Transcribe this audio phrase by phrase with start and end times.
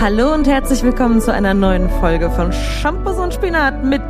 [0.00, 4.00] Hallo und herzlich willkommen zu einer neuen Folge von Shampoos und Spinat mit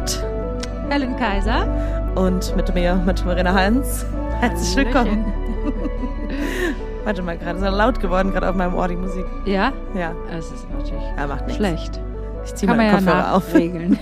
[0.88, 1.67] Helen Kaiser.
[2.14, 4.04] und mit mir, mit Verena Heinz.
[4.40, 5.24] Herzlich willkommen.
[7.04, 9.24] Warte mal, gerade ist ja laut geworden, gerade auf meinem Ohr die Musik.
[9.46, 11.56] Ja, Ja, es ist natürlich ja macht nichts.
[11.56, 12.00] schlecht.
[12.45, 13.49] Ich zieh Kann man meine ja Kopfhörer auf.
[13.49, 13.99] nachregeln.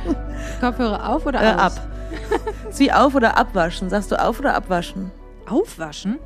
[0.60, 1.72] Kopfhörer auf oder Äh, ab.
[2.70, 3.90] Zieh auf oder abwaschen?
[3.90, 5.10] Sagst du auf oder abwaschen?
[5.48, 6.18] Aufwaschen?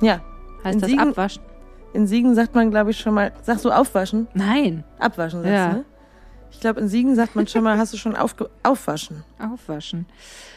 [0.00, 0.20] Ja.
[0.64, 1.42] Heißt In das Siegen- abwaschen?
[1.92, 3.32] In Siegen sagt man, glaube ich, schon mal.
[3.42, 4.28] Sagst du aufwaschen?
[4.34, 5.68] Nein, Abwaschen, sagst Ja.
[5.70, 5.84] du, ne?
[6.50, 9.24] Ich glaube, in Siegen sagt man schon mal, hast du schon aufge aufwaschen?
[9.38, 10.06] aufwaschen.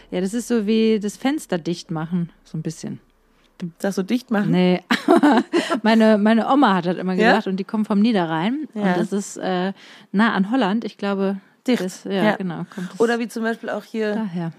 [0.09, 2.99] Ja, das ist so wie das Fenster dicht machen, so ein bisschen.
[3.79, 4.51] Sagst du dicht machen?
[4.51, 4.81] Nee,
[5.83, 7.31] meine, meine Oma hat das immer Ja?
[7.31, 8.81] gesagt und die kommt vom Niederrhein Ja.
[8.81, 9.73] und das ist äh,
[10.11, 10.83] nah an Holland.
[10.85, 11.37] Ich glaube,
[11.67, 11.81] Dicht.
[11.83, 12.35] Das, ja, Ja.
[12.37, 12.65] genau.
[12.97, 14.51] Oder wie zum Beispiel auch hier, daher.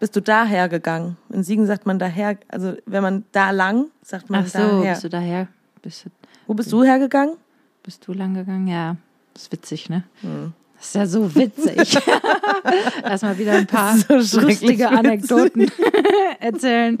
[0.00, 1.16] bist du daher gegangen?
[1.30, 4.92] In Siegen sagt man daher, also wenn man da lang, sagt man Ach so, daher.
[4.92, 5.48] bist du daher?
[5.82, 6.10] Bist du,
[6.48, 7.36] Wo bist du hergegangen?
[7.84, 8.66] bist du lang gegangen?
[8.66, 8.96] Ja,
[9.34, 10.02] das ist witzig, ne?
[10.22, 10.52] Hm.
[10.76, 11.98] Das ist ja so witzig.
[13.04, 14.88] Erstmal wieder ein paar So lustige.
[14.90, 15.70] Anekdoten
[16.40, 16.98] erzählen.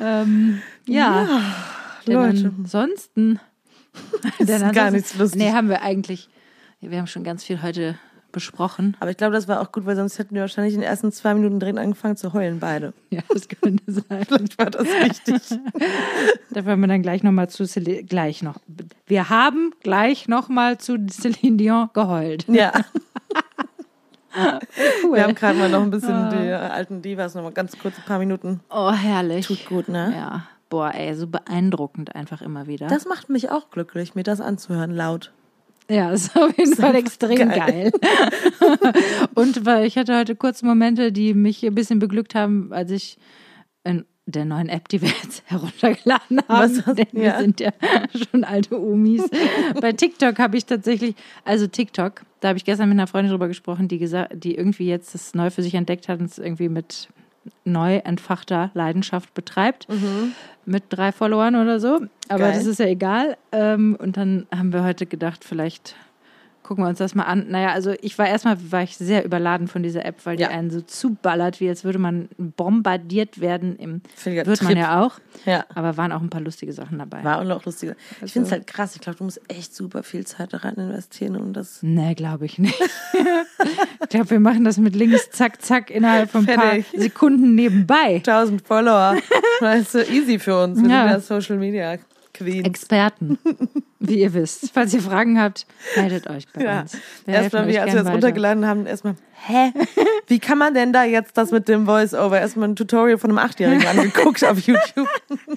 [0.00, 1.40] Ähm, ja,
[2.06, 2.52] denn Leute.
[2.58, 3.40] ansonsten.
[4.38, 5.40] Denn ist gar ansonsten- nichts lustig.
[5.40, 6.28] Nee, haben wir eigentlich.
[6.80, 7.96] Wir haben schon ganz viel heute
[8.34, 8.94] besprochen.
[9.00, 11.10] Aber ich glaube, das war auch gut, weil sonst hätten wir wahrscheinlich in den ersten
[11.12, 12.92] zwei Minuten drin angefangen zu heulen, beide.
[13.10, 14.24] Ja, das könnte sein.
[14.26, 15.40] Vielleicht war das wichtig.
[16.50, 18.56] Da werden wir dann gleich nochmal zu Celine, gleich noch.
[19.06, 22.44] Wir haben gleich nochmal zu Celine Dion geheult.
[22.48, 22.72] ja,
[25.04, 25.14] Cool.
[25.16, 28.04] wir haben gerade mal noch ein bisschen die alten Divas, noch mal ganz kurz ein
[28.04, 28.60] paar Minuten.
[28.70, 29.46] oh, herrlich.
[29.46, 30.12] Tut gut, ne?
[30.16, 32.88] Ja, boah, ey, so beeindruckend einfach immer wieder.
[32.88, 35.32] Das macht mich auch glücklich, mir das anzuhören, laut.
[35.88, 37.92] Ja, ist auf jeden Fall extrem geil.
[37.92, 37.92] geil.
[39.34, 43.18] Und weil ich hatte heute kurze Momente, die mich ein bisschen beglückt haben, als ich
[43.84, 47.40] in der neuen App, die wir jetzt heruntergeladen haben, Was denn wir ja.
[47.40, 47.72] sind ja
[48.30, 49.28] schon alte Umis.
[49.80, 53.48] Bei TikTok habe ich tatsächlich, also TikTok, da habe ich gestern mit einer Freundin drüber
[53.48, 56.70] gesprochen, die gesagt, die irgendwie jetzt das neu für sich entdeckt hat und es irgendwie
[56.70, 57.08] mit
[57.64, 59.86] neu entfachter Leidenschaft betreibt.
[60.66, 62.00] Mit drei Followern oder so.
[62.28, 62.52] Aber Geil.
[62.54, 63.36] das ist ja egal.
[63.52, 65.94] Ähm, und dann haben wir heute gedacht, vielleicht
[66.64, 67.46] gucken wir uns das mal an.
[67.50, 70.48] Naja, also ich war erstmal war ich sehr überladen von dieser App, weil die Ja.
[70.48, 73.76] einen so zuballert, wie als würde man bombardiert werden.
[73.76, 74.82] Im, Völliger wird man Trip.
[74.82, 75.20] ja auch.
[75.44, 75.64] Ja.
[75.74, 77.22] Aber waren auch ein paar lustige Sachen dabei.
[77.22, 77.94] War auch noch lustiger.
[78.16, 78.94] Ich Also- finde es halt krass.
[78.96, 81.78] Ich glaube, du musst echt super viel Zeit rein investieren, um das.
[81.82, 82.80] Nee, glaube ich nicht.
[84.02, 86.74] ich glaube, wir machen das mit links, zack, zack, innerhalb von ein paar.
[86.96, 88.16] Sekunden nebenbei.
[88.16, 89.16] 1000 Follower.
[89.60, 90.78] Weißt du, easy für uns.
[90.78, 91.98] Sind ja Social Media
[92.34, 92.66] Queens.
[92.66, 93.38] Experten,
[94.00, 94.70] wie ihr wisst.
[94.74, 96.80] Falls ihr Fragen habt, meldet euch bei Ja.
[96.82, 96.98] uns.
[97.24, 98.12] Wir Erstmal, wie als wir das weiter.
[98.12, 99.14] runtergeladen haben, erstmal,
[99.46, 99.72] hä?
[100.26, 102.38] Wie kann man denn da jetzt das mit dem Voice-Over?
[102.40, 105.08] Erstmal ein Tutorial von einem Achtjährigen angeguckt auf YouTube.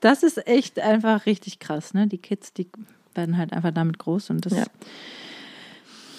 [0.00, 2.08] Das ist echt einfach richtig krass, ne?
[2.08, 2.68] Die Kids, die
[3.14, 4.52] werden halt einfach damit groß und das.
[4.56, 4.64] Ja.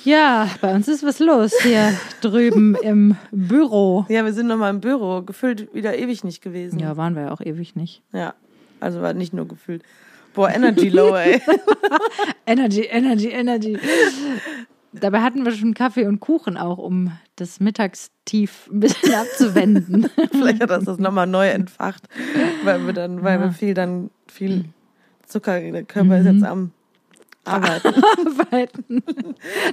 [0.05, 4.05] Ja, bei uns ist was los hier drüben im Büro.
[4.09, 6.79] Ja, wir sind nochmal im Büro, gefühlt wieder ewig nicht gewesen.
[6.79, 8.01] Ja, waren wir ja auch ewig nicht.
[8.11, 8.33] Ja.
[8.81, 9.81] Also war nicht nur gefühlt.
[10.33, 11.41] Boah, Energy Low, ey.
[12.45, 13.77] Energy, Energy, Energy.
[14.91, 20.09] Dabei hatten wir schon Kaffee und Kuchen auch, um das Mittagstief ein bisschen abzuwenden.
[20.31, 22.03] Vielleicht hat das das nochmal neu entfacht,
[22.63, 24.65] weil wir dann, weil wir viel dann, viel
[25.25, 26.71] Zucker, der Körper ist jetzt am
[27.45, 27.93] Arbeiten.
[28.03, 29.03] Arbeiten.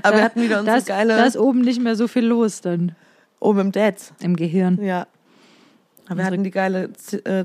[0.03, 2.25] Aber wir hatten wieder Da unsere ist, geile, da ist oben nicht mehr so viel
[2.25, 2.97] los dann
[3.41, 4.13] oben im Dads.
[4.21, 4.83] im Gehirn.
[4.83, 5.07] Ja.
[6.07, 7.45] Aber wir hatten die geile Z äh,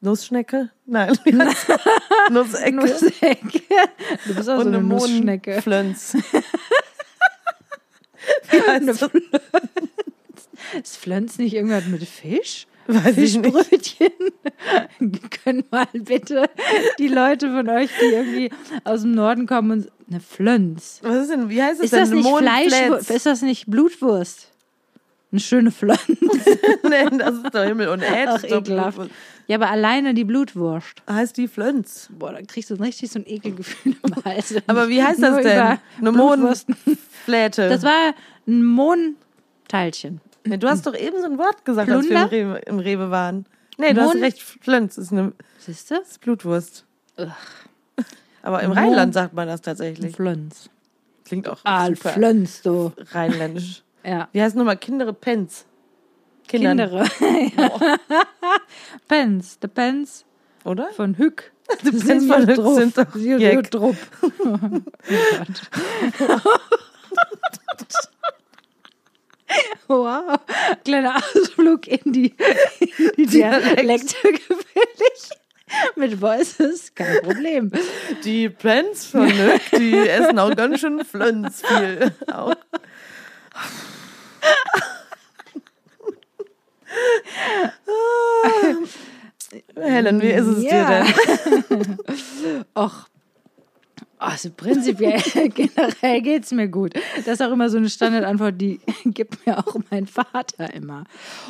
[0.00, 0.70] Nussschnecke?
[0.86, 1.66] Nein, das?
[2.30, 2.72] Nussecke.
[2.72, 3.62] Nussecke.
[4.26, 5.52] Du bist auch so eine Nussschnecke.
[5.52, 6.14] Mohnflönz.
[8.50, 9.10] wie heißt das?
[10.82, 12.66] Ist Flönz nicht irgendwas mit Fisch?
[12.86, 13.14] Weiß.
[13.14, 14.08] Fischbrötchen?
[15.44, 16.48] Können mal bitte
[16.98, 18.50] die Leute von euch, die irgendwie
[18.84, 20.98] aus dem Norden kommen und eine Flönz.
[21.02, 22.00] Was ist denn, wie heißt es Ist denn?
[22.00, 23.08] das nicht Fleisch?
[23.08, 24.48] Ist das nicht Blutwurst?
[25.32, 26.00] Eine schöne Flönz.
[26.08, 28.28] nee, das ist doch Himmel und Erd.
[28.28, 28.96] Ach, ekelhaft.
[28.96, 29.10] Blutwurst.
[29.46, 31.02] Ja, aber alleine die Blutwurst.
[31.08, 32.08] Heißt die Flönz.
[32.18, 34.54] Boah, da kriegst du richtig so ein Ekelgefühl im Hals.
[34.66, 35.78] Aber wie heißt das denn?
[35.98, 37.68] Eine Mohnfläte.
[37.68, 38.14] Das war
[38.48, 40.20] ein Mohnteilchen.
[40.44, 42.32] nee, du hast doch eben so ein Wort gesagt, als wir im Plunder?
[42.32, 43.46] Rewe, im Rewe waren.
[43.78, 44.40] Nee, du hast Mohn- recht.
[44.42, 45.94] Flönz ist eine Siehst du?
[45.96, 46.84] ist Blutwurst.
[47.18, 47.28] Ugh.
[48.42, 50.14] Aber im Mohn- Rheinland sagt man das tatsächlich.
[50.16, 50.68] Flönz.
[51.24, 52.92] Klingt auch Ah, super Flönz, du.
[53.12, 53.82] rheinländisch.
[54.04, 54.28] Ja.
[54.32, 55.66] Wie heißt nochmal Kindere Pens?
[56.48, 57.04] Kindern, Kindere.
[59.08, 59.58] Pens.
[59.58, 60.24] Der Pens
[60.64, 60.88] oder?
[60.92, 61.52] von Hück.
[61.84, 63.70] Die Pens von Hück sind doch Jack.
[63.70, 63.96] Drupp.
[67.42, 68.08] Oh Gott.
[69.88, 70.38] Wow.
[70.84, 72.34] Kleiner Ausflug in die,
[72.78, 73.80] in die Dialekt.
[73.80, 74.16] Dialekte.
[75.96, 77.72] Mit Voices kein Problem.
[78.24, 82.12] Die Plants von Nick, die essen auch ganz schön Flönz viel.
[82.32, 82.54] Auch.
[89.76, 91.02] Helen, wie ist es Ja.
[91.02, 91.04] dir
[91.68, 91.98] denn?
[92.74, 93.06] Och.
[94.18, 95.18] Also prinzipiell,
[95.54, 96.92] generell geht's mir gut.
[97.16, 101.04] Das ist auch immer so eine Standardantwort, die gibt mir auch mein Vater immer.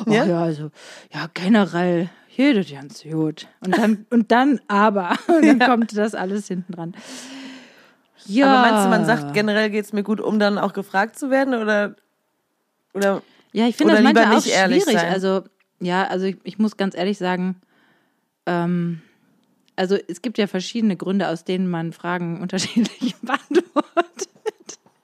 [0.05, 0.23] Oh, Ja?
[0.23, 0.41] ja?
[0.41, 0.71] also,
[1.13, 3.47] ja, generell, jeder ganz gut.
[3.59, 6.95] Und dann, und dann aber, und dann kommt das alles hinten dran.
[8.25, 8.47] Ja.
[8.47, 11.29] Aber meinst du, man sagt generell geht es mir gut, um dann auch gefragt zu
[11.29, 11.53] werden?
[11.55, 11.97] Oder,
[12.93, 13.21] oder
[13.53, 14.83] Ja, ich finde das manchmal auch schwierig.
[14.85, 15.11] sein.
[15.11, 15.43] Also,
[15.79, 17.55] ja, also ich, ich muss ganz ehrlich sagen,
[18.45, 19.01] ähm,
[19.75, 23.67] also es gibt ja verschiedene Gründe, aus denen man Fragen unterschiedlich beantwortet.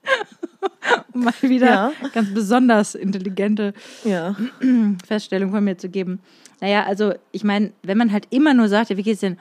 [1.13, 1.92] um mal wieder Ja.
[2.13, 3.74] ganz besonders intelligente
[4.04, 4.36] ja.
[5.07, 6.19] Feststellung von mir zu geben.
[6.62, 9.38] Naja, also ich meine, wenn man halt immer nur sagt, ja, wie geht's denn?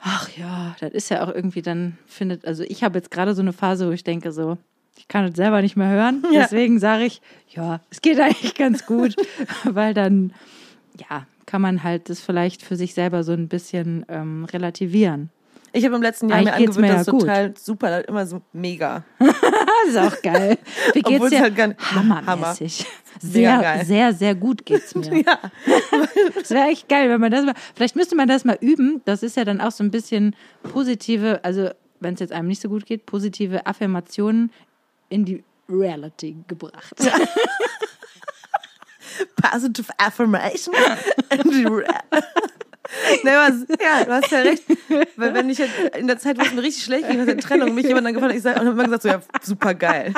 [0.00, 3.42] Ach ja, das ist ja auch irgendwie dann findet, also ich habe jetzt gerade so
[3.42, 4.56] eine Phase, wo ich denke so,
[4.98, 6.24] ich kann es selber nicht mehr hören.
[6.32, 6.42] Ja.
[6.42, 9.14] Deswegen sage ich, ja, es geht eigentlich ganz gut,
[9.64, 10.32] weil dann,
[10.98, 15.30] ja, kann man halt das vielleicht für sich selber so ein bisschen ähm, relativieren.
[15.72, 17.20] Ich habe im letzten Jahr Eigentlich mir angewöhnt, mir das ja gut.
[17.20, 19.04] total super, immer so mega.
[19.86, 20.58] Das ist auch geil.
[20.92, 21.40] Wie geht's Obwohl es dir?
[21.40, 22.84] halt gar Hammermäßig.
[23.22, 23.84] Mega Sehr, geil.
[23.86, 25.22] sehr, sehr gut geht's mir.
[25.22, 25.38] Ja.
[26.34, 27.54] Das wäre echt geil, wenn man das mal.
[27.74, 29.00] Vielleicht müsste man das mal üben.
[29.06, 32.60] Das ist ja dann auch so ein bisschen positive, also wenn es jetzt einem nicht
[32.60, 34.50] so gut geht, positive Affirmationen
[35.08, 36.94] in die Reality gebracht.
[39.42, 40.74] Positive Affirmation.
[41.30, 42.02] And the ra-
[43.24, 44.62] nee, was, ja, du hast ja recht.
[45.16, 47.36] Weil wenn ich jetzt in der Zeit, wo es mir richtig schlecht ging, nach der
[47.38, 49.74] Trennung, mich jemand dann gefragt hat, ich sag, und hat immer gesagt, so, ja, super
[49.74, 50.14] geil.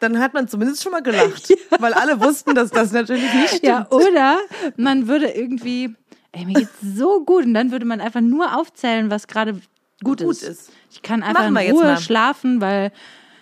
[0.00, 1.52] Dann hat man zumindest schon mal gelacht.
[1.78, 3.62] Weil alle wussten, dass das natürlich nicht stimmt.
[3.64, 4.38] Ja, oder
[4.76, 5.94] man würde irgendwie,
[6.32, 9.54] ey, mir geht's so gut und dann würde man einfach nur aufzählen, was gerade
[10.02, 10.42] gut, Gut ist.
[10.42, 10.70] ist.
[10.90, 12.00] Ich kann einfach in jetzt Ruhe mal.
[12.00, 12.92] schlafen, weil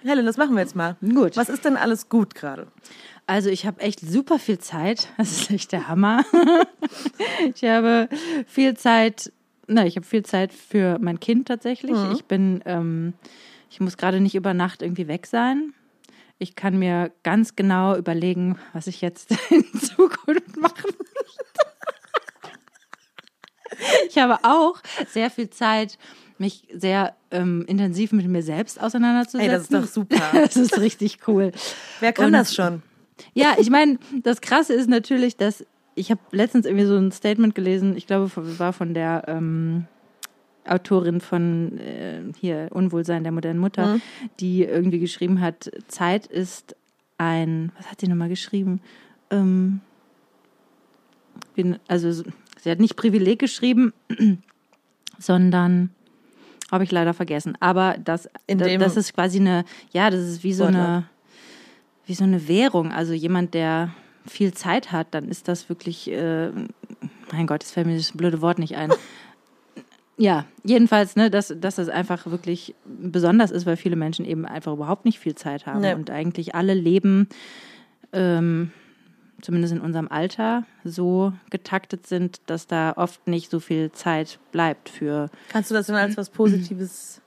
[0.07, 0.97] Helen, das machen wir jetzt mal.
[1.01, 1.37] Gut.
[1.37, 2.69] Was ist denn alles gut gerade?
[3.27, 5.09] Also ich habe echt super viel Zeit.
[5.17, 6.25] Das ist echt der Hammer.
[7.55, 8.09] ich habe
[8.47, 9.33] viel Zeit,
[9.67, 11.97] na, ich habe viel Zeit für mein Kind tatsächlich.
[12.13, 13.15] Ich bin, ähm,
[13.71, 15.75] ich muss gerade nicht über Nacht irgendwie weg sein.
[16.39, 21.07] Ich kann mir ganz genau überlegen, was ich jetzt in Zukunft machen möchte.
[24.09, 25.99] Ich habe auch sehr viel Zeit,
[26.39, 29.41] mich sehr ähm, intensiv mit mir selbst auseinanderzusetzen.
[29.51, 30.21] Ey, das ist doch super.
[30.33, 31.53] Das ist richtig cool.
[32.01, 32.83] Wer kann Und- das schon?
[33.33, 37.55] Ja, ich meine, das Krasse ist natürlich, dass ich habe letztens irgendwie so ein Statement
[37.55, 39.87] gelesen, ich glaube, war von der ähm,
[40.67, 43.99] Autorin von äh, hier Unwohlsein der modernen Mutter,
[44.41, 46.77] die irgendwie geschrieben hat, Zeit ist
[47.17, 48.81] ein, was hat sie nochmal geschrieben?
[49.31, 49.81] Ähm,
[51.89, 53.93] also sie hat nicht Privileg geschrieben,
[55.19, 55.91] sondern
[56.73, 57.57] habe ich leider vergessen.
[57.61, 60.83] Aber das, da- das ist quasi eine, ja, das ist wie so Wortlaut.
[60.85, 61.05] eine,
[62.07, 62.93] wie so eine Währung.
[62.93, 63.91] Also jemand, der
[64.27, 66.51] viel Zeit hat, dann ist das wirklich, äh,
[67.33, 68.93] mein Gott, jetzt fällt mir das blöde Wort nicht ein.
[70.19, 74.73] Ja, jedenfalls, ne, dass, dass das einfach wirklich besonders ist, weil viele Menschen eben einfach
[74.73, 75.93] überhaupt nicht viel Zeit haben Nee.
[75.93, 77.29] und eigentlich alle leben,
[78.15, 78.71] ähm,
[79.43, 84.89] zumindest in unserem Alter, so getaktet sind, dass da oft nicht so viel Zeit bleibt
[84.89, 87.21] für Kannst du das denn als was Positives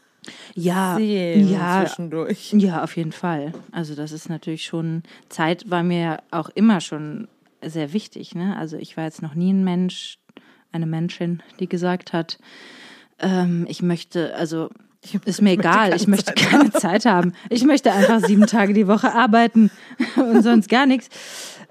[0.54, 2.52] ja, sehen ja, zwischendurch?
[2.52, 3.52] ja, auf jeden Fall.
[3.72, 7.28] Also das ist natürlich schon, Zeit war mir auch immer schon
[7.62, 8.34] sehr wichtig.
[8.34, 8.56] Ne?
[8.56, 10.18] Also ich war jetzt noch nie ein Mensch,
[10.72, 12.38] eine Menschin, die gesagt hat,
[13.18, 14.70] ähm, ich möchte, also
[15.24, 17.32] ist mir egal, ich möchte Zeit keine Zeit haben.
[17.48, 19.70] Ich möchte einfach sieben Tage die Woche arbeiten
[20.16, 21.08] und sonst gar nichts.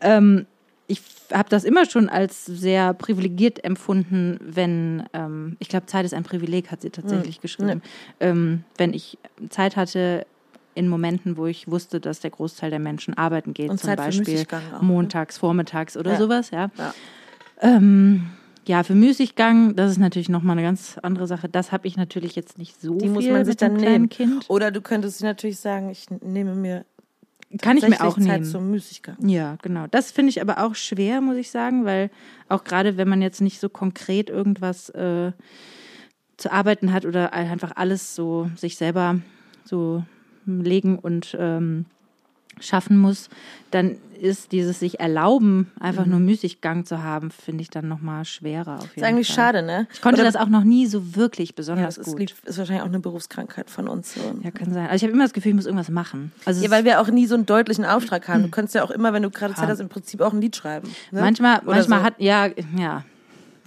[0.02, 0.46] Ähm,
[0.88, 6.14] ich habe das immer schon als sehr privilegiert empfunden, wenn, ähm, ich glaube, Zeit ist
[6.16, 7.42] ein Privileg, hat sie tatsächlich Hm.
[7.42, 7.82] geschrieben.
[8.20, 9.20] Ähm, wenn ich
[9.50, 10.26] Zeit hatte
[10.74, 13.98] in Momenten, wo ich wusste, dass der Großteil der Menschen arbeiten geht, Und zum Zeit
[13.98, 14.88] Beispiel auch, ne?
[14.88, 16.18] montags, vormittags oder Ja.
[16.18, 16.72] sowas, ja.
[16.78, 16.94] Ja.
[17.62, 18.32] Ähm,
[18.70, 21.50] ja, für Müßiggang, das ist natürlich nochmal eine ganz andere Sache.
[21.50, 24.10] Das habe ich natürlich jetzt nicht so Die viel muss man sich dann nehmen.
[24.10, 24.48] Kind.
[24.48, 26.86] Oder du könntest natürlich sagen, ich nehme mir
[27.64, 28.44] Kann ich mir auch Zeit nehmen.
[28.44, 29.28] zum Müßiggang.
[29.28, 29.88] Ja, genau.
[29.90, 32.12] Das finde ich aber auch schwer, muss ich sagen, weil
[32.48, 35.32] auch gerade wenn man jetzt nicht so konkret irgendwas äh,
[36.38, 39.20] zu arbeiten hat oder einfach alles so sich selber
[39.66, 40.04] so
[40.46, 41.86] legen und ähm,
[42.60, 43.30] schaffen muss,
[43.72, 48.80] dann ist dieses sich erlauben, einfach nur Müßiggang zu haben, finde ich dann nochmal schwerer.
[48.80, 48.98] Auf jeden Mhm.
[48.98, 49.36] Ist eigentlich Fall.
[49.36, 49.88] schade, ne?
[49.94, 52.20] Ich konnte Oder- das auch noch nie so wirklich Ja, besonders das ist, gut.
[52.20, 54.16] liegt, ist wahrscheinlich auch eine Berufskrankheit von uns.
[54.16, 54.20] So.
[54.44, 54.88] Ja, kann sein.
[54.88, 56.34] Also ich habe immer das Gefühl, ich muss irgendwas machen.
[56.44, 58.44] Also Ja, weil wir auch nie so einen deutlichen Auftrag haben.
[58.44, 59.70] Du könntest ja auch immer, wenn du gerade Zeit Ja.
[59.70, 60.90] hast, im Prinzip auch ein Lied schreiben.
[61.12, 61.22] Ne?
[61.22, 62.06] Manchmal, Oder manchmal so.
[62.06, 62.48] hat, ja,
[62.78, 63.06] ja,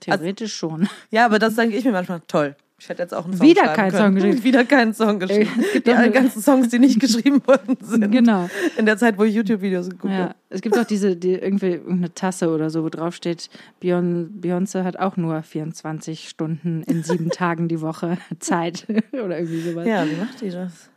[0.00, 0.88] Theoretisch schon.
[1.10, 2.56] Ja, aber das denke ich mir manchmal, toll.
[2.82, 3.90] Ich hätte jetzt auch einen Song Wieder keinen.
[3.96, 4.42] Song geschrieben.
[4.42, 5.50] Wieder keinen Song geschrieben.
[5.60, 8.10] Es gibt Die eine- ganzen Songs, die nicht geschrieben worden sind.
[8.10, 8.50] Genau.
[8.76, 10.34] In der Zeit, wo ich YouTube-Videos geguckt Ja, habe.
[10.50, 14.82] es gibt auch diese, die irgendwie irgendeine Tasse oder so, wo drauf steht, Beyon- Beyoncé
[14.82, 19.86] hat auch nur 24 Stunden in sieben Tagen die Woche Zeit oder irgendwie sowas.
[19.86, 20.90] Ja, wie macht die das?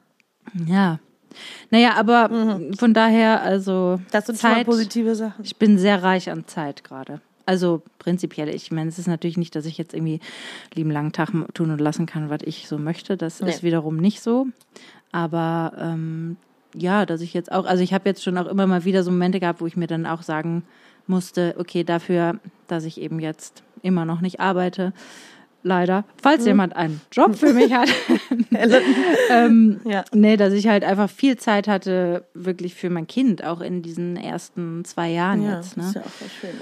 [0.67, 0.99] Ja.
[1.69, 4.05] Naja, aber von daher, also Mhm.
[4.11, 5.43] Das sind schon mal Zeit, positive Sachen.
[5.43, 7.21] ich bin sehr reich an Zeit gerade.
[7.45, 10.19] Also prinzipiell, ich meine, es ist natürlich nicht, dass ich jetzt irgendwie
[10.73, 13.17] lieben langen Tag tun und lassen kann, was ich so möchte.
[13.17, 13.49] Das Nee.
[13.49, 14.47] ist wiederum nicht so.
[15.11, 16.37] Aber ähm,
[16.75, 19.11] ja, dass ich jetzt auch, also ich habe jetzt schon auch immer mal wieder so
[19.11, 20.63] Momente gehabt, wo ich mir dann auch sagen
[21.07, 24.91] musste, okay, dafür, dass ich eben jetzt immer noch nicht arbeite,
[25.61, 27.89] leider, falls jemand einen Job für mich hat,
[29.29, 30.03] ähm, Ja.
[30.13, 34.17] nee, dass ich halt einfach viel Zeit hatte, wirklich für mein Kind, auch in diesen
[34.17, 36.01] ersten zwei Jahren Ja, jetzt, das ist ne?
[36.01, 36.59] ja auch voll schön.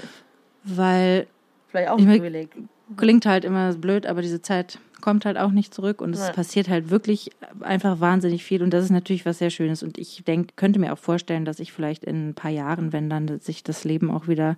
[0.64, 1.26] Weil
[1.68, 2.50] Vielleicht auch ein Privileg.
[2.96, 6.32] klingt halt immer blöd, aber diese Zeit kommt halt auch nicht zurück und es Ja.
[6.32, 7.30] passiert halt wirklich
[7.60, 10.92] einfach wahnsinnig viel und das ist natürlich was sehr Schönes und ich denk, könnte mir
[10.94, 14.28] auch vorstellen, dass ich vielleicht in ein paar Jahren, wenn dann sich das Leben auch
[14.28, 14.56] wieder,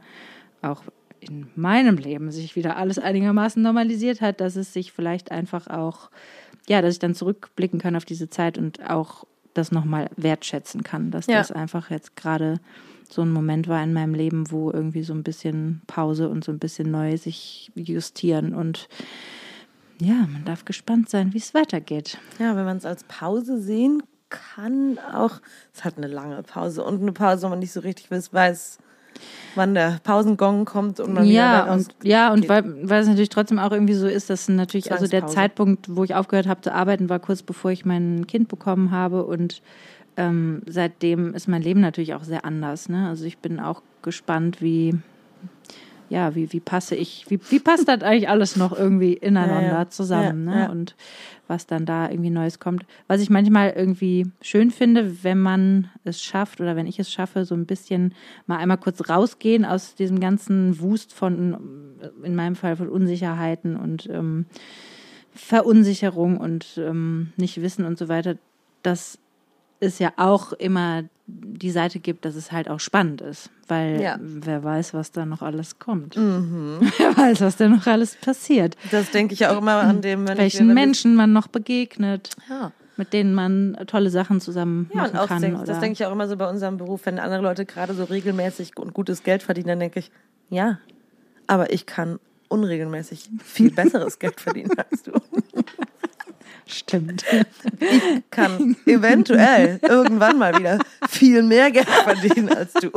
[0.63, 0.83] auch
[1.19, 6.11] in meinem Leben sich wieder alles einigermaßen normalisiert hat, dass es sich vielleicht einfach auch,
[6.69, 9.25] ja, dass ich dann zurückblicken kann auf diese Zeit und auch
[9.57, 11.39] das nochmal wertschätzen kann, dass Ja.
[11.39, 12.61] das einfach jetzt gerade
[13.09, 16.51] so ein Moment war in meinem Leben, wo irgendwie so ein bisschen Pause und so
[16.53, 18.89] ein bisschen neu sich justieren und
[20.01, 22.19] ja, man darf gespannt sein, wie es weitergeht.
[22.39, 25.41] Ja, wenn man es als Pause sehen kann, auch.
[25.73, 28.79] Es hat eine lange Pause und eine Pause, wo man nicht so richtig weiß, weiß
[29.55, 33.29] wann der Pausengong kommt und man Ja, wieder und, ja, und weil, weil es natürlich
[33.29, 35.27] trotzdem auch irgendwie so ist, dass natürlich, also der.
[35.27, 39.25] Zeitpunkt, wo ich aufgehört habe zu arbeiten, war kurz bevor ich mein Kind bekommen habe
[39.25, 39.61] und
[40.17, 42.89] ähm, seitdem ist mein Leben natürlich auch sehr anders.
[42.89, 43.09] Ne?
[43.09, 44.95] Also ich bin auch gespannt, wie,
[46.09, 49.79] ja, wie, wie passe ich, wie, wie passt das eigentlich alles noch irgendwie ineinander Ja,
[49.79, 49.89] ja.
[49.91, 50.61] zusammen, Ja, ne?
[50.63, 50.71] ja.
[50.71, 50.95] Und
[51.49, 52.85] was dann da irgendwie Neues kommt.
[53.07, 57.45] Was ich manchmal irgendwie schön finde, wenn man es schafft oder wenn ich es schaffe,
[57.45, 58.15] so ein bisschen
[58.47, 61.57] mal einmal kurz rausgehen aus diesem ganzen Wust von,
[62.25, 64.47] in meinem Fall von Unsicherheiten und ähm,
[65.35, 68.37] Verunsicherung und ähm, nicht wissen und so weiter,
[68.83, 69.19] dass
[69.81, 74.17] es ja auch immer die Seite gibt, dass es halt auch spannend ist, weil Ja.
[74.21, 76.15] wer weiß, was da noch alles kommt.
[76.17, 78.77] Wer weiß, was da noch alles passiert.
[78.91, 82.73] Das denke ich auch immer an dem, wenn Welchen Menschen man noch begegnet, Ja.
[82.97, 85.43] mit denen man tolle Sachen zusammen Ja, und machen auch kann.
[85.43, 88.05] denk, das denke ich auch immer so bei unserem Beruf, wenn andere Leute gerade so
[88.05, 90.13] regelmäßig und gutes Geld verdienen, dann denke ich,
[90.49, 90.79] ja,
[91.49, 95.11] aber ich kann unregelmäßig viel besseres Geld verdienen als du.
[96.67, 97.25] Stimmt.
[98.31, 102.91] Kann eventuell irgendwann mal wieder viel mehr Geld verdienen als du.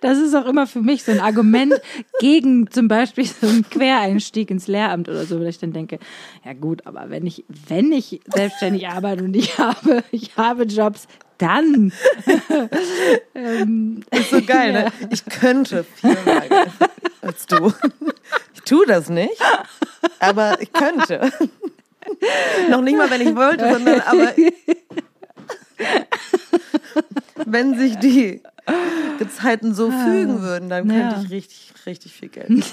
[0.00, 1.74] Das ist auch immer für mich so ein Argument
[2.20, 5.98] gegen zum Beispiel so einen Quereinstieg ins Lehramt oder so, weil ich dann denke,
[6.44, 11.06] ja gut, aber wenn ich, wenn ich selbstständig arbeite und ich habe, ich habe Jobs,
[11.38, 11.92] dann.
[13.34, 14.92] ähm, Ist so geil, ne?
[15.10, 16.66] Ich könnte viel mehr
[17.20, 17.72] als du.
[18.54, 19.40] Ich tue das nicht,
[20.20, 21.32] aber ich könnte.
[22.70, 24.32] Noch nicht mal, wenn ich wollte, sondern aber
[27.46, 28.42] wenn sich die
[29.18, 31.22] Gezeiten so fügen würden, dann könnte Ja.
[31.24, 32.48] ich richtig, richtig viel Geld.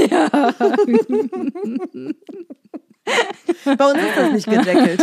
[3.66, 5.02] Bei uns ist das nicht gedeckelt.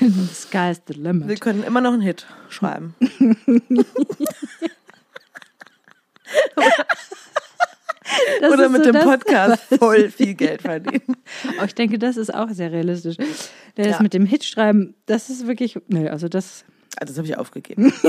[0.00, 1.40] the sky's the Wir limit.
[1.40, 2.94] können immer noch einen Hit schreiben.
[8.40, 11.16] Das Oder mit so dem Podcast voll viel Geld verdienen.
[11.60, 13.16] Oh, ich denke, das ist auch sehr realistisch.
[13.74, 14.02] Das Ja.
[14.02, 16.64] mit dem Hitschreiben, das ist wirklich, nö, also das,
[17.00, 17.92] Ah, Das habe ich aufgegeben.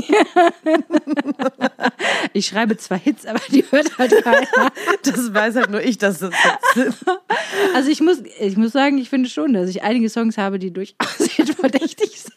[2.34, 4.48] ich schreibe zwar Hits, aber die hört halt keiner.
[5.03, 6.32] Das weiß halt nur ich, dass das
[6.75, 7.06] jetzt
[7.75, 10.72] Also ich muss, ich muss sagen, ich finde schon, dass ich einige Songs habe, die
[10.72, 10.96] durchaus
[11.60, 12.34] verdächtig sind.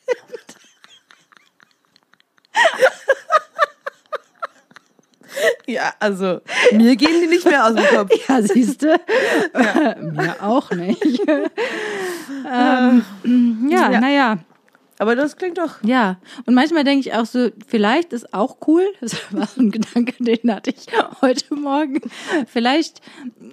[5.66, 6.40] Ja, also
[6.72, 8.10] mir gehen die nicht mehr aus dem Kopf.
[8.28, 8.88] Ja, siehst du?
[10.00, 11.02] Mir auch nicht.
[12.52, 13.04] ähm,
[13.70, 14.00] ja, Ja.
[14.00, 14.38] naja.
[14.98, 15.82] Aber das klingt doch.
[15.82, 19.72] Ja, und manchmal denke ich auch so, vielleicht ist auch cool, das war so ein
[19.72, 20.86] Gedanke, den hatte ich
[21.20, 22.00] heute Morgen,
[22.46, 23.00] vielleicht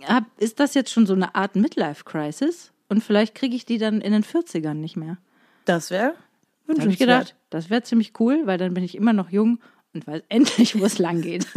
[0.08, 4.00] hab, ist das jetzt schon so eine Art Midlife-Crisis und vielleicht kriege ich die dann
[4.02, 5.18] in den 40ern nicht mehr.
[5.66, 6.14] Das wäre
[6.68, 7.00] Da habe ich wünschenswert.
[7.00, 9.60] gedacht, das wäre ziemlich cool, weil dann bin ich immer noch jung
[9.94, 11.48] und weiß endlich, wo es lang geht.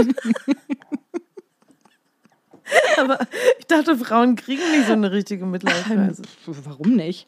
[2.99, 3.19] Aber
[3.59, 6.27] ich dachte, Frauen kriegen nicht so eine richtige Midlife-Crisis.
[6.47, 7.27] Warum nicht?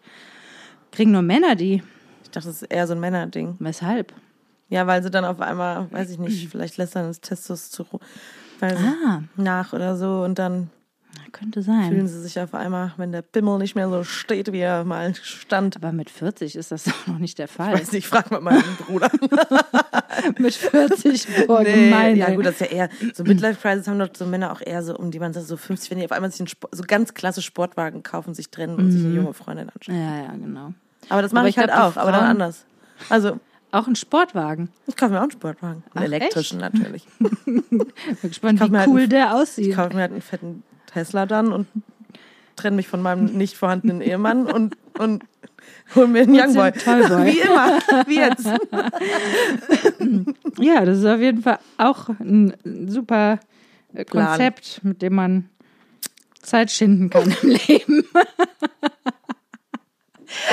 [0.93, 1.83] Kriegen nur Männer die.
[2.23, 3.57] Ich dachte, das ist eher so ein Männerding.
[3.59, 4.15] Weshalb?
[4.69, 8.01] Ja, weil sie dann auf einmal, weiß ich nicht, vielleicht lässt dann das Testosteron
[8.63, 9.23] Ah.
[9.37, 10.71] nach oder so und dann
[11.35, 11.91] könnte sein.
[11.91, 15.15] Fühlen sie sich auf einmal, wenn der Pimmel nicht mehr so steht, wie er mal
[15.15, 15.77] stand.
[15.77, 17.75] Aber mit 40 ist das doch noch nicht der Fall.
[17.75, 19.11] Weiß nicht, frag mal meinen Bruder.
[20.39, 22.17] mit 40, boah, Nee, gemein.
[22.17, 24.83] ja gut, das ist ja eher, so Midlife Crisis haben doch so Männer auch eher
[24.83, 26.85] so um die man sagt, so 50, wenn die auf einmal sich einen Sport, so
[26.87, 29.97] ganz klasse Sportwagen kaufen, sich trennen und sich eine junge Freundin anschauen.
[29.97, 30.73] Ja, ja, genau.
[31.11, 32.65] Aber das mache ich, ich halt auch, aber dann anders.
[33.11, 33.39] Also,
[33.73, 34.69] Auch ein Sportwagen.
[34.87, 35.83] ich kaufe mir auch einen Sportwagen.
[35.95, 37.07] Einen Ach, elektrischen natürlich.
[37.19, 37.81] Bin
[38.23, 39.75] gespannt, wie halt cool einen- der Ich aussieht.
[39.75, 40.63] kaufe mir halt einen fetten
[40.95, 41.67] Tesla dann und
[42.57, 45.25] trenne mich von meinem nicht vorhandenen Ehemann und, und
[45.95, 46.73] hol mir einen Youngboy.
[47.27, 48.47] Wie immer, wie jetzt.
[50.59, 52.55] Ja, das ist auf jeden Fall auch ein
[52.87, 53.41] super
[53.93, 54.29] äh, Plan.
[54.29, 55.49] Konzept, mit dem man
[56.43, 58.05] Zeit schinden kann im Leben.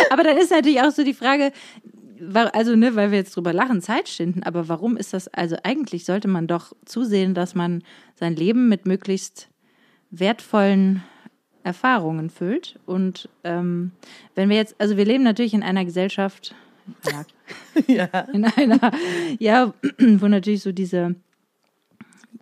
[0.10, 1.52] aber dann ist natürlich auch so die Frage,
[2.34, 6.06] also ne, weil wir jetzt drüber lachen, Zeit schinden, aber warum ist das, also eigentlich
[6.06, 7.84] sollte man doch zusehen, dass man
[8.16, 9.51] sein Leben mit möglichst
[10.12, 11.04] wertvollen
[11.64, 12.80] Erfahrungen füllt.
[12.86, 13.92] Und ähm,
[14.36, 16.56] wenn wir jetzt, also wir leben natürlich in einer Gesellschaft,
[17.08, 17.26] ja,
[17.88, 18.20] Ja.
[18.34, 18.92] in einer,
[19.40, 21.16] ja, wo natürlich so diese,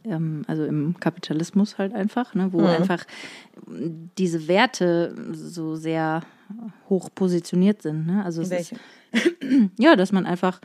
[0.03, 3.05] ähm, also im Kapitalismus halt einfach, ne, wo einfach
[4.17, 6.21] diese Werte so sehr
[6.89, 8.07] hoch positioniert sind.
[8.07, 8.23] Ne?
[8.23, 8.73] Also es ist,
[9.11, 9.69] Welche?
[9.77, 10.61] ja, dass man einfach,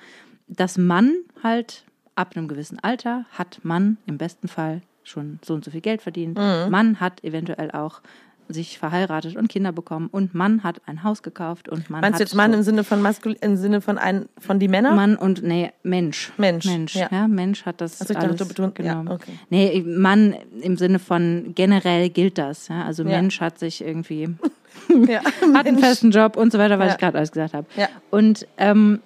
[0.46, 1.84] dass Mann halt
[2.14, 6.02] ab einem gewissen Alter hat Mann im besten Fall schon so und so viel Geld
[6.02, 6.36] verdient.
[6.38, 6.70] Mhm.
[6.70, 8.00] Mann hat eventuell auch
[8.46, 12.24] sich verheiratet und Kinder bekommen und Mann hat ein Haus gekauft und Mann Meinst du
[12.24, 14.94] jetzt Mann so- im Sinne von maskul im Sinne von ein, von die Männer?
[14.94, 16.30] Mann und nee, Mensch.
[16.36, 17.08] Mensch, Mensch, ja.
[17.10, 17.26] ja.
[17.26, 19.14] Mensch hat das Also ich alles dachte, du betonst- ja, genau.
[19.14, 19.32] okay.
[19.48, 22.84] Nee, Mann im Sinne von generell gilt das, ja?
[22.84, 23.10] Also Ja.
[23.10, 24.28] Mensch hat sich irgendwie
[25.54, 27.66] hat einen festen Job und so weiter, was ich gerade alles gesagt habe.
[28.10, 29.00] Und ähm,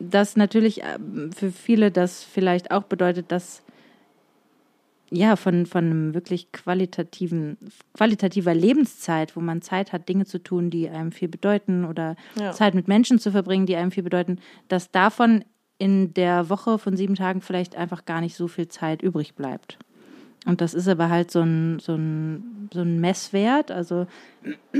[0.00, 3.62] das natürlich ähm, für viele das vielleicht auch bedeutet, dass
[5.10, 7.56] ja, von, von einem wirklich qualitativen,
[7.92, 12.52] qualitativer Lebenszeit, wo man Zeit hat, Dinge zu tun, die einem viel bedeuten oder Ja.
[12.52, 14.38] Zeit mit Menschen zu verbringen, die einem viel bedeuten,
[14.68, 15.44] dass davon
[15.78, 19.78] in der Woche von sieben Tagen vielleicht einfach gar nicht so viel Zeit übrig bleibt.
[20.46, 23.70] Und das ist aber halt so ein, so ein, so ein Messwert.
[23.70, 24.06] Also,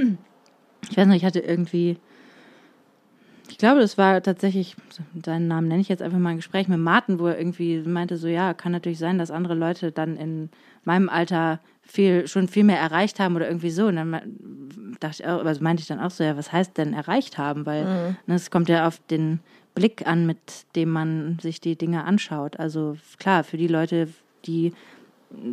[0.91, 1.97] ich weiß nicht, ich hatte irgendwie,
[3.55, 4.75] ich glaube, das war tatsächlich,
[5.25, 8.17] seinen Namen nenne ich jetzt einfach mal ein Gespräch mit Martin, wo er irgendwie meinte,
[8.17, 10.51] so ja, kann natürlich sein, dass andere Leute dann in
[10.83, 13.87] meinem Alter viel, schon viel mehr erreicht haben oder irgendwie so.
[13.87, 16.95] Und dann dachte ich auch, also meinte ich dann auch so, ja, was heißt denn
[16.95, 17.65] erreicht haben?
[17.65, 19.39] Weil ne, es kommt ja auf den
[19.77, 22.59] Blick an, mit dem man sich die Dinge anschaut.
[22.59, 24.09] Also klar, für die Leute,
[24.47, 24.73] die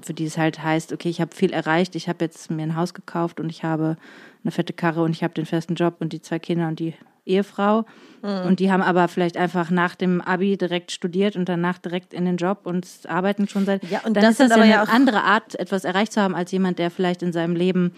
[0.02, 2.76] für die es halt heißt, okay, ich habe viel erreicht, ich habe jetzt mir ein
[2.76, 3.96] Haus gekauft und ich habe
[4.44, 6.96] eine fette Karre und ich habe den festen Job und die zwei Kinder und die
[7.26, 7.86] Ehefrau.
[8.22, 12.26] Und die haben aber vielleicht einfach nach dem Abi direkt studiert und danach direkt in
[12.26, 13.84] den Job und arbeiten schon seit.
[13.90, 16.14] Ja, und dann das ist das ja aber eine ja auch- andere Art, etwas erreicht
[16.14, 17.94] zu haben, als jemand, der vielleicht in seinem Leben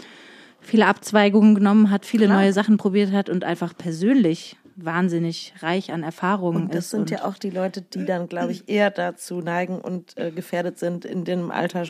[0.62, 2.38] viele Abzweigungen genommen hat, viele Klar.
[2.42, 6.92] neue Sachen probiert hat und einfach persönlich wahnsinnig reich an Erfahrungen Und das ist.
[6.92, 10.80] sind ja auch die Leute, die dann, glaube ich, eher dazu neigen und äh, gefährdet
[10.80, 11.84] sind, in dem Alter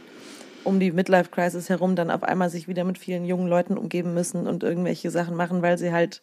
[0.64, 4.14] um die Midlife Crisis herum dann auf einmal sich wieder mit vielen jungen Leuten umgeben
[4.14, 6.22] müssen und irgendwelche Sachen machen, weil sie halt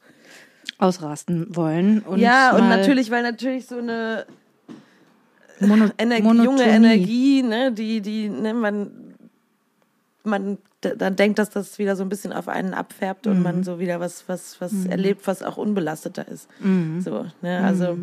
[0.81, 2.01] ausrasten wollen.
[2.01, 4.27] Und ja und natürlich, weil natürlich so eine
[5.61, 8.91] Mono Energie, junge Energie, ne, die die ne, man
[10.25, 13.43] man dann denkt, dass das wieder so ein bisschen auf einen abfärbt und Mhm.
[13.43, 16.49] man so wieder was was was erlebt, was auch unbelasteter ist.
[16.61, 17.01] Mhm.
[17.01, 17.99] So, ne, also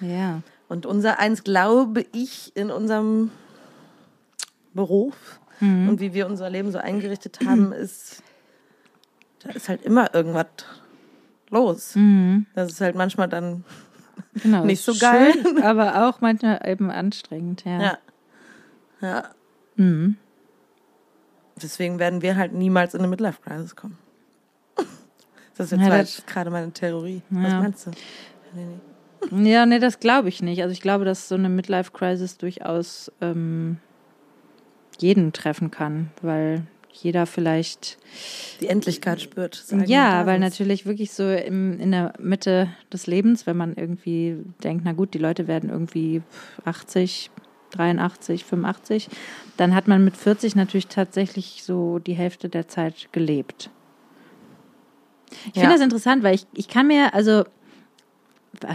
[0.00, 0.42] Ja.
[0.68, 3.30] Und unser eins, glaube ich, in unserem
[4.72, 5.88] Beruf Mhm.
[5.88, 8.22] und wie wir unser Leben so eingerichtet haben, ist,
[9.40, 10.46] da ist halt immer irgendwas
[11.54, 11.94] los.
[11.96, 12.44] Mhm.
[12.54, 13.64] Das ist halt manchmal dann,
[14.42, 15.32] Genau, Nicht so geil.
[15.32, 17.80] Schön, aber auch manchmal eben anstrengend, ja.
[17.82, 17.98] ja.
[19.00, 19.22] Ja.
[19.76, 20.16] Mhm.
[21.62, 23.96] Deswegen werden wir halt niemals in eine Midlife Crisis kommen.
[25.56, 27.22] Das ist jetzt Ja, jetzt gerade meine Theorie.
[27.30, 27.60] Was Ja.
[27.60, 27.90] meinst du?
[28.54, 28.66] Nee,
[29.30, 29.50] nee.
[29.50, 30.60] Ja, nee, das glaube ich nicht.
[30.62, 33.78] Also ich glaube, dass so eine Midlife-Crisis durchaus ähm,
[34.98, 37.98] jeden treffen kann, weil jeder vielleicht
[38.60, 39.64] Die Endlichkeit spürt.
[39.86, 44.82] Ja, weil natürlich wirklich so im, in der Mitte des Lebens, wenn man irgendwie denkt,
[44.84, 46.22] na gut, die Leute werden irgendwie
[46.64, 47.30] 80,
[47.72, 49.08] 83, 85,
[49.56, 53.70] dann hat man mit 40 natürlich tatsächlich so die Hälfte der Zeit gelebt.
[55.50, 55.62] Ich Ja.
[55.62, 57.44] finde das interessant, weil ich, ich kann mir, also,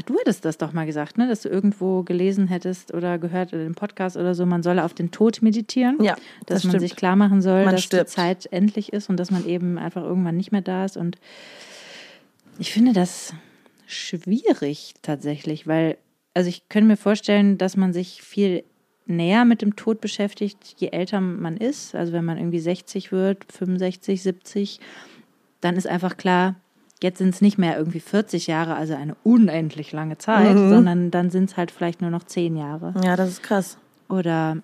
[0.05, 3.59] du hättest das doch mal gesagt, ne, dass du irgendwo gelesen hättest oder gehört in
[3.59, 6.15] einem Podcast oder so, man solle auf den Tod meditieren Ja,
[6.45, 6.81] dass das man stimmt.
[6.81, 8.09] sich klar machen soll, Man dass stirbt.
[8.09, 10.97] die Zeit endlich ist und dass man eben einfach irgendwann nicht mehr da ist.
[10.97, 11.17] Und
[12.57, 13.33] ich finde das
[13.87, 15.97] schwierig tatsächlich, weil,
[16.33, 18.63] also ich könnte mir vorstellen, dass man sich viel
[19.05, 21.95] näher mit dem Tod beschäftigt, je älter man ist.
[21.95, 24.79] Also wenn man irgendwie 60 wird, 65, 70,
[25.61, 26.55] dann ist einfach klar,
[27.01, 30.69] jetzt sind es nicht mehr irgendwie 40 Jahre, also eine unendlich lange Zeit, Mhm.
[30.69, 32.93] sondern dann sind es halt vielleicht nur noch 10 Jahre.
[33.03, 33.77] Ja, das ist krass.
[34.09, 34.57] Oder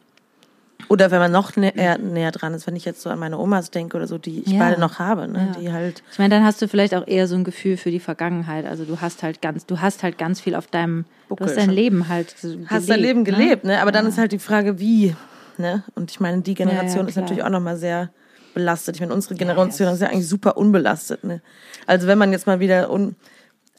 [0.89, 3.39] Oder wenn man noch nä eher näher dran ist, wenn ich jetzt so an meine
[3.39, 4.59] Omas denke oder so, die ich Ja.
[4.59, 5.51] beide noch habe, ne?
[5.55, 5.59] Ja.
[5.59, 6.03] die halt.
[6.11, 8.65] ich meine, dann hast du vielleicht auch eher so ein Gefühl für die Vergangenheit.
[8.67, 11.57] Also du hast halt ganz, du hast halt ganz viel auf deinem, Buckel du hast
[11.57, 11.73] dein schon.
[11.75, 13.31] Leben halt so Hast dein Leben ne?
[13.31, 13.81] gelebt, ne?
[13.81, 15.15] Aber dann ist halt die Frage, wie,
[15.57, 15.83] ne?
[15.95, 18.09] Und ich meine, die Generation ja, ist natürlich auch nochmal sehr
[18.55, 18.95] belastet.
[18.95, 21.41] Ich meine, unsere Generation ist ja eigentlich super unbelastet, ne?
[21.85, 23.15] Also wenn man jetzt mal wieder un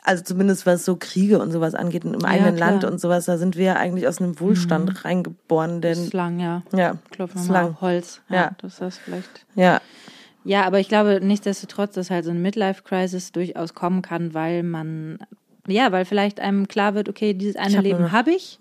[0.05, 2.71] also zumindest was so Kriege und sowas angeht im eigenen klar.
[2.71, 6.63] Land und sowas, da sind wir ja eigentlich aus einem Wohlstand reingeboren, denn Bislang, ja.
[6.73, 7.71] ja, Klopfen wir ist mal lang.
[7.73, 8.21] auf Holz.
[8.29, 8.51] Ja, Ja.
[8.63, 9.47] das vielleicht.
[9.57, 9.81] Ja,
[10.45, 15.19] Ja, aber ich glaube nichtsdestotrotz, dass halt so eine Midlife-Crisis durchaus kommen kann, weil man,
[15.67, 18.61] ja, weil vielleicht einem klar wird, okay, dieses eine hab Leben habe ich.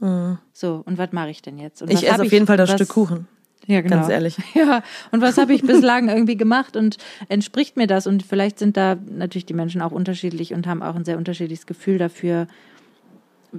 [0.51, 1.83] So, und was mache ich denn jetzt?
[1.83, 3.27] Und ich esse auf jeden Fall das was, Stück Kuchen.
[3.67, 3.97] Ja, genau.
[3.97, 4.37] ganz ehrlich.
[4.53, 6.97] Ja, und was habe ich bislang irgendwie gemacht und
[7.29, 8.07] entspricht mir das?
[8.07, 11.65] Und vielleicht sind da natürlich die Menschen auch unterschiedlich und haben auch ein sehr unterschiedliches
[11.65, 12.47] Gefühl dafür,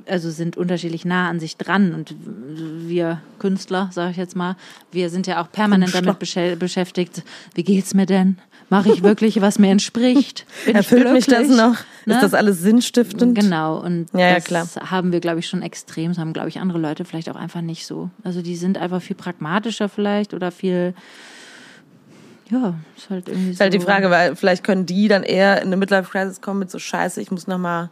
[0.06, 1.94] also sind unterschiedlich nah an sich dran.
[1.94, 2.14] Und
[2.88, 4.56] wir Künstler, sage ich jetzt mal,
[4.92, 6.12] wir sind ja auch permanent Künstler.
[6.14, 7.22] damit beschä- beschäftigt.
[7.54, 8.38] Wie geht's mir denn?
[8.68, 10.44] Mache ich wirklich, was mir entspricht?
[10.66, 11.76] Bin Erfüllt mich das noch?
[12.04, 12.14] Ne?
[12.14, 13.38] Ist das alles sinnstiftend?
[13.38, 14.66] Genau, und Ja, ja, das klar.
[14.90, 16.10] haben wir, glaube ich, schon extrem.
[16.10, 18.10] Das haben, glaube ich, andere Leute vielleicht auch einfach nicht so.
[18.24, 20.94] Also die sind einfach viel pragmatischer vielleicht oder viel,
[22.50, 23.78] ja, ist halt irgendwie Ist halt so.
[23.78, 27.20] die Frage, weil vielleicht können die dann eher in eine Midlife-Crisis kommen mit so Scheiße,
[27.20, 27.90] ich muss noch mal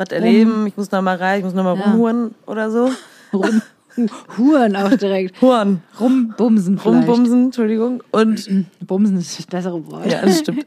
[0.00, 1.84] was erleben, ich muss noch mal rein, ich muss noch mal Ja.
[1.84, 2.90] rumhuren oder so.
[3.32, 3.62] Rum,
[4.38, 5.40] Huren auch direkt.
[5.40, 7.06] Huren, Rumbumsen vielleicht.
[7.06, 8.02] rumbumsen, Entschuldigung.
[8.10, 8.48] Und
[8.86, 10.06] Bumsen ist das bessere Wort.
[10.10, 10.66] ja, das stimmt.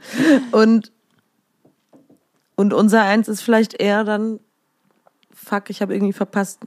[0.52, 0.92] Und
[2.56, 4.40] und unser eins ist vielleicht eher dann,
[5.34, 6.60] fuck, ich habe irgendwie verpasst,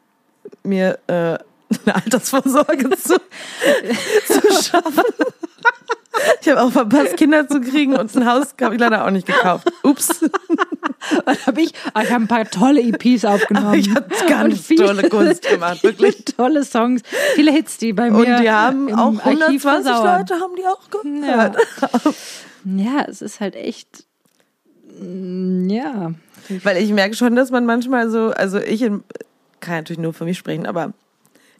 [0.64, 1.12] mir äh,
[1.85, 3.14] eine Altersvorsorge zu,
[4.26, 5.05] zu schaffen.
[6.40, 9.26] Ich habe auch verpasst, Kinder zu kriegen und ein Haus habe ich leider auch nicht
[9.26, 9.70] gekauft.
[9.85, 10.24] Ups.
[11.24, 11.72] Was habe ich?
[11.94, 13.66] Ah, ich habe ein paar tolle EPs aufgenommen.
[13.68, 16.24] Aber ich habe ganz Und viele- tolle Kunst gemacht, wirklich.
[16.24, 17.02] tolle Songs,
[17.35, 20.18] viele Hits, die bei mir Und die haben auch Archiv 120 versauern.
[20.20, 21.56] Leute haben die auch gehört.
[22.64, 24.04] Ja, es ist halt echt,
[25.00, 26.12] mm, ja.
[26.64, 29.04] Weil ich merke schon, dass man manchmal so, also ich in,
[29.61, 30.92] kann natürlich nur für mich sprechen, aber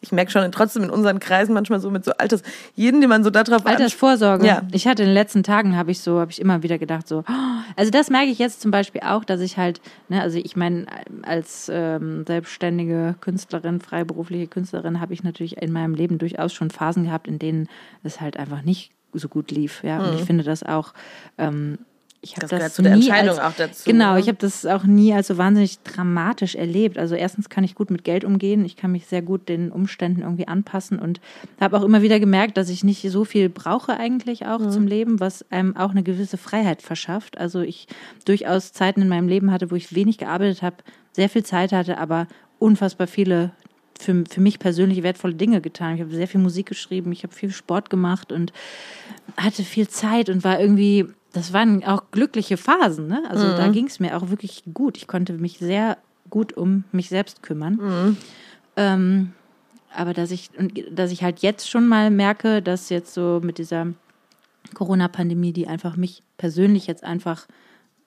[0.01, 2.43] ich merke schon trotzdem in unseren Kreisen manchmal so mit so Alters,
[2.75, 3.81] jeden, den man so da drauf anspricht.
[3.81, 4.47] Altersvorsorge.
[4.47, 4.63] Ja.
[4.73, 7.25] Ich hatte in den letzten Tagen habe ich so, habe ich immer wieder gedacht so,
[7.29, 10.57] oh, also das merke ich jetzt zum Beispiel auch, dass ich halt, ne, also ich
[10.57, 10.87] meine
[11.23, 17.05] als ähm, selbstständige Künstlerin, freiberufliche Künstlerin habe ich natürlich in meinem Leben durchaus schon Phasen
[17.05, 17.69] gehabt, in denen
[18.03, 19.99] es halt einfach nicht so gut lief, ja.
[19.99, 20.93] Und ich finde das auch.
[21.39, 21.79] Ähm,
[22.31, 24.21] ich habe Das das, gehört zu der nie Entscheidung als, auch dazu, Genau, ne?
[24.21, 26.99] ich habe das auch nie als so wahnsinnig dramatisch erlebt.
[26.99, 30.23] Also erstens kann ich gut mit Geld umgehen, ich kann mich sehr gut den Umständen
[30.23, 31.21] irgendwie anpassen und
[31.61, 34.71] habe auch immer wieder gemerkt, dass ich nicht so viel brauche eigentlich auch Mhm.
[34.71, 37.39] zum Leben, was einem auch eine gewisse Freiheit verschafft.
[37.39, 37.87] Also ich
[38.25, 40.77] durchaus Zeiten in meinem Leben hatte, wo ich wenig gearbeitet habe,
[41.13, 42.27] sehr viel Zeit hatte, aber
[42.59, 43.53] unfassbar viele
[43.99, 45.95] für, für mich persönlich wertvolle Dinge getan.
[45.95, 48.53] Ich habe sehr viel Musik geschrieben, ich habe viel Sport gemacht und
[49.39, 53.09] hatte viel Zeit und war irgendwie, das waren auch glückliche Phasen.
[53.09, 53.23] Ne?
[53.29, 54.97] Also da ging es mir auch wirklich gut.
[54.97, 55.99] Ich konnte mich sehr
[56.31, 58.17] gut um mich selbst kümmern.
[58.77, 59.33] Ähm,
[59.95, 60.51] aber dass ich,
[60.91, 63.89] dass ich halt jetzt schon mal merke, dass jetzt so mit dieser
[64.73, 67.47] Corona-Pandemie, die einfach mich persönlich jetzt einfach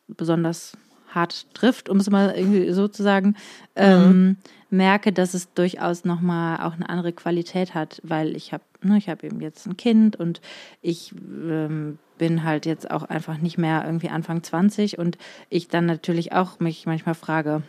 [0.07, 0.75] besonders
[1.09, 3.35] hart trifft, um es mal irgendwie so zu sagen,
[3.75, 4.37] ähm,
[4.71, 9.07] merke, dass es durchaus nochmal auch eine andere Qualität hat, weil ich habe, ne, ich
[9.07, 10.41] habe eben jetzt ein Kind und
[10.81, 15.17] ich ähm, bin halt jetzt auch einfach nicht mehr irgendwie Anfang 20 und
[15.49, 17.63] ich dann natürlich auch mich manchmal frage,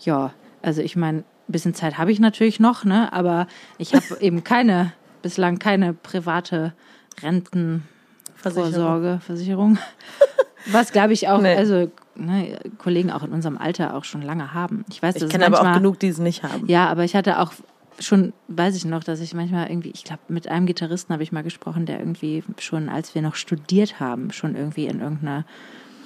[0.00, 3.46] ja, also ich meine, ein bisschen Zeit habe ich natürlich noch, ne, aber
[3.78, 4.92] ich habe eben keine,
[5.22, 6.72] bislang keine private
[7.22, 9.78] Rentenvorsorge, Versicherung.
[10.72, 11.54] Was glaube ich auch, Nee.
[11.54, 14.84] also ne, Kollegen auch in unserem Alter auch schon lange haben.
[14.88, 16.66] Ich weiß, Ich kenne aber auch genug, die es nicht haben.
[16.66, 17.52] Ja, aber ich hatte auch
[18.00, 21.32] schon, weiß ich noch, dass ich manchmal irgendwie, ich glaube, mit einem Gitarristen habe ich
[21.32, 25.44] mal gesprochen, der irgendwie schon, als wir noch studiert haben, schon irgendwie in irgendeine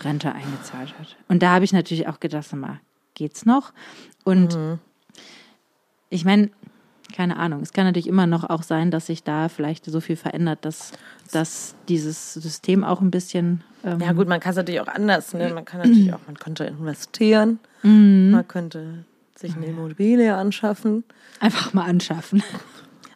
[0.03, 1.16] Rente eingezahlt hat.
[1.29, 2.81] Und da habe ich natürlich auch gedacht, mal,
[3.14, 3.72] geht's noch?
[4.24, 4.79] Und Mhm.
[6.11, 6.51] ich meine,
[7.14, 10.16] keine Ahnung, es kann natürlich immer noch auch sein, dass sich da vielleicht so viel
[10.16, 10.92] verändert, dass,
[11.33, 15.33] dass dieses System auch ein bisschen ähm, Ja gut, man kann es natürlich auch anders.
[15.33, 15.51] Ne?
[15.55, 18.31] Man kann natürlich auch, man könnte investieren, Mhm.
[18.33, 19.05] man könnte
[19.38, 21.05] sich eine Immobilie anschaffen.
[21.40, 22.42] Einfach mal anschaffen.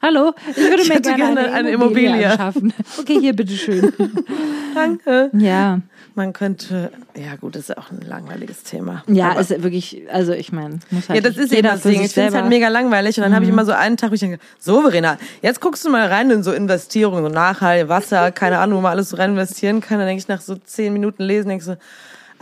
[0.03, 2.31] Hallo, ich würde Ich mir gerne, gerne eine, eine Immobilie, Immobilie.
[2.33, 2.73] anschaffen.
[2.99, 3.93] Okay, hier, bitteschön.
[4.75, 5.31] Danke.
[5.33, 5.81] Ja,
[6.17, 9.05] Man könnte, ja gut, das ist auch ein langweiliges Thema.
[9.07, 12.03] ja, Aber- ist wirklich, also ich meine, muss halt ja, das ist eben das Ding.
[12.03, 13.17] Ich finde es halt mega langweilig.
[13.19, 15.85] Und dann habe ich immer so einen Tag, wo ich denke, so Verena, jetzt guckst
[15.85, 19.17] du mal rein in so Investierungen, so Nachhalt, Wasser, keine Ahnung, wo man alles so
[19.17, 19.99] rein investieren kann.
[19.99, 21.77] Dann denke ich nach so zehn Minuten lesen, denke ich so,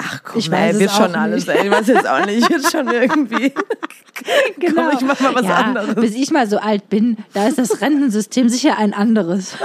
[0.02, 2.48] ach komm, Ich ey, weiß es wird schon alles, ey, ich weiß jetzt auch nicht,
[2.50, 3.52] wird schon irgendwie.
[4.58, 4.90] Genau.
[4.92, 5.94] ich mach mal was ja, anderes.
[5.94, 9.56] Bis ich mal so alt bin, da ist das Rentensystem sicher ein anderes.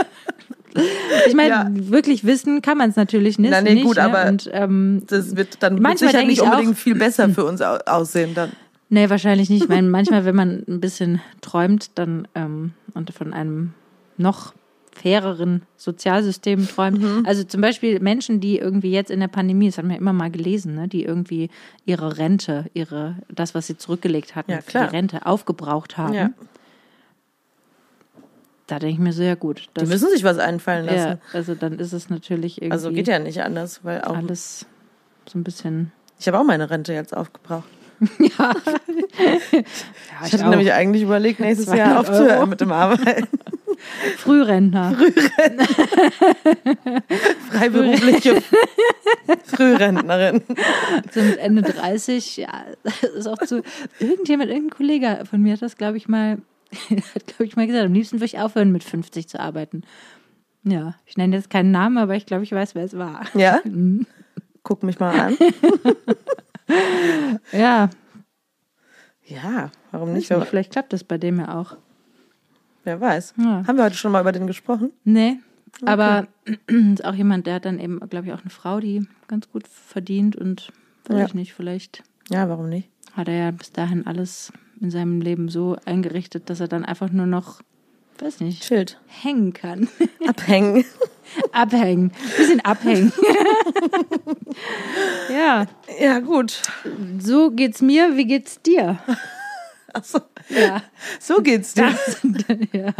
[1.27, 1.67] Ich meine, Ja.
[1.71, 3.51] wirklich wissen kann man es natürlich nicht.
[3.51, 4.03] Na, nee, nicht, gut, ne?
[4.03, 7.27] aber- Und, ähm, Das wird dann mit Manchmal Sicherheit nicht ich auch- unbedingt viel besser
[7.35, 8.51] für uns au- aussehen dann.
[8.89, 9.63] nee, wahrscheinlich nicht.
[9.63, 13.73] Ich meine, manchmal, wenn man ein bisschen träumt dann ähm, und von einem
[14.17, 14.53] noch
[14.95, 17.01] faireren Sozialsystem träumt.
[17.01, 17.23] Mhm.
[17.27, 20.31] Also zum Beispiel Menschen, die irgendwie jetzt in der Pandemie, das haben wir immer mal
[20.31, 21.49] gelesen, ne, die irgendwie
[21.85, 26.13] ihre Rente, ihre, das, was sie zurückgelegt hatten, Ja, die Rente aufgebraucht haben.
[26.13, 26.29] Ja.
[28.67, 29.69] Da denke ich mir so, ja gut.
[29.79, 30.97] Die müssen sich was einfallen lassen.
[30.97, 34.65] ja, also dann ist es natürlich irgendwie Also geht ja nicht anders, weil auch alles
[35.31, 35.91] so ein bisschen.
[36.19, 37.67] ich habe auch meine Rente jetzt aufgebraucht.
[38.19, 38.53] Ja,
[40.25, 42.45] Ich hatte nämlich eigentlich überlegt, nächstes Jahr 200 aufzuhören Euro.
[42.47, 43.27] mit dem Arbeiten.
[44.17, 44.95] Frührentner.
[47.49, 48.41] Freiberufliche
[49.45, 50.41] Frührentnerin.
[51.11, 53.61] So mit Ende 30, ja, das ist auch zu.
[53.99, 56.39] Irgendjemand, irgendein Kollege von mir hat das, glaube ich, mal,
[56.89, 59.83] hat, glaube ich, mal gesagt, am liebsten würde ich aufhören, mit 50 zu arbeiten.
[60.63, 63.21] Ja, ich nenne jetzt keinen Namen, aber ich glaube, ich weiß, wer es war.
[63.35, 63.61] Ja?
[64.63, 65.37] Guck mich mal an.
[67.51, 67.89] Ja,
[69.27, 70.47] Ja, warum nicht, nicht?
[70.47, 71.77] Vielleicht klappt das bei dem ja auch.
[72.85, 73.33] Wer weiß.
[73.37, 73.63] Ja.
[73.67, 74.91] Haben wir heute schon mal über den gesprochen?
[75.03, 75.37] Nee,
[75.85, 76.27] aber
[76.67, 79.67] ist auch jemand, der hat dann eben, glaube ich, auch eine Frau, die ganz gut
[79.67, 80.71] verdient und
[81.07, 81.25] weiß Ja.
[81.25, 82.89] ich nicht, vielleicht Ja, warum nicht?
[83.13, 87.09] hat er ja bis dahin alles in seinem Leben so eingerichtet, dass er dann einfach
[87.11, 87.61] nur noch,
[88.19, 88.99] weiß nicht, Schild.
[89.07, 89.87] hängen kann.
[90.27, 90.83] Abhängen.
[91.53, 92.11] abhängen.
[92.37, 93.11] Bisschen abhängen.
[95.31, 95.65] ja,
[95.99, 96.61] Ja, gut.
[97.19, 98.17] so geht's mir.
[98.17, 98.99] Wie geht's dir?
[99.95, 100.81] Achso, Ja.
[101.19, 101.89] so geht's dir.
[102.73, 102.93] Ja.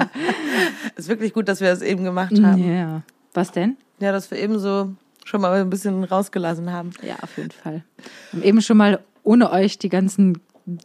[0.96, 2.74] Ist wirklich gut, dass wir das eben gemacht haben.
[2.74, 3.02] ja.
[3.34, 3.76] Was denn?
[4.00, 4.94] Ja, dass wir eben so
[5.26, 6.92] schon mal ein bisschen rausgelassen haben.
[7.02, 7.84] Ja, auf jeden Fall.
[8.32, 10.40] Wir haben eben schon mal ohne euch die ganzen,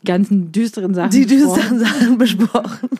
[0.05, 1.55] ganzen düsteren Sachen Die besprochen.
[1.55, 2.89] düsteren Sachen besprochen.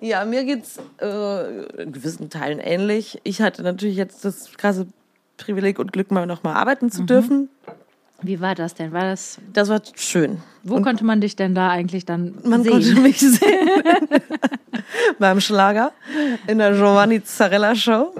[0.00, 3.20] Ja, mir geht's äh, in gewissen Teilen ähnlich.
[3.22, 4.86] Ich hatte natürlich jetzt das krasse
[5.36, 7.50] Privileg und Glück, mal nochmal arbeiten zu dürfen.
[8.22, 8.92] Wie war das denn?
[8.92, 10.38] War das, Das war schön.
[10.62, 12.72] wo konnte man dich denn da eigentlich dann Man sehen?
[12.72, 13.68] konnte mich sehen
[15.18, 15.92] beim Schlager
[16.46, 18.14] in der Giovanni Zarella Show.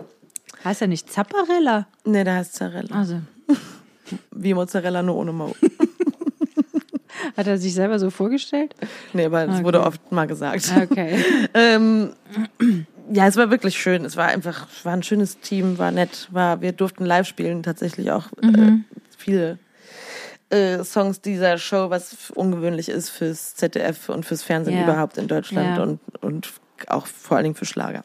[0.65, 1.87] heißt ja nicht Zapparella.
[2.05, 2.95] Nee, der heißt Zarella.
[2.97, 3.21] Also,
[4.33, 5.55] Wie Mozzarella, nur ohne Mo.
[7.37, 8.75] hat er sich selber so vorgestellt?
[9.13, 9.65] Nee, aber das Okay.
[9.65, 10.71] wurde oft mal gesagt.
[10.83, 11.25] Okay.
[11.55, 12.13] Ähm,
[13.13, 14.05] ja, es war wirklich schön.
[14.05, 17.63] Es war einfach, es war ein schönes Team, war nett, war, wir durften live spielen,
[17.63, 18.73] tatsächlich auch äh,
[19.17, 19.59] viele
[20.53, 24.85] äh, Songs dieser Show, was ungewöhnlich ist fürs ZDF und fürs Fernsehen Ja.
[24.85, 25.83] überhaupt in Deutschland Ja.
[25.83, 26.53] und, und
[26.89, 28.05] auch vor allen Dingen für Schlager.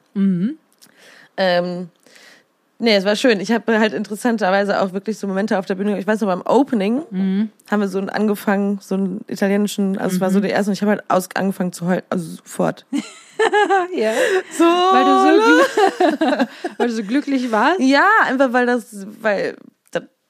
[1.38, 1.90] Ähm,
[2.80, 3.40] nee, es war schön.
[3.40, 5.98] Ich habe halt interessanterweise auch wirklich so Momente auf der Bühne.
[6.00, 10.22] Ich weiß noch, beim Opening haben wir so einen angefangen, so einen italienischen, also es
[10.22, 12.86] war so der erste und ich habe halt aus, angefangen zu heulen, also sofort.
[13.94, 14.14] ja.
[14.58, 17.80] So, Weil du, so glü- weil du so glücklich warst?
[17.80, 19.56] Ja, einfach weil das, weil,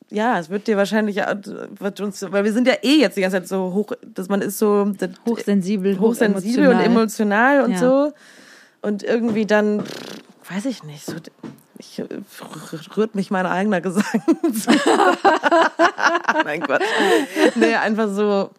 [0.09, 1.35] ja, es wird dir wahrscheinlich, äh,
[1.79, 4.41] wird uns, weil wir sind ja eh jetzt die ganze Zeit so hoch, dass man
[4.41, 7.77] ist so das, Hochsensibel, hochsensibel und emotional und Ja.
[7.79, 8.13] so.
[8.81, 9.83] Und irgendwie dann,
[10.49, 11.13] weiß ich nicht, so,
[11.77, 12.05] ich, äh,
[12.95, 14.03] rührt mich mein eigener Gesang.
[16.43, 16.83] Nein, Quatsch.
[17.55, 18.51] Nee, einfach so.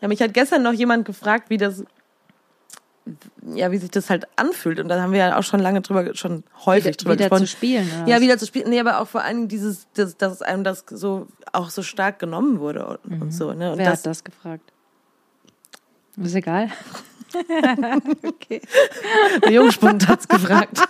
[0.00, 1.82] Ja, mich hat gestern noch jemand gefragt, wie das,
[3.54, 4.80] ja, wie sich das halt anfühlt.
[4.80, 7.46] Und da haben wir ja auch schon lange drüber, schon häufig Wieder, drüber wieder gesprochen.
[7.46, 7.88] zu spielen.
[8.02, 8.68] Oder Ja, wieder zu spielen.
[8.68, 12.18] Nee, aber auch vor allen Dingen dieses, dass, dass einem das so auch so stark
[12.18, 13.52] genommen wurde und, und so.
[13.52, 13.70] Ne?
[13.70, 13.78] Und Mhm.
[13.78, 14.72] Wer das, hat das gefragt?
[16.16, 16.68] Ist egal.
[18.24, 18.60] okay.
[19.42, 20.78] der Jungspund hat's gefragt.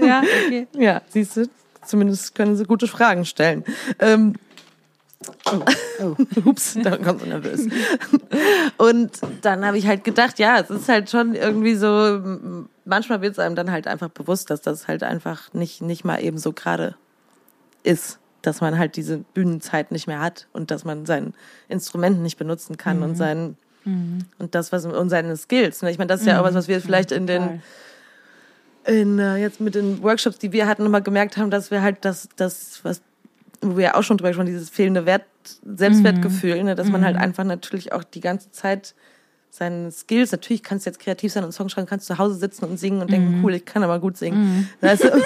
[0.00, 0.66] Ja, okay.
[0.74, 1.48] Ja, siehst du,
[1.84, 3.64] zumindest können sie gute Fragen stellen.
[3.98, 4.34] Ähm,
[5.50, 6.16] Oh.
[6.44, 7.66] Ups, da kommt so nervös.
[8.76, 12.20] Und dann habe ich halt gedacht, ja, es ist halt schon irgendwie so,
[12.84, 16.22] manchmal wird es einem dann halt einfach bewusst, dass das halt einfach nicht, nicht mal
[16.22, 16.96] eben so gerade
[17.82, 21.34] ist, dass man halt diese Bühnenzeit nicht mehr hat und dass man sein
[21.68, 25.80] Instrument nicht benutzen kann und sein und das, was und seine Skills.
[25.82, 25.92] Ne?
[25.92, 27.62] Ich meine, das ist ja auch was, was wir vielleicht in den
[28.84, 32.04] in, äh, jetzt mit den Workshops, die wir hatten, nochmal gemerkt haben, dass wir halt
[32.04, 33.02] das, das was,
[33.70, 35.24] wo wir ja auch schon drüber gesprochen haben, dieses fehlende Wert,
[35.64, 38.94] Selbstwertgefühl, ne, dass man halt einfach natürlich auch die ganze Zeit
[39.50, 40.32] seinen Skills.
[40.32, 43.00] Natürlich kannst du jetzt kreativ sein und Song schreiben, kannst zu Hause sitzen und singen
[43.00, 44.68] und denken, cool, ich kann aber gut singen.
[44.80, 45.10] Weißt du?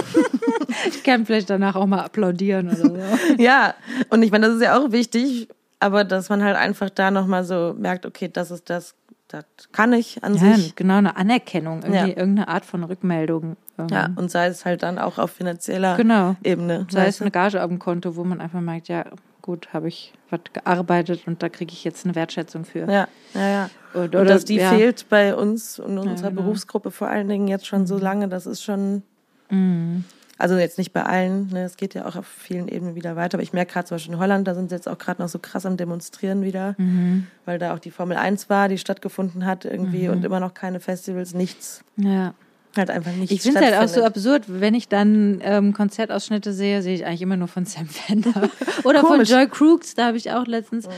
[0.86, 2.96] Ich kann vielleicht danach auch mal applaudieren oder so.
[3.38, 3.74] ja,
[4.08, 5.48] und ich meine, das ist ja auch wichtig,
[5.78, 8.94] aber dass man halt einfach da nochmal so merkt, okay, das ist das,
[9.32, 10.74] das kann ich an Ja, sich.
[10.76, 12.06] genau, eine Anerkennung, Ja.
[12.06, 13.56] irgendeine Art von Rückmeldung.
[13.78, 16.36] Ähm, Ja, und sei es halt dann auch auf finanzieller Genau.
[16.42, 16.86] Ebene.
[16.90, 19.04] Sei es eine Gage auf dem Konto, wo man einfach merkt, ja,
[19.42, 22.80] gut, habe ich was gearbeitet und da kriege ich jetzt eine Wertschätzung für.
[22.90, 23.70] Ja, ja, ja.
[23.94, 24.70] Und, Und dass die ja.
[24.70, 26.42] fehlt bei uns und unserer genau.
[26.42, 29.02] Berufsgruppe vor allen Dingen jetzt schon so lange, das ist schon.
[29.48, 30.04] Mhm.
[30.40, 33.36] Also jetzt nicht bei allen, ne, es geht ja auch auf vielen Ebenen wieder weiter.
[33.36, 35.28] Aber ich merke gerade zum Beispiel in Holland, da sind sie jetzt auch gerade noch
[35.28, 37.26] so krass am Demonstrieren wieder, Mhm.
[37.44, 40.12] weil da auch die Formel 1 war, die stattgefunden hat irgendwie Mhm.
[40.14, 41.84] und immer noch keine Festivals, nichts.
[41.96, 42.34] Ja.
[42.76, 43.32] Halt einfach nichts.
[43.32, 47.04] Ich finde es halt auch so absurd, wenn ich dann ähm, Konzertausschnitte sehe, sehe ich
[47.04, 48.48] eigentlich immer nur von Sam Fender.
[48.84, 49.22] Oder von.
[49.24, 50.88] Joy Crooks, da habe ich auch letztens.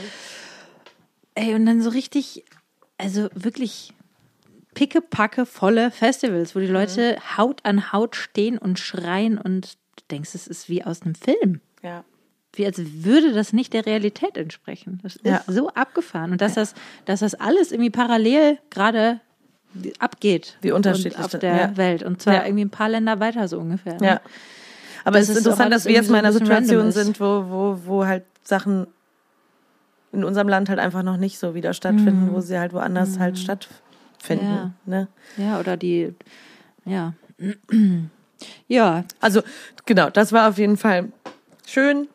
[1.35, 2.45] Ey, und dann so richtig,
[2.99, 3.93] also wirklich
[4.73, 10.31] pickepacke volle Festivals, wo die Leute Haut an Haut stehen und schreien und du denkst,
[10.33, 11.61] es ist wie aus einem Film.
[11.81, 12.03] Ja.
[12.55, 14.99] Wie als würde das nicht der Realität entsprechen.
[15.03, 15.41] Das ist Ja.
[15.47, 16.31] so abgefahren.
[16.31, 19.19] Und dass, das, dass das alles irgendwie parallel gerade
[19.99, 20.57] abgeht.
[20.61, 21.77] Wie unterschiedlich auf der ja.
[21.77, 22.03] Welt.
[22.03, 22.45] Und zwar Ja.
[22.45, 23.99] irgendwie ein paar Länder weiter so ungefähr.
[23.99, 24.05] ne?
[24.05, 24.21] Ja.
[25.03, 27.79] Aber Das es ist interessant, dass wir jetzt mal in einer Situation sind, wo, wo,
[27.85, 28.87] wo halt Sachen
[30.11, 33.39] in unserem Land halt einfach noch nicht so wieder stattfinden, wo sie halt woanders halt
[33.39, 33.81] stattfinden.
[34.29, 34.71] Ja.
[34.85, 35.07] Ne?
[35.37, 36.13] Ja, oder die,
[36.85, 37.13] ja.
[38.67, 39.41] Ja, Also,
[39.85, 41.13] genau, das war auf jeden Fall
[41.65, 42.09] schön.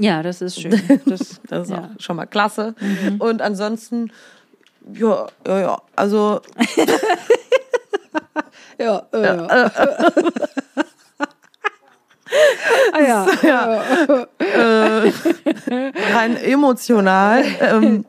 [0.00, 0.72] ja, das ist schön.
[1.06, 1.90] Das, Das ist ja.
[1.96, 2.74] auch schon mal klasse.
[3.20, 4.10] Und ansonsten,
[4.92, 5.82] ja, ja, ja.
[5.94, 6.40] Also,
[8.78, 9.70] Ja, äh, ja.
[12.92, 13.82] ah, ja.
[14.38, 15.12] äh,
[16.12, 17.44] rein emotional.
[17.60, 18.04] Ähm,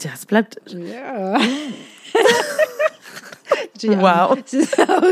[0.00, 0.60] ja, es bleibt.
[0.72, 1.38] ja.
[3.80, 4.32] Wow.
[4.32, 4.36] Auch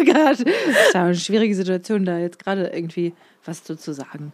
[0.04, 0.40] gerade es
[0.88, 4.32] ist eine schwierige Situation, da jetzt gerade irgendwie was so zu sagen.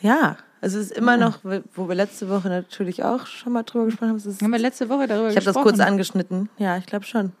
[0.00, 1.38] Ja, es ist immer noch,
[1.74, 4.16] wo wir letzte Woche natürlich auch schon mal drüber gesprochen haben.
[4.16, 5.76] Es ist, Haben wir letzte Woche darüber ich habe das gesprochen?
[5.76, 6.50] kurz angeschnitten.
[6.58, 7.32] Ja, ich glaube schon.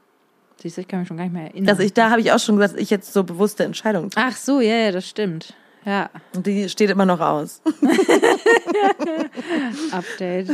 [0.62, 1.66] Siehst du, ich kann mich schon gar nicht mehr erinnern.
[1.66, 4.26] Dass ich, da habe ich auch schon gesagt, dass ich jetzt so bewusste Entscheidungen treffe.
[4.30, 5.54] Ach so, ja, ja, das stimmt.
[5.84, 7.62] Ja, Und die steht immer noch aus.
[9.92, 10.50] Update.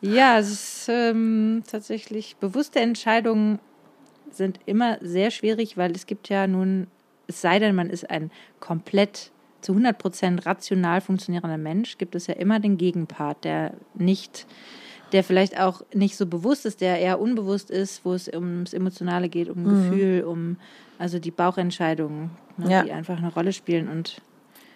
[0.00, 3.58] Ja, es ist ähm, tatsächlich bewusste Entscheidungen
[4.30, 6.86] sind immer sehr schwierig, weil es gibt ja nun,
[7.26, 8.30] es sei denn, man ist ein
[8.60, 14.46] komplett zu 100% rational funktionierender Mensch, gibt es ja immer den Gegenpart, der nicht,
[15.12, 19.28] der vielleicht auch nicht so bewusst ist, der eher unbewusst ist, wo es ums Emotionale
[19.28, 20.56] geht, um Gefühl, um
[20.98, 22.82] also die Bauchentscheidungen, ne, Ja.
[22.84, 24.20] die einfach eine Rolle spielen und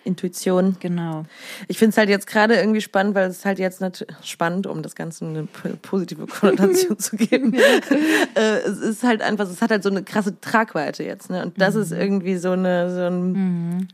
[0.05, 0.77] Intuition.
[0.81, 1.25] genau.
[1.69, 4.83] Ich finde es halt jetzt gerade irgendwie spannend, weil es halt jetzt natürlich spannend, um
[4.83, 5.47] das Ganze eine
[5.83, 7.55] positive Konnotation zu geben.
[8.35, 11.43] äh, es ist halt einfach, es hat halt so eine krasse Tragweite jetzt, ne?
[11.43, 13.88] Und das ist irgendwie so eine, so ein,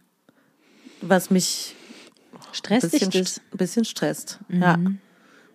[1.00, 1.74] was mich
[2.34, 3.40] ein Stresst bisschen, das?
[3.52, 4.38] bisschen stresst.
[4.48, 4.78] Ja.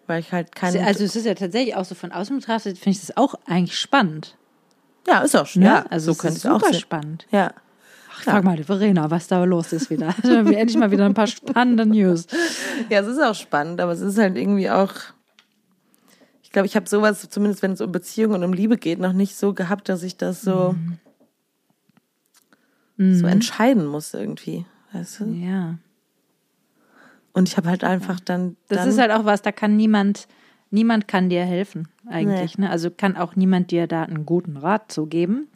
[0.07, 0.85] Weil ich halt keine.
[0.85, 3.77] Also es ist ja tatsächlich auch so von außen betrachtet, finde ich das auch eigentlich
[3.79, 4.35] spannend.
[5.07, 5.65] ja, ist auch Ne?
[5.65, 6.81] Ja, also so es könnte ist ich auch super sehen.
[6.81, 7.27] spannend.
[7.31, 7.53] Ja.
[8.15, 10.13] Ach, frag mal die Verena, was da los ist wieder.
[10.23, 12.27] Endlich mal wieder ein paar spannende News.
[12.89, 14.93] Ja, es ist auch spannend, aber es ist halt irgendwie auch.
[16.43, 19.13] Ich glaube, ich habe sowas, zumindest wenn es um Beziehungen und um Liebe geht, noch
[19.13, 20.75] nicht so gehabt, dass ich das so,
[22.97, 24.65] so entscheiden muss irgendwie.
[24.91, 25.25] Weißt du?
[25.25, 25.79] Ja.
[27.33, 28.55] Und ich habe halt einfach dann.
[28.67, 30.27] Das dann ist halt auch was, da kann niemand,
[30.69, 32.57] niemand kann dir helfen eigentlich.
[32.59, 32.69] Ne?
[32.69, 35.47] Also kann auch niemand dir da einen guten Rat zu geben.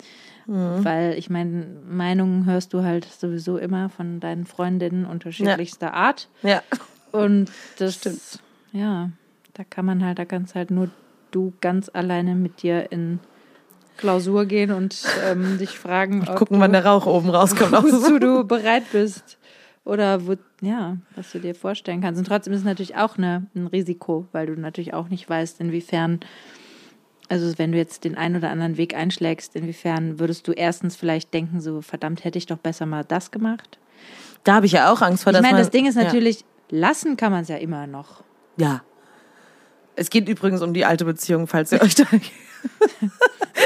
[0.47, 0.83] Mhm.
[0.83, 6.29] Weil ich meine, Meinungen hörst du halt sowieso immer von deinen Freundinnen unterschiedlichster Art.
[6.41, 6.61] Ja.
[7.11, 8.39] Und das Stimmt.
[8.71, 9.11] Ja,
[9.53, 10.89] da kann man halt, da kannst halt nur
[11.31, 13.19] du ganz alleine mit dir in
[13.97, 17.71] Klausur gehen und ähm, dich fragen, ob Gucken, du, wann der Rauch oben rauskommt.
[17.83, 19.37] Wozu du bereit bist.
[19.83, 22.19] Oder wo, ja, was du dir vorstellen kannst.
[22.19, 25.59] Und trotzdem ist es natürlich auch eine, ein Risiko, weil du natürlich auch nicht weißt,
[25.61, 26.19] inwiefern,
[27.29, 31.33] also wenn du jetzt den einen oder anderen Weg einschlägst, inwiefern würdest du erstens vielleicht
[31.33, 33.77] denken, so verdammt, hätte ich doch besser mal das gemacht.
[34.43, 36.03] Da habe ich ja auch Angst vor, Ich meine, das Ding ist ja.
[36.03, 38.23] natürlich, lassen kann man es ja immer noch.
[38.55, 38.81] Ja.
[39.95, 42.05] Es geht übrigens um die alte Beziehung, falls ihr euch da.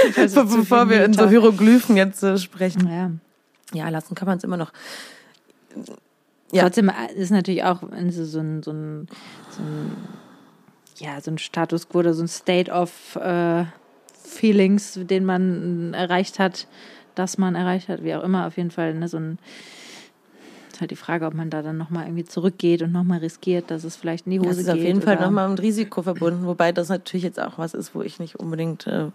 [0.16, 1.30] Bevor wir in so.
[1.30, 2.88] Hieroglyphen jetzt äh, sprechen.
[2.88, 3.12] Ja.
[3.74, 4.72] Ja, lassen kann man es immer noch.
[6.52, 6.64] Ja.
[6.64, 9.08] Trotzdem ist natürlich auch so so ein, so ein,
[9.50, 9.92] so ein,
[11.02, 13.66] ja, so ein Status quo oder so ein State of äh,
[14.24, 16.68] Feelings, den man erreicht hat,
[17.16, 19.40] dass man erreicht hat, wie auch immer, auf jeden Fall ne, so ein
[20.80, 23.96] halt die Frage, ob man da dann nochmal irgendwie zurückgeht und nochmal riskiert, dass es
[23.96, 24.66] vielleicht in die Hose Das geht.
[24.66, 27.94] ist auf jeden Fall nochmal mit Risiko verbunden, wobei das natürlich jetzt auch was ist,
[27.94, 29.12] wo ich nicht unbedingt äh,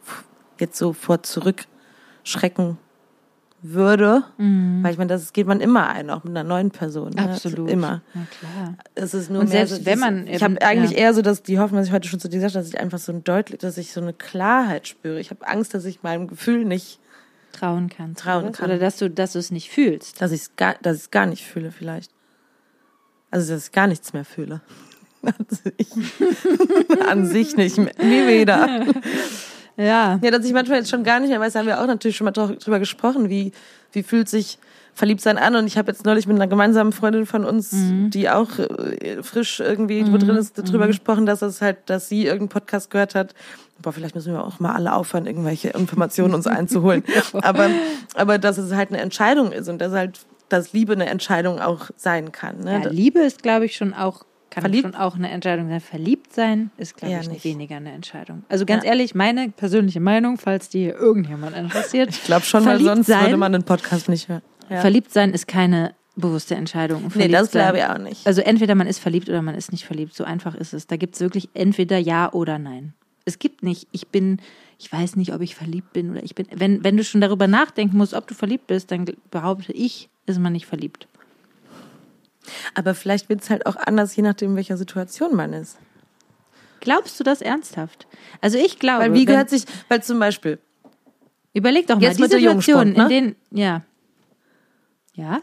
[0.61, 2.79] jetzt so vor zurückschrecken
[3.73, 4.25] würde.
[4.37, 7.11] Weil ich meine, das geht man immer ein, auch mit einer neuen Person.
[7.11, 7.23] Ne?
[7.23, 7.71] Absolut.
[7.71, 8.03] Immer.
[8.15, 8.77] Na klar.
[8.95, 10.99] Es ist nur Und selbst so wenn man Ich habe eigentlich ja.
[10.99, 12.99] eher so, dass die Hoffnung, was ich heute schon zu dir sagte, dass ich einfach
[12.99, 15.21] so ein deutlich, dass ich so eine Klarheit spüre.
[15.21, 17.01] Ich habe Angst, dass ich meinem Gefühl nicht,
[17.53, 18.23] Trauen kannst.
[18.23, 18.67] Trauen kann.
[18.67, 20.21] Oder dass du, dass du es nicht fühlst.
[20.21, 22.11] dass ich es gar, dass ich gar nicht fühle vielleicht.
[23.31, 24.61] Also dass ich gar nichts mehr fühle.
[25.23, 25.89] Also ich,
[27.09, 27.91] an sich nicht mehr.
[27.99, 28.87] Nie wieder.
[29.77, 30.19] Ja.
[30.23, 32.17] Ja, dass ich manchmal jetzt schon gar nicht mehr weiß, da haben wir auch natürlich
[32.17, 33.53] schon mal drü- drüber gesprochen, wie,
[33.93, 34.59] wie fühlt sich
[34.95, 35.55] verliebt sein an.
[35.57, 37.71] Und ich habe jetzt neulich mit einer gemeinsamen Freundin von uns,
[38.11, 42.49] die auch äh, frisch irgendwie drin ist, darüber gesprochen, dass es halt, dass sie irgendeinen
[42.49, 43.35] Podcast gehört hat.
[43.83, 47.05] Boah, vielleicht müssen wir auch mal alle aufhören, irgendwelche Informationen uns einzuholen.
[47.35, 47.69] aber,
[48.15, 51.91] aber dass es halt eine Entscheidung ist und dass halt, dass Liebe eine Entscheidung auch
[51.99, 52.61] sein kann.
[52.61, 52.81] Ne?
[52.83, 54.25] ja Liebe ist, glaube ich, schon auch,
[54.63, 54.83] kann Verliebt?
[54.85, 55.81] schon auch eine Entscheidung sein.
[55.81, 57.45] Verliebt sein ist, glaube ich, nicht.
[57.45, 58.43] weniger eine Entscheidung.
[58.49, 58.91] Also ganz Ja.
[58.91, 62.11] ehrlich, meine persönliche Meinung, falls die irgendjemand interessiert.
[62.11, 64.43] ich glaube schon, weil sonst sein, würde man den Podcast nicht hören.
[64.71, 64.81] Ja.
[64.81, 67.03] Verliebt sein ist keine bewusste Entscheidung.
[67.05, 68.27] Nee, Verliebt das sein- glaube ich auch nicht.
[68.27, 70.15] Also entweder man ist verliebt oder man ist nicht verliebt.
[70.15, 70.87] So einfach ist es.
[70.87, 72.95] Da gibt es wirklich entweder ja oder nein.
[73.27, 74.41] Es gibt nicht, ich bin,
[74.79, 76.47] ich weiß nicht, ob ich verliebt bin oder ich bin.
[76.55, 80.39] Wenn, wenn du schon darüber nachdenken musst, ob du verliebt bist, dann behaupte ich, ist
[80.39, 81.07] man nicht verliebt.
[82.75, 85.79] Aber vielleicht wird es halt auch anders, je nachdem, in welcher Situation man ist.
[86.81, 88.07] Glaubst du das ernsthaft?
[88.41, 89.05] Also ich glaube.
[89.05, 90.59] Weil wie gehört sich, weil zum Beispiel,
[91.53, 93.03] Überleg doch mal, die mit der Situationen, Jungspund, ne?
[93.05, 93.83] in denen, ja.
[95.15, 95.41] Ja?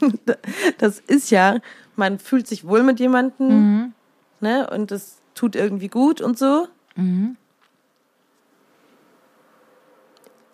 [0.78, 1.58] das ist ja,
[1.96, 3.92] man fühlt sich wohl mit jemandem, Mhm.
[4.40, 6.68] ne, und es tut irgendwie gut und so.
[6.96, 7.36] Mhm.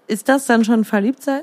[0.06, 1.42] Ist das dann schon verliebt sein?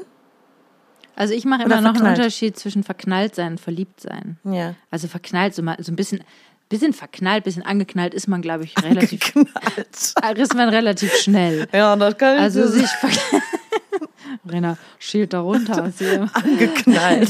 [1.15, 2.07] Also ich mache immer noch einen?
[2.07, 4.37] Unterschied zwischen verknallt sein und verliebt sein.
[4.43, 4.75] Ja.
[4.91, 6.21] Also verknallt, so, mal, so ein bisschen,
[6.69, 9.33] bisschen verknallt, bisschen angeknallt ist man, glaube ich, relativ,
[10.35, 11.67] ist man relativ schnell.
[11.71, 12.89] Ja, das kann ich Also so sich
[14.49, 15.83] Rena schielt da runter.
[16.33, 17.29] angeknallt.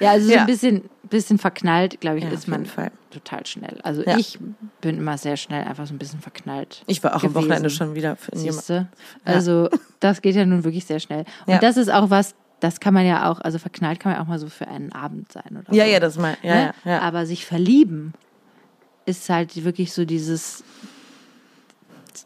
[0.00, 0.40] Ja, also so Ja.
[0.40, 2.90] ein bisschen, bisschen verknallt, glaube ich, Ja, ist man Fall.
[3.10, 3.78] total schnell.
[3.82, 4.16] Also Ja.
[4.18, 4.38] ich
[4.80, 6.82] bin immer sehr schnell einfach so ein bisschen verknallt.
[6.86, 7.34] Ich war auch am gewesen.
[7.48, 8.88] Wochenende schon wieder für jemanden.
[9.24, 9.68] Also
[10.00, 11.24] das geht ja nun wirklich sehr schnell.
[11.46, 14.26] Und das ist auch was, das kann man ja auch, also verknallt kann man auch
[14.26, 15.90] mal so für einen Abend sein oder Ja, so.
[15.90, 16.36] ja, das mal.
[16.42, 16.74] Ja, ne?
[16.84, 17.00] ja, ja.
[17.00, 18.12] Aber sich verlieben
[19.06, 20.62] ist halt wirklich so dieses.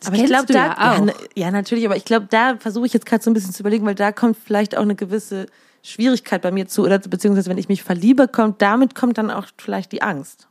[0.01, 1.05] Das Aber ich glaube, da, ja ja, auch.
[1.05, 3.63] ne- ja, natürlich, aber ich glaube, da versuche ich jetzt gerade so ein bisschen zu
[3.63, 5.47] überlegen, weil da kommt vielleicht auch eine gewisse
[5.83, 9.47] Schwierigkeit bei mir zu, oder beziehungsweise wenn ich mich verliebe, kommt, damit kommt dann auch
[9.57, 10.49] vielleicht die Angst.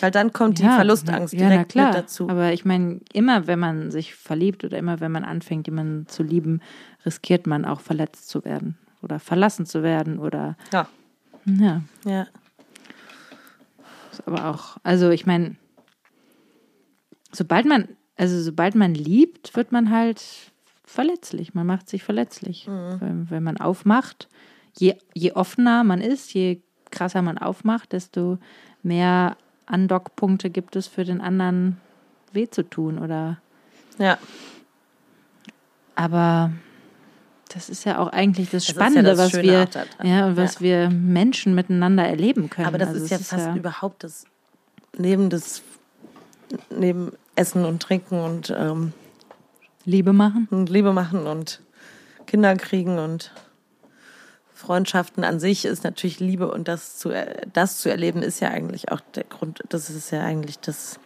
[0.00, 1.86] Weil dann kommt die Verlustangst ja, direkt klar.
[1.86, 2.28] mit dazu.
[2.28, 6.22] Aber ich meine, immer wenn man sich verliebt oder immer wenn man anfängt, jemanden zu
[6.22, 6.60] lieben,
[7.04, 8.76] riskiert man auch verletzt zu werden
[9.06, 10.88] oder verlassen zu werden oder ja.
[11.44, 12.26] ja, ja.
[14.10, 15.54] ist aber auch, also ich meine,
[17.30, 20.22] sobald man, also sobald man liebt, wird man halt
[20.84, 21.54] verletzlich.
[21.54, 22.66] Man macht sich verletzlich.
[22.66, 22.96] Mhm.
[23.00, 24.28] Wenn, wenn man aufmacht,
[24.76, 28.38] je, je offener man ist, je krasser man aufmacht, desto
[28.82, 29.36] mehr
[29.66, 31.76] Andockpunkte gibt es für den anderen
[32.32, 33.38] weh zu tun oder
[33.98, 34.18] Ja.
[35.94, 36.52] aber
[37.56, 39.68] das ist ja auch eigentlich das Das ist ja Spannende, das was wir
[40.04, 40.60] ja, was Ja.
[40.60, 42.68] wir Menschen miteinander erleben können.
[42.68, 44.24] Aber das Also ist ja fast überhaupt das
[44.98, 45.62] neben das
[46.70, 48.92] neben Essen und Trinken und, ähm,
[49.86, 50.46] Liebe machen.
[50.50, 51.60] und Liebe machen und
[52.26, 53.32] Kinder kriegen und
[54.52, 57.10] Freundschaften an sich ist natürlich Liebe und das zu
[57.52, 59.62] das zu erleben ist ja eigentlich auch der Grund.
[59.68, 60.98] Das ist ja eigentlich das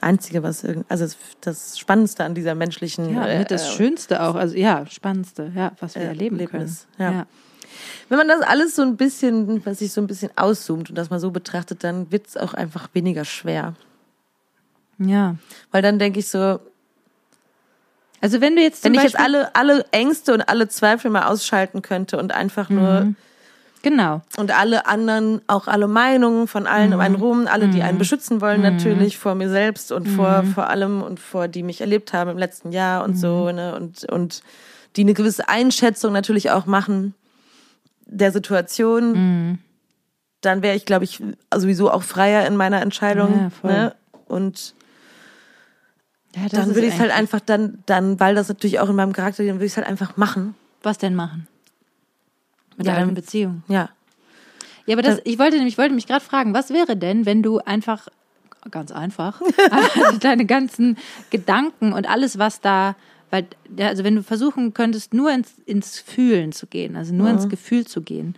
[0.00, 1.06] Einzige, was irgend, also
[1.40, 5.72] das, Spannendste an dieser menschlichen Ja, äh, das äh, Schönste auch, also ja, Spannendste, ja,
[5.80, 7.14] was wir äh, erleben Erlebnis, können.
[7.14, 7.26] ja.
[8.08, 11.10] Wenn man das alles so ein bisschen, was sich so ein bisschen auszoomt und das
[11.10, 13.74] mal so betrachtet, dann wird es auch einfach weniger schwer.
[14.98, 15.36] ja.
[15.72, 16.60] Weil dann denke ich so,
[18.20, 21.26] Also wenn du jetzt wenn ich jetzt Beispiel, alle, alle Ängste und alle Zweifel mal
[21.26, 23.14] ausschalten könnte und einfach nur
[23.86, 27.98] genau, und alle anderen, auch alle Meinungen von allen um einen rum, alle, die einen
[27.98, 32.12] beschützen wollen, natürlich vor mir selbst und vor, vor allem und vor die mich erlebt
[32.12, 34.42] haben im letzten Jahr und so, ne, und, und
[34.96, 37.14] die eine gewisse Einschätzung natürlich auch machen
[38.06, 39.58] der Situation,
[40.40, 41.22] dann wäre ich, glaube ich,
[41.54, 43.70] sowieso auch freier in meiner Entscheidung, Ja, voll.
[43.70, 43.94] ne,
[44.26, 44.74] und
[46.34, 49.12] ja, dann würde ich es halt einfach dann, dann, weil das natürlich auch in meinem
[49.12, 50.54] Charakter, dann würde ich es halt einfach machen.
[50.82, 51.46] was denn machen?
[52.76, 53.62] Mit Ja, einer Beziehung.
[53.68, 53.90] Ja.
[54.86, 57.42] Ja, aber das, ich wollte nämlich, ich wollte mich gerade fragen, was wäre denn, wenn
[57.42, 58.06] du einfach,
[58.70, 59.42] ganz einfach,
[60.20, 60.96] deine ganzen
[61.30, 62.94] Gedanken und alles, was da,
[63.30, 63.46] weil,
[63.78, 67.86] also wenn du versuchen könntest, nur ins, ins Fühlen zu gehen, also nur ins Gefühl
[67.86, 68.36] zu gehen,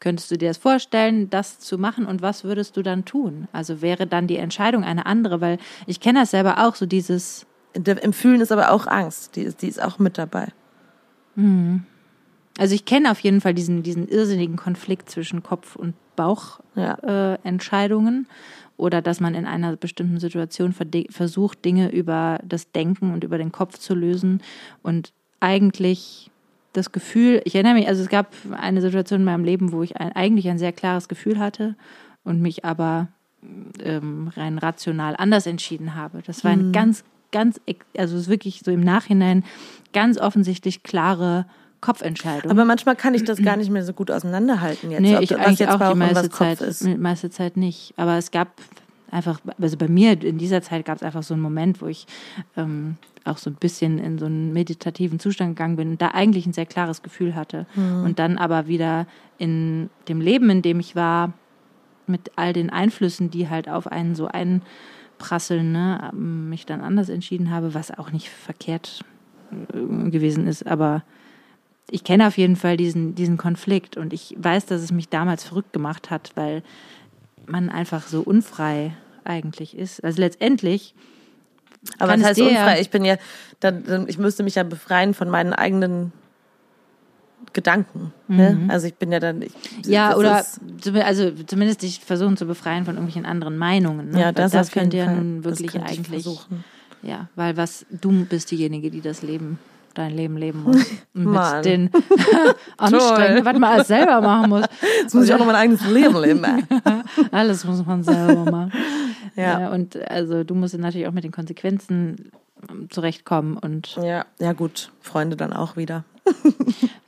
[0.00, 3.48] Könntest du dir das vorstellen, das zu machen und was würdest du dann tun?
[3.52, 5.56] Also wäre dann die Entscheidung eine andere, weil
[5.86, 9.34] ich kenne das selber auch, so dieses, Im Fühlen ist aber auch Angst.
[9.36, 10.48] Die ist, die ist auch mit dabei.
[12.58, 18.20] Also ich kenne auf jeden Fall diesen, diesen irrsinnigen Konflikt zwischen Kopf und Bauchentscheidungen Ja.
[18.22, 20.74] äh, oder dass man in einer bestimmten Situation
[21.10, 24.42] versucht, Dinge über das Denken und über den Kopf zu lösen
[24.82, 26.30] und eigentlich
[26.72, 29.96] das Gefühl, ich erinnere mich, also es gab eine Situation in meinem Leben, wo ich
[29.96, 31.76] ein, eigentlich ein sehr klares Gefühl hatte
[32.24, 33.08] und mich aber
[33.80, 36.22] ähm, rein rational anders entschieden habe.
[36.26, 39.44] Das war ein ganz, ganz, ex- also es ist wirklich so im Nachhinein
[39.92, 41.46] ganz offensichtlich klare
[41.84, 42.50] Kopfentscheidung.
[42.50, 45.00] Aber manchmal kann ich das gar nicht mehr so gut auseinanderhalten jetzt.
[45.00, 46.84] Nee, ob ich eigentlich jetzt auch die meiste Zeit, ist.
[46.84, 47.92] die meiste Zeit nicht.
[47.96, 48.48] Aber es gab
[49.10, 52.06] einfach, also bei mir in dieser Zeit gab es einfach so einen Moment, wo ich
[52.56, 56.46] ähm, auch so ein bisschen in so einen meditativen Zustand gegangen bin und da eigentlich
[56.46, 57.66] ein sehr klares Gefühl hatte.
[57.74, 58.04] Hm.
[58.04, 59.06] Und dann aber wieder
[59.36, 61.34] in dem Leben, in dem ich war,
[62.06, 67.50] mit all den Einflüssen, die halt auf einen so einprasseln, ne, mich dann anders entschieden
[67.50, 69.04] habe, was auch nicht verkehrt
[69.52, 71.02] äh, gewesen ist, aber
[71.90, 75.44] ich kenne auf jeden Fall diesen, diesen Konflikt und ich weiß, dass es mich damals
[75.44, 76.62] verrückt gemacht hat, weil
[77.46, 80.02] man einfach so unfrei eigentlich ist.
[80.02, 80.94] Also letztendlich,
[81.98, 82.80] Aber das es heißt unfrei.
[82.80, 83.16] Ich bin ja,
[83.60, 86.12] dann, ich müsste mich ja befreien von meinen eigenen
[87.52, 88.12] Gedanken.
[88.26, 88.66] Ne?
[88.68, 89.42] Also ich bin ja dann.
[89.42, 89.92] Ich, Mhm.
[89.92, 90.44] ja, oder
[91.04, 94.10] also zumindest dich versuchen zu befreien von irgendwelchen anderen Meinungen.
[94.10, 94.20] Ne?
[94.20, 96.64] ja, das, das jeden könnte ja nun wirklich eigentlich, versuchen.
[97.02, 99.58] ja, weil was du bist diejenige, die das Leben
[99.94, 100.76] dein Leben leben muss.
[101.14, 101.56] Und Mann.
[101.56, 101.90] mit den
[102.76, 104.64] Anstrengungen, was man alles selber machen muss.
[105.02, 106.44] Jetzt muss ich auch noch mein eigenes Leben leben.
[107.30, 108.72] Alles muss man selber machen.
[109.36, 109.60] Ja.
[109.60, 109.70] ja.
[109.70, 112.30] Und also du musst natürlich auch mit den Konsequenzen
[112.70, 116.04] ähm, zurechtkommen und ja, ja gut, Freunde dann auch wieder.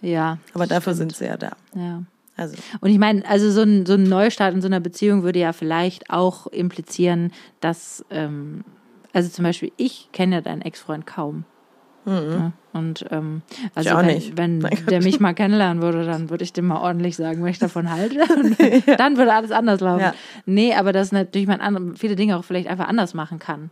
[0.00, 1.52] ja, Aber dafür sind sie ja da.
[1.74, 2.02] ja.
[2.36, 5.38] Also Und ich meine, also so ein, so ein Neustart in so einer Beziehung würde
[5.38, 8.62] ja vielleicht auch implizieren, dass, ähm,
[9.12, 11.44] also zum Beispiel, ich kenne ja deinen Ex-Freund kaum.
[12.06, 13.42] Ja, und ähm,
[13.74, 17.42] also wenn, wenn der mich mal kennenlernen würde, dann würde ich dem mal ordentlich sagen,
[17.42, 18.20] was ich davon halte.
[18.34, 18.56] Und
[19.00, 20.02] dann würde alles anders laufen.
[20.02, 20.14] Ja.
[20.44, 23.70] Nee, aber dass natürlich man andere, viele Dinge auch vielleicht einfach anders machen kann.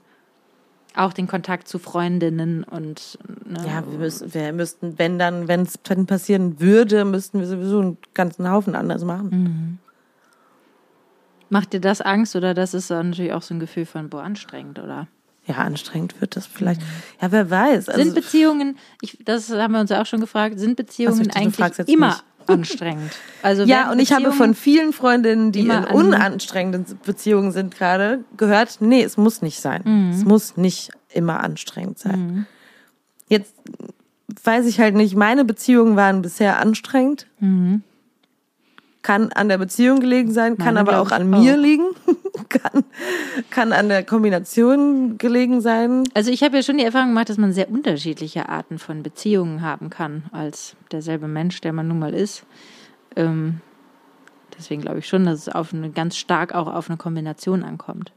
[0.97, 5.62] Auch den Kontakt zu Freundinnen und ne, ja, wir, müssen, wir müssten, wenn dann, wenn
[5.62, 9.80] es passieren würde, müssten wir sowieso einen ganzen Haufen anders machen.
[11.49, 14.22] macht dir das Angst oder das ist dann natürlich auch so ein Gefühl von boah
[14.22, 15.09] anstrengend oder?
[15.47, 16.80] Ja, anstrengend wird das vielleicht.
[17.20, 17.90] Ja, wer weiß.
[17.90, 21.36] Also, sind Beziehungen, ich, das haben wir uns ja auch schon gefragt, sind Beziehungen du
[21.36, 22.16] eigentlich immer mich.
[22.47, 23.12] anstrengend?
[23.42, 28.78] Also ja, und ich habe von vielen Freundinnen, die in unanstrengenden Beziehungen sind gerade, gehört,
[28.80, 29.82] nee, es muss nicht sein.
[29.84, 30.11] Mhm.
[30.11, 32.47] Es muss nicht immer anstrengend sein.
[33.28, 33.55] Jetzt
[34.42, 37.26] weiß ich halt nicht, meine Beziehungen waren bisher anstrengend.
[39.05, 40.75] Kann an der Beziehung gelegen sein, kann Mhm.
[40.75, 41.57] Meine, aber auch an mir auch.
[41.59, 41.85] liegen,
[42.49, 42.85] kann,
[43.51, 46.05] kann an der Kombination gelegen sein.
[46.15, 49.61] Also ich habe ja schon die Erfahrung gemacht, dass man sehr unterschiedliche Arten von Beziehungen
[49.61, 52.45] haben kann als derselbe Mensch, der man nun mal ist.
[53.15, 53.61] Ähm,
[54.59, 58.11] deswegen glaube ich schon, dass es auf eine ganz stark auch auf eine Kombination ankommt.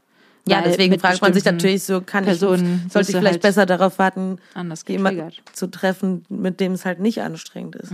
[0.48, 3.42] Ja, Weil deswegen fragt man sich natürlich so, kann Personen ich, sollte ich vielleicht halt
[3.42, 4.38] besser darauf warten,
[4.86, 7.92] jemanden zu treffen, mit dem es halt nicht anstrengend ist.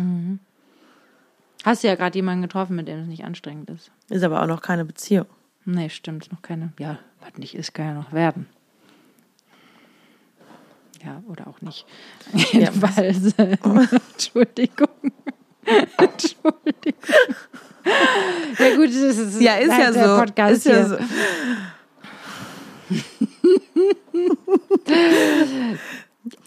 [1.65, 3.91] Hast du ja gerade jemanden getroffen, mit dem es nicht anstrengend ist.
[4.11, 5.27] Ist aber auch noch keine Beziehung.
[5.65, 6.73] Nee, stimmt, noch keine.
[6.79, 8.47] Ja, was nicht ist, kann ja noch werden.
[11.03, 11.87] Ja, oder auch nicht.
[12.53, 13.33] Jedenfalls.
[13.39, 13.57] äh,
[14.13, 14.89] Entschuldigung.
[15.97, 16.55] Entschuldigung.
[18.59, 20.21] Ja, gut, das ist, Ja, ist ja so.
[20.21, 20.87] Podcast ist ja hier.
[20.87, 20.97] so.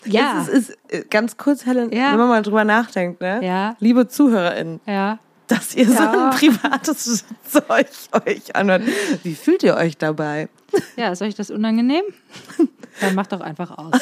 [0.05, 2.11] Ja, Es ist, ist ganz kurz, Helen, Ja.
[2.11, 3.39] wenn man mal drüber nachdenkt, ne?
[3.45, 3.75] Ja.
[3.79, 5.19] Liebe ZuhörerInnen, ja.
[5.47, 6.29] dass ihr so Ja.
[6.31, 7.87] ein privates Zeug
[8.25, 8.83] euch anhört.
[9.23, 10.49] Wie fühlt ihr euch dabei?
[10.95, 12.03] Ja, ist euch das unangenehm?
[13.01, 13.93] Dann macht doch einfach aus.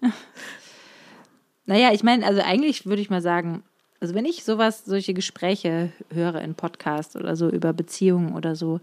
[1.66, 3.62] naja, ich meine, also eigentlich würde ich mal sagen,
[4.00, 8.80] also wenn ich sowas, solche Gespräche höre in Podcasts oder so über Beziehungen oder so,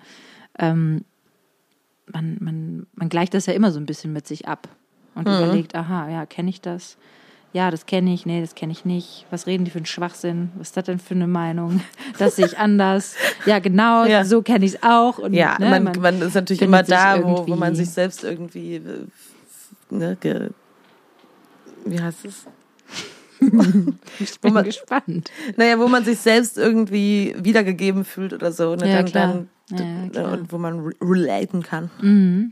[0.59, 1.05] ähm,
[2.11, 4.67] man, man, man gleicht das ja immer so ein bisschen mit sich ab
[5.16, 6.97] und überlegt, aha, ja, kenne ich das?
[7.53, 9.28] Ja, das kenne ich, nee, das kenne ich nicht.
[9.30, 10.49] Was reden die für einen Schwachsinn?
[10.57, 11.82] Was ist das denn für eine Meinung?
[12.18, 13.16] Das sehe ich anders.
[13.45, 14.26] Ja, genau, Ja.
[14.26, 15.20] so kenne ich es auch.
[15.20, 18.76] Und, Ja, ne, man, man ist natürlich immer da, wo, wo man sich selbst irgendwie,
[18.78, 19.05] äh,
[19.91, 20.49] ne, ge,
[21.86, 22.45] wie heißt es?
[24.20, 25.30] Ich bin man- gespannt.
[25.57, 28.76] Naja, wo man sich selbst irgendwie wiedergegeben fühlt oder so.
[28.76, 28.89] Ne?
[28.89, 29.45] Ja, dann, klar.
[29.70, 32.51] dann, Ja, ne, und wo man re relaten kann.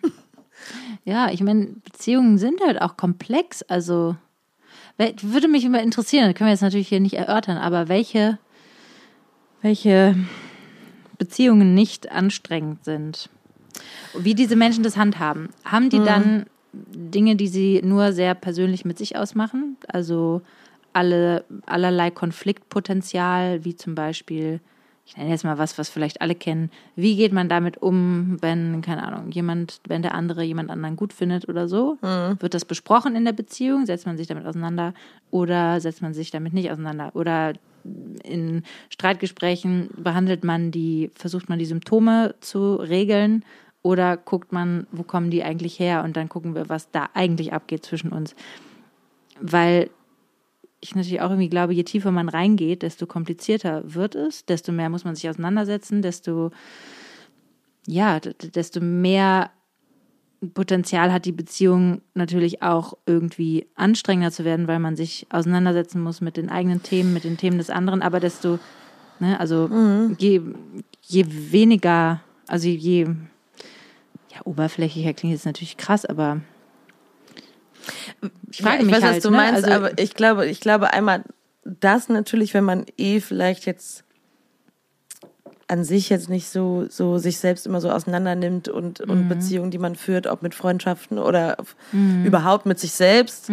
[1.05, 3.63] Ja, ich meine, Beziehungen sind halt auch komplex.
[3.63, 4.15] Also
[4.97, 8.37] würde mich immer interessieren, das können wir jetzt natürlich hier nicht erörtern, aber welche,
[9.61, 10.15] welche
[11.17, 13.29] Beziehungen nicht anstrengend sind,
[14.15, 18.97] wie diese Menschen das handhaben, haben die dann Dinge, die sie nur sehr persönlich mit
[18.97, 19.77] sich ausmachen?
[19.87, 20.41] Also
[20.93, 24.59] alle, allerlei Konfliktpotenzial, wie zum Beispiel,
[25.05, 26.71] ich nenne jetzt mal was, was vielleicht alle kennen.
[26.95, 31.11] Wie geht man damit um, wenn, keine Ahnung, jemand, wenn der andere jemand anderen gut
[31.11, 31.97] findet oder so?
[32.39, 33.85] Wird das besprochen in der Beziehung?
[33.85, 34.93] Setzt man sich damit auseinander
[35.29, 37.11] oder setzt man sich damit nicht auseinander?
[37.13, 37.53] Oder
[38.23, 43.43] in Streitgesprächen behandelt man die, versucht man die Symptome zu regeln
[43.81, 47.53] oder guckt man, wo kommen die eigentlich her und dann gucken wir, was da eigentlich
[47.53, 48.35] abgeht zwischen uns.
[49.39, 49.89] Weil
[50.81, 54.89] ich natürlich auch irgendwie glaube, je tiefer man reingeht, desto komplizierter wird es, desto mehr
[54.89, 56.51] muss man sich auseinandersetzen, desto
[57.87, 59.51] ja, desto mehr
[60.53, 66.19] Potenzial hat die Beziehung natürlich auch irgendwie anstrengender zu werden, weil man sich auseinandersetzen muss
[66.19, 68.57] mit den eigenen Themen, mit den Themen des anderen, aber desto,
[69.19, 69.69] ne, also
[70.17, 70.41] je,
[71.01, 76.41] je weniger, also je, ja, oberflächlicher klingt jetzt natürlich krass, aber
[78.51, 80.45] ich frage ja, ich mich weiß, halt, was du ne, meinst, also- aber ich glaube,
[80.47, 81.23] ich glaube einmal
[81.63, 84.03] das natürlich, wenn man eh vielleicht jetzt
[85.67, 89.09] an sich jetzt nicht so, so sich selbst immer so auseinander nimmt und, Mhm.
[89.09, 91.55] und Beziehungen, die man führt, ob mit Freundschaften oder
[91.93, 92.25] Mhm.
[92.25, 93.49] überhaupt mit sich selbst,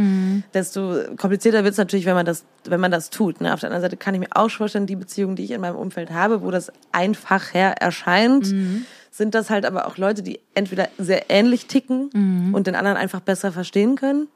[0.53, 3.41] desto komplizierter wird es natürlich, wenn man das, wenn man das tut.
[3.41, 3.55] Ne?
[3.55, 5.77] Auf der anderen Seite kann ich mir auch vorstellen, die Beziehungen, die ich in meinem
[5.77, 8.85] Umfeld habe, wo das einfacher erscheint, Mhm.
[9.11, 12.55] Sind das halt aber auch Leute, die entweder sehr ähnlich ticken Mhm.
[12.55, 14.29] und den anderen einfach besser verstehen können,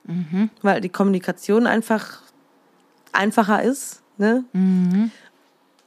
[0.62, 2.22] weil die Kommunikation einfach
[3.12, 4.02] einfacher ist.
[4.18, 4.44] Ne?
[4.52, 5.10] Mhm.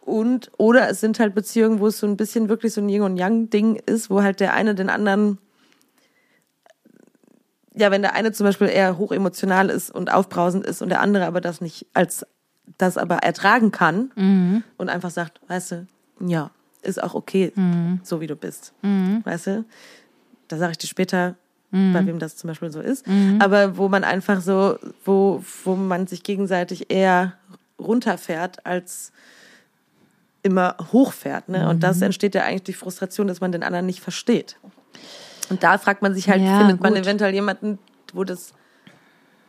[0.02, 3.02] Und, oder es sind halt Beziehungen, wo es so ein bisschen wirklich so ein Yin
[3.02, 5.40] und Yang-Ding ist, wo halt der eine den anderen,
[7.74, 11.26] ja, wenn der eine zum Beispiel eher hochemotional ist und aufbrausend ist und der andere
[11.26, 12.26] aber das nicht als
[12.78, 14.64] das aber ertragen kann Mhm.
[14.78, 15.88] und einfach sagt, weißt du,
[16.22, 16.52] ja,
[16.86, 17.52] ist auch okay,
[18.04, 18.74] so wie du bist.
[19.24, 19.66] Weißt du?
[20.48, 21.36] Da sage ich dir später,
[21.72, 23.06] bei wem das zum Beispiel so ist.
[23.40, 27.34] Aber wo man einfach so, wo, wo man sich gegenseitig eher
[27.80, 29.12] runterfährt als
[30.44, 31.50] immer hochfährt.
[31.50, 31.68] Ne?
[31.68, 34.58] Und das entsteht ja eigentlich die Frustration, dass man den anderen nicht versteht.
[35.50, 37.04] Und da fragt man sich halt, Ja, findet man gut.
[37.04, 37.80] eventuell jemanden,
[38.14, 38.54] wo das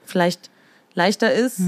[0.04, 0.50] vielleicht
[0.94, 1.60] leichter ist?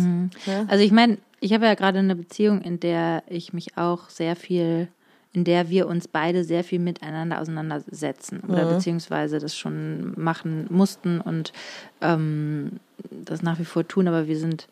[0.47, 0.64] Ja?
[0.69, 4.35] Also ich meine, ich habe ja gerade eine Beziehung, in der ich mich auch sehr
[4.35, 4.89] viel,
[5.33, 11.20] in der wir uns beide sehr viel miteinander auseinandersetzen oder beziehungsweise das schon machen mussten
[11.20, 11.53] und
[12.01, 14.68] ähm, das nach wie vor tun, aber wir sind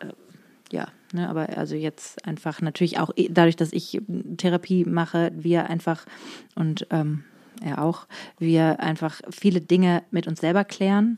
[0.00, 0.06] äh,
[0.70, 4.00] ja, ne, aber also jetzt einfach natürlich auch eh- dadurch, dass ich
[4.36, 6.04] Therapie mache, wir einfach
[6.54, 7.24] und ähm,
[7.62, 8.06] er auch,
[8.38, 11.16] wir einfach viele Dinge mit uns selber klären.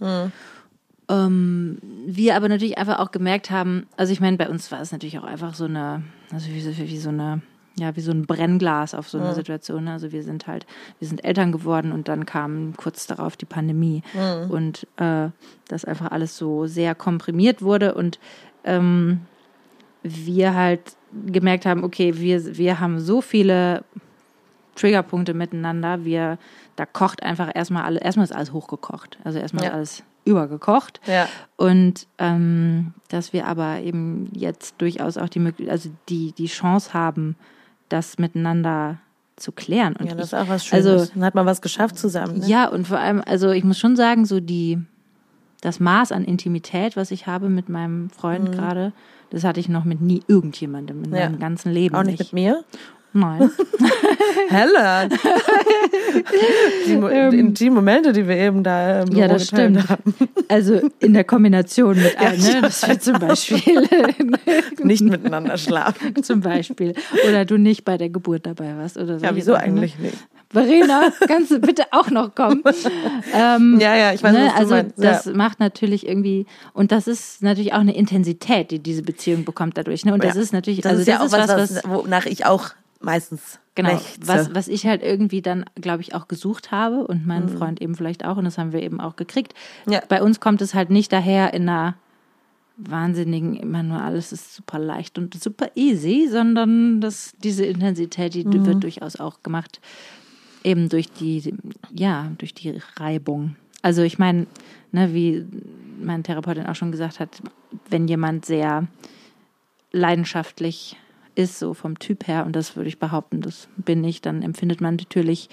[1.08, 4.92] Ähm, wir aber natürlich einfach auch gemerkt haben, also ich meine, bei uns war es
[4.92, 6.02] natürlich auch einfach so eine,
[6.32, 7.42] also wie, wie so eine,
[7.78, 9.84] ja, wie so ein Brennglas auf so eine Situation.
[9.84, 9.92] ne?
[9.92, 10.66] Also wir sind halt,
[10.98, 14.02] wir sind Eltern geworden und dann kam kurz darauf die Pandemie
[14.48, 15.28] und äh,
[15.68, 18.18] das einfach alles so sehr komprimiert wurde und
[18.64, 19.20] ähm,
[20.02, 20.96] wir halt
[21.26, 23.84] gemerkt haben, okay, wir, wir haben so viele
[24.74, 26.38] Triggerpunkte miteinander, wir,
[26.76, 29.18] da kocht einfach erstmal alles, erstmal ist alles hochgekocht.
[29.24, 29.72] Also erstmal Ja.
[29.72, 31.00] alles übergekocht.
[31.06, 31.28] Ja.
[31.56, 36.94] Und ähm, dass wir aber eben jetzt durchaus auch die Möglichkeit, also die, die Chance
[36.94, 37.36] haben,
[37.90, 38.98] das miteinander
[39.36, 39.94] zu klären.
[39.96, 40.86] Und ja, das ist auch was Schönes.
[40.86, 42.38] also- Dann hat man was geschafft zusammen.
[42.38, 42.46] Ne?
[42.46, 44.78] ja, und vor allem, also ich muss schon sagen, so die,
[45.60, 48.92] das Maß an Intimität, was ich habe mit meinem Freund gerade,
[49.30, 51.16] das hatte ich noch mit nie irgendjemandem in Mhm.
[51.16, 51.28] Ja.
[51.30, 51.94] meinem ganzen Leben.
[51.94, 52.64] Auch nicht mit mir?
[53.12, 53.50] Nein.
[54.48, 55.08] Hella!
[56.86, 57.08] die, Mo-
[57.52, 59.22] die, Momente, die wir eben da im Büro Ähm.
[59.22, 59.88] Ja, das stimmt.
[59.88, 60.14] haben.
[60.48, 62.62] Also in der Kombination mit ich ne?
[62.62, 63.88] dass wir zum Beispiel,
[64.82, 66.22] Nicht miteinander schlafen.
[66.22, 66.94] zum Beispiel,
[67.28, 69.24] oder du nicht bei der Geburt dabei warst oder so.
[69.24, 70.16] Ja, wieso eigentlich nicht?
[70.52, 72.62] Verena, kannst du bitte auch noch kommen?
[73.32, 74.94] ähm, Ja, ja, ich weiß, ne, also meinst.
[74.98, 75.32] das ja.
[75.32, 80.04] macht natürlich irgendwie und das ist natürlich auch eine Intensität, die diese Beziehung bekommt dadurch.
[80.04, 80.12] Ne?
[80.12, 80.40] Und das Ja.
[80.42, 82.70] ist natürlich, das also ist ja das auch ist was, was, was, wonach ich auch
[83.00, 84.18] meistens Genau, lechze.
[84.26, 87.48] was, was ich halt irgendwie dann, glaube ich, auch gesucht habe und mein Mhm.
[87.48, 89.54] Freund eben vielleicht auch und das haben wir eben auch gekriegt.
[89.88, 90.02] Ja.
[90.08, 91.94] Bei uns kommt es halt nicht daher in einer
[92.76, 98.44] wahnsinnigen, immer nur alles ist super leicht und super easy, sondern das, diese Intensität, die
[98.44, 98.66] Mhm.
[98.66, 99.80] wird durchaus auch gemacht,
[100.64, 101.54] eben durch die,
[101.92, 103.56] ja, durch die Reibung.
[103.82, 104.46] Also ich meine,
[104.92, 105.46] ne, wie
[106.02, 107.42] meine Therapeutin auch schon gesagt hat,
[107.88, 108.86] wenn jemand sehr
[109.92, 110.96] leidenschaftlich
[111.40, 114.80] ist, so vom Typ her, und das würde ich behaupten, das bin ich, dann empfindet
[114.80, 115.48] man natürlich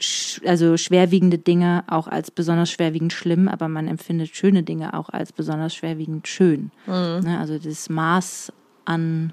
[0.00, 5.08] sch also schwerwiegende Dinge auch als besonders schwerwiegend schlimm, aber man empfindet schöne Dinge auch
[5.08, 6.70] als besonders schwerwiegend schön.
[6.86, 8.52] Ne, also das Maß
[8.84, 9.32] an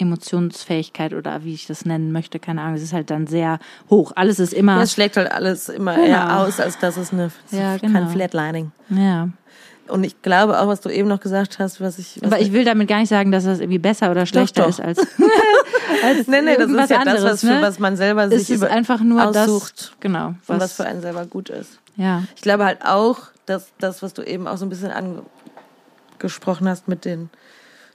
[0.00, 3.58] Emotionsfähigkeit oder wie ich das nennen möchte, keine Ahnung, es ist halt dann sehr
[3.90, 4.12] hoch.
[4.14, 4.76] Alles ist immer.
[4.76, 6.06] Ja, es schlägt halt alles immer Genau.
[6.06, 8.06] eher aus, als dass es eine, Ja, kein genau.
[8.08, 8.70] Flatlining.
[8.90, 9.28] ja.
[9.88, 12.18] Und ich glaube auch, was du eben noch gesagt hast, was ich.
[12.20, 14.68] Was Aber ich will damit gar nicht sagen, dass das irgendwie besser oder schlechter doch.
[14.68, 14.98] ist als,
[16.04, 17.22] als nee, nee, das ist ja anderes.
[17.22, 17.56] das, was, ne?
[17.56, 20.72] für was man selber es sich ist einfach nur aussucht das, genau, und was was,
[20.74, 21.78] für einen selber gut ist.
[21.96, 24.92] ja, Ich glaube halt auch, dass das, was du eben auch so ein bisschen
[26.18, 27.30] angesprochen hast mit den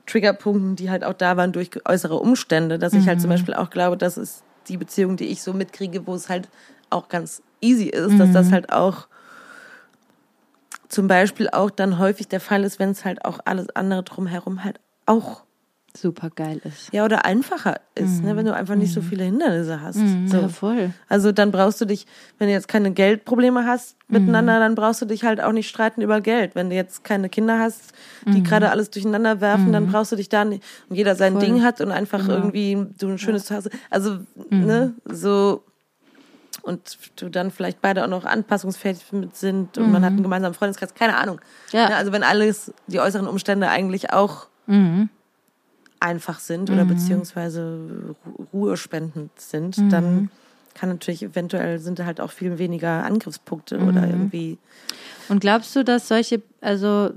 [0.05, 3.69] Triggerpunkten, die halt auch da waren durch äußere Umstände, dass ich halt zum Beispiel auch
[3.69, 6.49] glaube, das ist die Beziehung, die ich so mitkriege, wo es halt
[6.89, 9.07] auch ganz easy ist, dass das halt auch
[10.93, 14.63] zum Beispiel auch dann häufig der Fall ist, wenn es halt auch alles andere drumherum
[14.63, 15.43] halt auch
[15.95, 16.91] super geil ist.
[16.91, 19.99] ja oder einfacher ist, ne, wenn du einfach nicht so viele Hindernisse hast.
[20.25, 20.37] So.
[20.37, 20.91] Ja, voll.
[21.07, 22.07] Also dann brauchst du dich,
[22.39, 26.01] wenn du jetzt keine Geldprobleme hast miteinander, dann brauchst du dich halt auch nicht streiten
[26.01, 26.55] über Geld.
[26.55, 27.93] Wenn du jetzt keine Kinder hast,
[28.25, 31.41] die gerade alles durcheinander werfen, dann brauchst du dich da nicht, und jeder sein Voll.
[31.43, 33.69] Ding hat und einfach irgendwie du ein schönes Zuhause.
[33.89, 34.17] Also,
[34.49, 35.63] ne, so
[36.63, 40.55] und du dann vielleicht beide auch noch anpassungsfähig mit sind und man hat einen gemeinsamen
[40.55, 41.39] Freundeskreis, keine Ahnung.
[41.71, 41.89] Ja.
[41.89, 45.09] Ne, also wenn alles, die äußeren Umstände eigentlich auch Mhm.
[45.99, 49.89] einfach sind oder beziehungsweise ru- ruhespendend sind, Mhm.
[49.89, 50.29] dann
[50.73, 53.87] kann natürlich eventuell sind da halt auch viel weniger Angriffspunkte Mhm.
[53.87, 54.57] oder irgendwie.
[55.29, 57.11] Und glaubst du, dass solche, also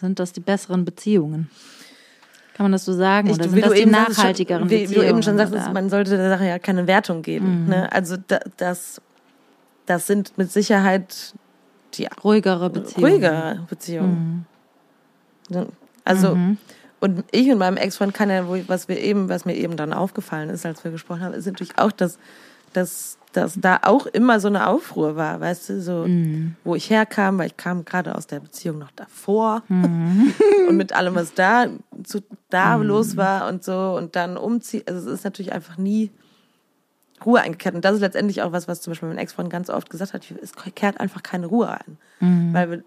[0.00, 1.50] sind das die besseren Beziehungen?
[2.60, 3.30] Kann man das so sagen?
[3.30, 6.28] Oder sind das die nachhaltigeren schon, wie, wie du eben schon sagst, man sollte der
[6.28, 7.62] Sache ja keine Wertung geben.
[7.62, 7.68] Mhm.
[7.70, 7.90] Ne?
[7.90, 9.00] Also da, das,
[9.86, 11.32] das sind mit Sicherheit
[11.94, 13.12] die ruhigere Beziehungen.
[13.12, 14.44] ruhigere Beziehungen.
[15.48, 15.68] Ne?
[16.04, 16.58] Also Mhm.
[17.00, 20.50] und ich und meinem Ex-Freund kann ja, was wir eben, was mir eben dann aufgefallen
[20.50, 22.18] ist, als wir gesprochen haben, ist natürlich auch, dass,
[22.72, 26.56] dass, dass da auch immer so eine Aufruhr war, weißt du, so Mhm.
[26.64, 30.32] wo ich herkam, weil ich kam gerade aus der Beziehung noch davor Mhm.
[30.68, 31.66] und mit allem, was da
[32.04, 34.82] zu, da los war und so und dann umziehen.
[34.86, 36.10] Also es ist natürlich einfach nie
[37.24, 37.74] Ruhe eingekehrt.
[37.74, 40.22] Und das ist letztendlich auch was, was zum Beispiel mein Ex-Freund ganz oft gesagt hat,
[40.42, 41.98] es kehrt einfach keine Ruhe ein.
[42.20, 42.54] Mhm.
[42.54, 42.84] Weil wir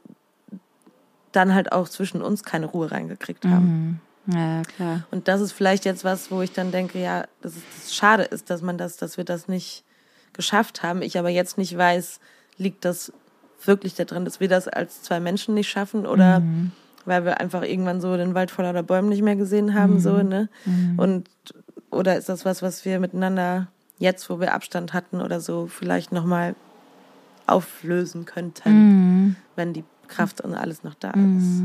[1.32, 4.02] dann halt auch zwischen uns keine Ruhe reingekriegt haben.
[4.26, 4.34] Mhm.
[4.38, 5.04] Ja, klar.
[5.12, 8.24] Und das ist vielleicht jetzt was, wo ich dann denke, ja, dass es das schade
[8.24, 9.84] ist, dass man das, dass wir das nicht
[10.34, 11.02] geschafft haben.
[11.02, 12.20] Ich aber jetzt nicht weiß,
[12.58, 13.12] liegt das
[13.66, 16.42] wirklich daran, dass wir das als zwei Menschen nicht schaffen oder
[17.06, 20.50] weil wir einfach irgendwann so den Wald voller Bäume nicht mehr gesehen haben, so, ne?
[20.98, 21.30] Und
[21.92, 23.68] oder ist das was, was wir miteinander
[24.00, 26.56] jetzt, wo wir Abstand hatten oder so, vielleicht nochmal
[27.46, 29.36] auflösen könnten, Mhm.
[29.56, 31.62] wenn die Kraft und alles noch da ist.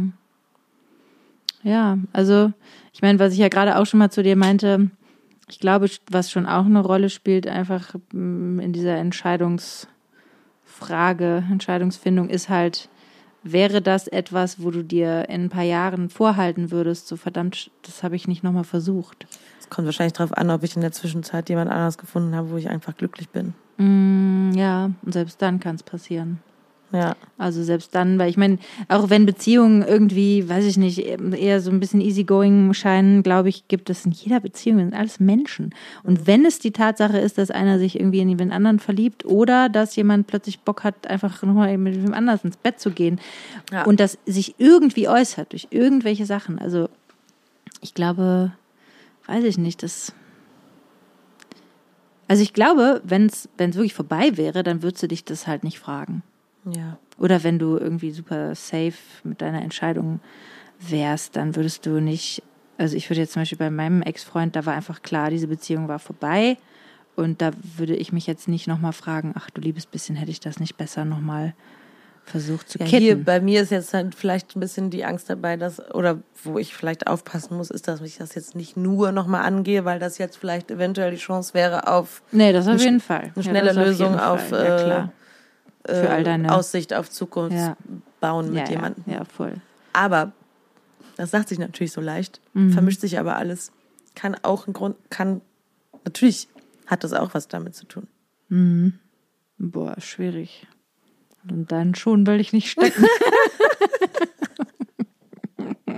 [1.63, 2.53] Ja, also
[2.93, 4.91] ich meine, was ich ja gerade auch schon mal zu dir meinte,
[5.51, 12.49] ich glaube, was schon auch eine Rolle spielt, einfach mm, in dieser Entscheidungsfrage, Entscheidungsfindung, ist
[12.49, 12.89] halt,
[13.43, 18.03] wäre das etwas, wo du dir in ein paar Jahren vorhalten würdest, so verdammt, das
[18.03, 19.27] habe ich nicht nochmal versucht.
[19.59, 22.57] Es kommt wahrscheinlich darauf an, ob ich in der Zwischenzeit jemand anderes gefunden habe, wo
[22.57, 23.55] ich einfach glücklich bin.
[23.79, 26.41] Mm, ja, und selbst dann kann es passieren.
[26.91, 27.17] Ja.
[27.37, 28.59] Also selbst dann, weil ich meine,
[28.89, 33.69] auch wenn Beziehungen irgendwie, weiß ich nicht, eher so ein bisschen easygoing scheinen, glaube ich,
[33.69, 35.75] gibt es in jeder Beziehung, wir sind alles Menschen.
[36.03, 39.69] Und wenn es die Tatsache ist, dass einer sich irgendwie in den anderen verliebt oder
[39.69, 43.21] dass jemand plötzlich Bock hat, einfach nochmal mit wem anders ins Bett zu gehen
[43.71, 43.85] Ja.
[43.85, 46.59] und das sich irgendwie äußert durch irgendwelche Sachen.
[46.59, 46.89] Also
[47.83, 48.53] ich glaube,
[49.27, 50.15] weiß ich nicht, das.
[52.29, 55.79] Also ich glaube, wenn es wirklich vorbei wäre, dann würdest du dich das halt nicht
[55.79, 56.23] fragen.
[56.65, 56.99] Ja.
[57.19, 58.95] Oder wenn du irgendwie super safe
[59.25, 60.21] mit deiner Entscheidung
[60.79, 62.43] wärst, dann würdest du nicht,
[62.77, 65.89] also ich würde jetzt zum Beispiel bei meinem Ex-Freund, da war einfach klar, diese Beziehung
[65.89, 66.57] war vorbei
[67.17, 70.41] und da würde ich mich jetzt nicht nochmal fragen, ach du liebes bisschen, hätte ich
[70.41, 71.55] das nicht besser nochmal
[72.25, 72.99] versucht zu Ja, kitten.
[72.99, 76.59] hier bei mir ist jetzt halt vielleicht ein bisschen die Angst dabei, dass, oder wo
[76.59, 80.19] ich vielleicht aufpassen muss, ist, dass ich das jetzt nicht nur nochmal angehe, weil das
[80.19, 83.33] jetzt vielleicht eventuell die Chance wäre auf nee, das auf jeden Fall.
[83.35, 84.65] eine Ja, schnelle auf Lösung auf, Fall.
[84.89, 85.13] ja,
[85.89, 86.03] äh, klar.
[86.05, 87.77] Für all deine- Aussicht auf Zukunft Ja.
[88.21, 89.05] bauen mit ja, jemandem.
[89.07, 89.55] Ja, ja, voll.
[89.93, 90.33] Aber
[91.17, 92.73] das sagt sich natürlich so leicht, Mhm.
[92.73, 93.73] vermischt sich aber alles.
[94.15, 95.41] Kann auch ein Grund, kann,
[96.05, 96.49] natürlich
[96.87, 98.07] hat das auch was damit zu tun.
[99.59, 100.67] Boah, schwierig.
[101.49, 103.05] Und dann schon will ich nicht stecken.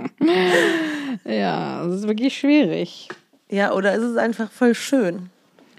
[1.25, 3.09] ja, das ist wirklich schwierig.
[3.49, 5.29] Ja, oder ist es einfach voll schön?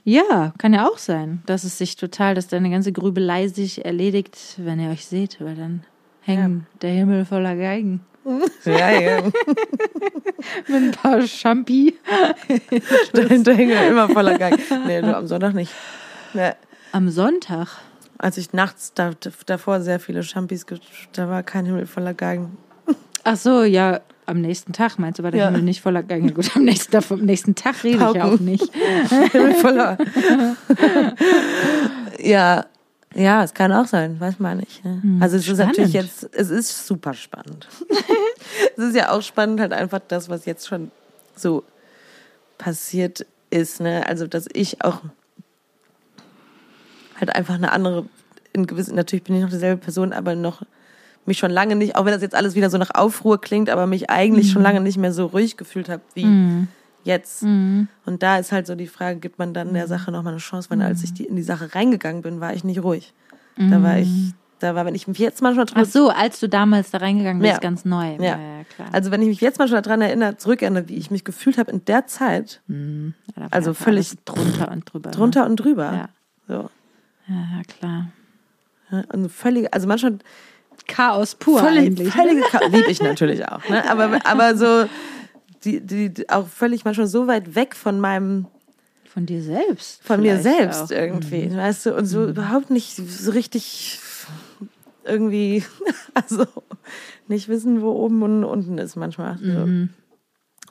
[0.04, 4.36] Ja, kann ja auch sein, dass es sich total, dass deine ganze Grübelei sich erledigt,
[4.58, 5.84] wenn ihr euch seht, weil dann
[6.22, 8.00] hängen der Himmel voller Geigen.
[8.64, 9.22] Ja, ja.
[10.68, 11.98] Mit ein paar Champi.
[13.12, 14.56] Dahinter hängen ja immer voller Gang.
[14.86, 15.72] Nee, nur am Sonntag nicht.
[16.32, 16.52] Nee.
[16.92, 17.80] Am Sonntag.
[18.18, 19.10] Als ich nachts da,
[19.46, 20.64] davor sehr viele Champis,
[21.12, 22.56] da war kein Himmel voller Geigen.
[23.24, 25.46] Ach so, ja, am nächsten Tag meinst du, war der Ja.
[25.46, 26.32] Himmel nicht voller Gänge?
[26.32, 28.44] Gut, am nächsten Tag, am nächsten Tag rede ich ja auch Pauken.
[28.44, 28.72] nicht.
[29.32, 29.98] Himmel voller.
[32.18, 32.66] ja,
[33.14, 34.84] ja, es kann auch sein, weiß man nicht.
[34.84, 35.02] Ne?
[35.20, 35.76] Also es ist spannend.
[35.76, 37.68] natürlich jetzt, es ist super spannend.
[38.76, 40.90] es ist ja auch spannend, halt einfach das, was jetzt schon
[41.36, 41.62] so
[42.58, 43.80] passiert ist.
[43.80, 44.06] Ne?
[44.06, 45.00] Also dass ich auch
[47.20, 48.06] halt einfach eine andere,
[48.52, 50.62] in gewissen, natürlich bin ich noch dieselbe Person, aber noch
[51.26, 53.86] mich schon lange nicht, auch wenn das jetzt alles wieder so nach Aufruhr klingt, aber
[53.86, 56.66] mich eigentlich schon lange nicht mehr so ruhig gefühlt habe wie
[57.04, 57.42] jetzt.
[57.42, 57.88] Und
[58.20, 60.70] da ist halt so die Frage, gibt man dann der Sache nochmal eine Chance?
[60.70, 63.12] Weil als ich die, in die Sache reingegangen bin, war ich nicht ruhig.
[63.56, 64.08] Da war ich,
[64.60, 67.52] da war, wenn ich mich jetzt manchmal Ach so, als du damals da reingegangen bist,
[67.54, 67.58] Ja.
[67.58, 68.14] ganz neu.
[68.16, 68.38] Ja.
[68.38, 68.88] ja klar.
[68.92, 71.70] also wenn ich mich jetzt mal schon daran erinnere, zurückerinnere, wie ich mich gefühlt habe
[71.70, 72.74] in der Zeit, Ja,
[73.34, 75.10] da war also völlig drunter und drüber.
[75.10, 75.92] drunter und drüber.
[75.92, 76.08] Ja.
[76.48, 76.70] So.
[77.28, 77.48] Ne?
[77.56, 78.06] Ja, klar.
[78.90, 80.18] Ja, Und völlig, also manchmal
[80.88, 82.10] Chaos pur völlig, eigentlich.
[82.12, 83.88] völlige Ka- lieb ich natürlich auch, ne?
[83.90, 84.86] Aber, aber so
[85.64, 88.46] die, die, auch völlig manchmal so weit weg von meinem,
[89.12, 90.02] Von dir selbst.
[90.02, 90.90] von mir selbst auch.
[90.90, 90.96] Mhm.
[90.96, 93.98] irgendwie, weißt du, und so überhaupt nicht so richtig
[95.04, 95.64] irgendwie,
[96.14, 96.46] also
[97.28, 99.38] nicht wissen, wo oben und unten ist manchmal.
[99.38, 99.66] So.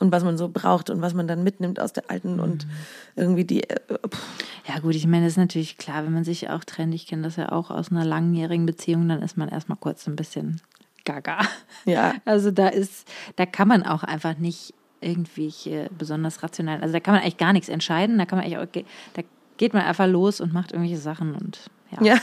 [0.01, 2.71] Und was man so braucht und was man dann mitnimmt aus der alten und Mhm.
[3.15, 3.77] irgendwie die, äh,
[4.09, 4.19] pff,
[4.67, 6.93] Ja, gut, ich meine, das ist natürlich klar, wenn man sich auch trennt.
[6.93, 10.15] Ich kenne das ja auch aus einer langjährigen Beziehung, dann ist man erstmal kurz ein
[10.15, 10.59] bisschen
[11.05, 11.39] gaga.
[11.85, 15.51] ja, Also da ist, da kann man auch einfach nicht irgendwie
[15.97, 18.17] besonders rational, also da kann man eigentlich gar nichts entscheiden.
[18.19, 18.83] Da kann man eigentlich auch,
[19.13, 19.21] da
[19.57, 21.59] geht man einfach los und macht irgendwelche Sachen und
[21.99, 22.19] ja, ja,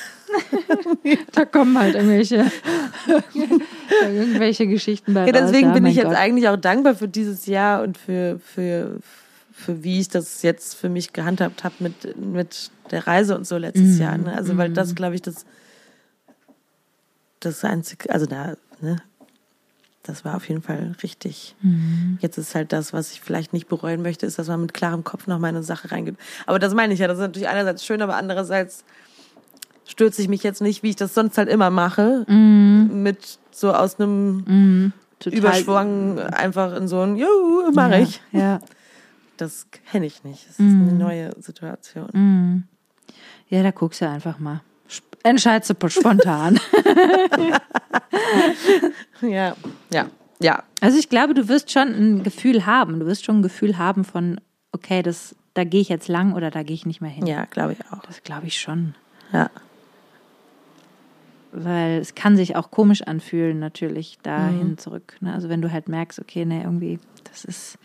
[1.33, 2.51] da kommen halt irgendwelche,
[4.03, 5.51] irgendwelche Geschichten bei ja raus.
[5.51, 6.17] deswegen ja, bin mein ich jetzt Gott.
[6.17, 8.99] eigentlich auch dankbar für dieses Jahr und für, für,
[9.53, 13.57] für wie ich das jetzt für mich gehandhabt habe mit, mit der Reise und so
[13.57, 14.01] letztes Mhm.
[14.01, 14.19] Jahr.
[14.19, 14.35] Ne?
[14.37, 15.45] Also, weil das, glaube ich, das,
[17.41, 18.97] das einzige, also da, ne,
[20.03, 21.55] das war auf jeden Fall richtig.
[21.61, 22.19] Mhm.
[22.21, 25.05] Jetzt ist halt das, was ich vielleicht nicht bereuen möchte, ist, dass man mit klarem
[25.05, 26.17] Kopf noch mal in eine Sache reingeht.
[26.47, 28.85] Aber das meine ich ja, das ist natürlich einerseits schön, aber andererseits
[29.91, 33.99] stürze ich mich jetzt nicht, wie ich das sonst halt immer mache, mit so aus
[33.99, 34.93] einem Mhm.
[35.19, 37.27] Total- Überschwang einfach in so ein, jo,
[37.75, 38.21] mache ich.
[38.33, 38.61] Ja, ja.
[39.37, 40.47] Das kenne ich nicht.
[40.49, 42.65] Das ist eine neue Situation.
[43.49, 44.63] Ja, da guckst du einfach mal.
[45.23, 46.59] Entscheidest du spontan.
[49.23, 49.55] Ja,
[49.93, 50.07] ja,
[50.41, 50.63] ja.
[50.81, 53.01] Also ich glaube, du wirst schon ein Gefühl haben.
[53.01, 54.41] Du wirst schon ein Gefühl haben von,
[54.73, 57.27] okay, das, da gehe ich jetzt lang oder da gehe ich nicht mehr hin.
[57.27, 58.03] Ja, glaube ich auch.
[58.07, 58.95] Das glaube ich schon.
[59.33, 59.51] Ja.
[61.53, 65.17] Weil es kann sich auch komisch anfühlen, natürlich, dahin zurück.
[65.21, 65.33] Ne?
[65.33, 67.79] Also wenn du halt merkst, okay, ne, irgendwie, das ist,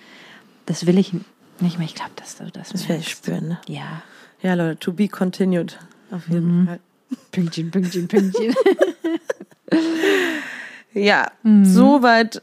[0.66, 1.14] das will ich
[1.62, 1.88] nicht mehr.
[1.88, 3.62] Ich glaube, dass du das, Das werde ich spüren, ne?
[3.68, 4.04] Ja.
[4.42, 5.80] Ja, Leute, to be continued.
[6.12, 6.80] Auf jeden Fall.
[7.32, 8.54] Pünktchen, Pünktchen, Pünktchen.
[10.94, 11.32] Ja,
[11.64, 12.42] soweit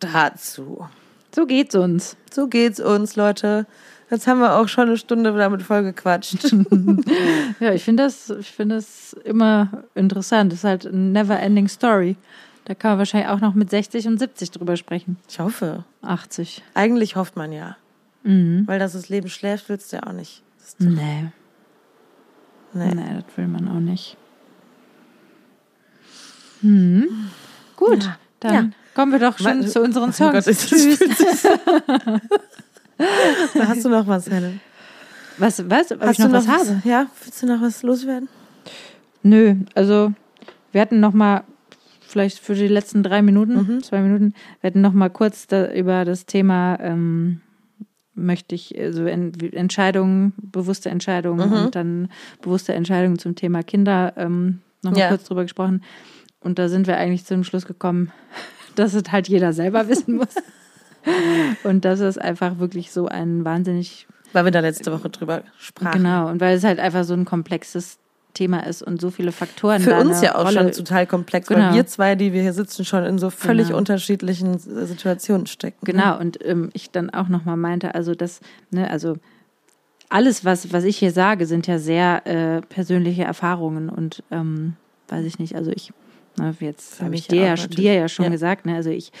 [0.00, 0.84] dazu.
[1.32, 2.16] so geht's uns.
[2.32, 3.66] So geht's uns, Leute.
[4.10, 6.54] Jetzt haben wir auch schon eine Stunde damit vollgequatscht.
[7.60, 10.50] Ja, ich finde das, ich finde das immer interessant.
[10.52, 12.16] Das ist halt eine never ending story.
[12.64, 15.16] Da kann man wahrscheinlich auch noch mit 60 und 70 drüber sprechen.
[15.28, 15.84] Ich hoffe.
[16.02, 16.62] 80.
[16.74, 17.76] Eigentlich hofft man ja.
[18.24, 18.64] Mhm.
[18.66, 20.42] Weil dass das Leben schläft, willst du ja auch nicht.
[20.78, 21.26] Nee,
[22.72, 22.94] nee.
[22.94, 24.16] nee, das will man auch nicht.
[26.62, 27.06] Hm.
[27.76, 28.16] Gut, Ja.
[28.40, 28.70] dann Ja.
[28.94, 30.32] kommen wir doch schon Wa- zu unseren Songs.
[30.32, 30.98] Gott, ist das Tschüss.
[33.54, 34.60] Da hast du noch was, Helen.
[35.38, 35.90] Was, was?
[35.92, 36.82] Ob Hast ich noch du was habe?
[36.84, 38.28] Ja, willst du noch was loswerden?
[39.22, 40.12] Nö, also
[40.72, 41.44] wir hatten noch mal
[42.06, 46.04] vielleicht für die letzten drei Minuten, zwei Minuten, wir hatten noch mal kurz da, über
[46.04, 47.40] das Thema ähm,
[48.14, 52.08] möchte ich also Entscheidungen, bewusste Entscheidungen und dann
[52.42, 55.08] bewusste Entscheidungen zum Thema Kinder ähm, noch mal Ja.
[55.08, 55.82] kurz drüber gesprochen
[56.40, 58.12] und da sind wir eigentlich zum Schluss gekommen,
[58.76, 60.34] dass es halt jeder selber wissen muss
[61.64, 65.92] und dass es einfach wirklich so ein wahnsinnig Weil wir da letzte Woche drüber sprachen.
[66.02, 67.98] Genau, und weil es halt einfach so ein komplexes
[68.32, 71.66] Thema ist und so viele Faktoren Für uns ja auch Rolle, schon total komplex, Genau.
[71.68, 73.78] weil wir zwei, die wir hier sitzen, schon in so völlig Genau.
[73.78, 75.84] unterschiedlichen Situationen stecken.
[75.84, 78.40] Genau, und ähm, ich dann auch nochmal meinte, also das,
[78.72, 79.16] ne, also
[80.08, 84.74] alles, was, was ich hier sage, sind ja sehr äh, persönliche Erfahrungen und ähm,
[85.08, 85.92] weiß ich nicht, also ich,
[86.36, 88.30] na, jetzt habe ich dir ja dir ja schon Ja.
[88.30, 89.12] gesagt, ne, also ich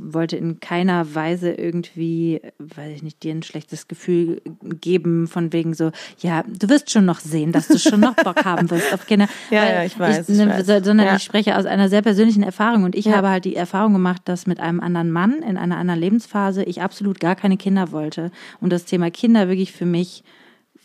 [0.00, 4.40] wollte in keiner Weise irgendwie, weiß ich nicht, dir ein schlechtes Gefühl
[4.80, 5.90] geben von wegen so,
[6.20, 9.28] ja, du wirst schon noch sehen, dass du schon noch Bock haben wirst auf Kinder.
[9.50, 10.66] Ja, Weil ja, ich weiß, ich ne, weiß.
[10.66, 11.16] so- Sondern Ja.
[11.16, 13.16] ich spreche aus einer sehr persönlichen Erfahrung und ich Ja.
[13.16, 16.82] habe halt die Erfahrung gemacht, dass mit einem anderen Mann in einer anderen Lebensphase ich
[16.82, 18.30] absolut gar keine Kinder wollte
[18.60, 20.24] und das Thema Kinder wirklich für mich,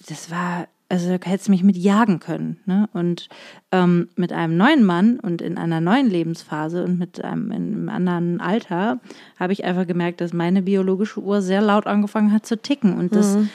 [0.07, 2.59] das war also hättest du mich mit jagen können.
[2.65, 2.89] Ne?
[2.91, 3.29] Und
[3.71, 7.89] ähm, mit einem neuen Mann und in einer neuen Lebensphase und mit einem, in einem
[7.89, 8.99] anderen Alter
[9.39, 12.97] habe ich einfach gemerkt, dass meine biologische Uhr sehr laut angefangen hat zu ticken.
[12.97, 13.49] Und das, mhm.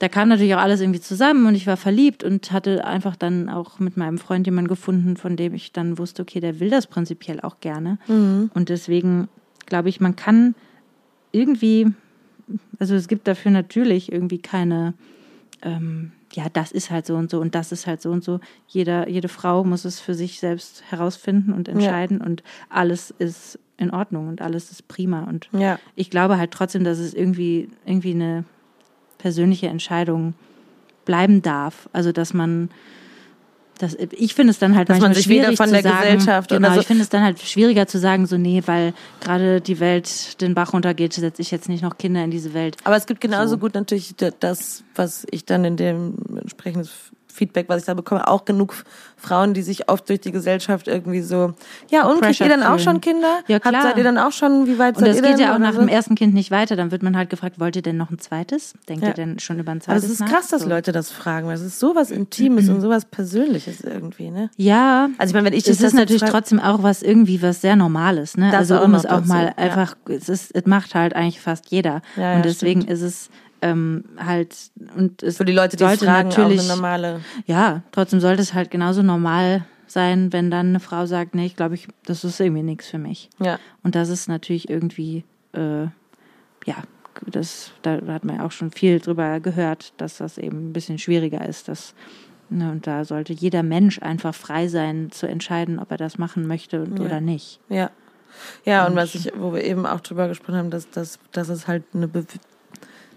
[0.00, 3.48] da kam natürlich auch alles irgendwie zusammen und ich war verliebt und hatte einfach dann
[3.48, 6.86] auch mit meinem Freund jemanden gefunden, von dem ich dann wusste, okay, der will das
[6.86, 7.98] prinzipiell auch gerne.
[8.06, 8.50] Mhm.
[8.52, 9.28] Und deswegen
[9.64, 10.54] glaube ich, man kann
[11.30, 11.86] irgendwie,
[12.78, 14.92] also es gibt dafür natürlich irgendwie keine
[15.62, 18.40] ähm, ja, das ist halt so und so und das ist halt so und so.
[18.66, 22.26] Jeder, jede Frau muss es für sich selbst herausfinden und entscheiden ja.
[22.26, 25.24] und alles ist in Ordnung und alles ist prima.
[25.24, 25.78] Und ja.
[25.94, 28.44] ich glaube halt trotzdem, dass es irgendwie, irgendwie eine
[29.18, 30.34] persönliche Entscheidung
[31.04, 31.88] bleiben darf.
[31.92, 32.70] Also, dass man
[33.82, 36.68] das, ich finde es dann halt Dass man sich schwierig von der sagen, Gesellschaft genau,
[36.68, 36.80] oder so.
[36.82, 40.54] ich finde es dann halt schwieriger zu sagen, so nee, weil gerade die Welt den
[40.54, 42.76] Bach runtergeht, setze ich jetzt nicht noch Kinder in diese Welt.
[42.84, 43.58] Aber es gibt genauso so.
[43.58, 46.88] gut natürlich das, was ich dann in dem entsprechenden
[47.32, 48.74] Feedback, was ich da bekomme, auch genug
[49.16, 51.54] Frauen, die sich oft durch die Gesellschaft irgendwie so,
[51.90, 53.38] ja, und kriegt ihr dann auch schon Kinder?
[53.46, 53.74] Ja, klar.
[53.74, 55.18] Habt, seid ihr dann auch schon, wie weit und seid ihr?
[55.18, 55.80] Und das geht ja auch nach so?
[55.80, 56.76] dem ersten Kind nicht weiter.
[56.76, 58.74] Dann wird man halt gefragt, wollt ihr denn noch ein zweites?
[58.88, 59.08] Denkt Ja.
[59.08, 60.68] ihr denn schon über ein Aber zweites es ist krass, dass So.
[60.68, 64.50] Leute das fragen, weil es ist sowas Intimes und sowas Persönliches irgendwie, ne?
[64.56, 67.60] Ja, Also ich meine, wenn ich das es ist natürlich trotzdem auch was irgendwie was
[67.60, 68.52] sehr Normales, ne?
[68.56, 69.52] Also um es auch dazu, mal ja.
[69.56, 72.02] einfach, es ist, es macht halt eigentlich fast jeder.
[72.16, 73.30] Ja, und deswegen ist es
[73.62, 74.54] ähm, halt
[74.96, 77.20] und es Für die Leute, die sollte fragen, auch natürlich eine normale.
[77.46, 81.56] ja, trotzdem sollte es halt genauso normal sein, wenn dann eine Frau sagt, nee, ich
[81.56, 83.30] glaube, ich, das ist irgendwie nichts für mich.
[83.38, 83.58] Ja.
[83.82, 85.82] Und das ist natürlich irgendwie, äh,
[86.64, 86.76] ja,
[87.26, 90.98] das, da hat man ja auch schon viel drüber gehört, dass das eben ein bisschen
[90.98, 91.68] schwieriger ist.
[91.68, 91.94] Dass,
[92.48, 96.46] ne, und da sollte jeder Mensch einfach frei sein, zu entscheiden, ob er das machen
[96.46, 97.04] möchte Ja.
[97.04, 97.60] oder nicht.
[97.68, 97.90] Ja.
[98.64, 101.68] Ja, und was ich, wo wir eben auch drüber gesprochen haben, dass, dass, dass es
[101.68, 102.08] halt eine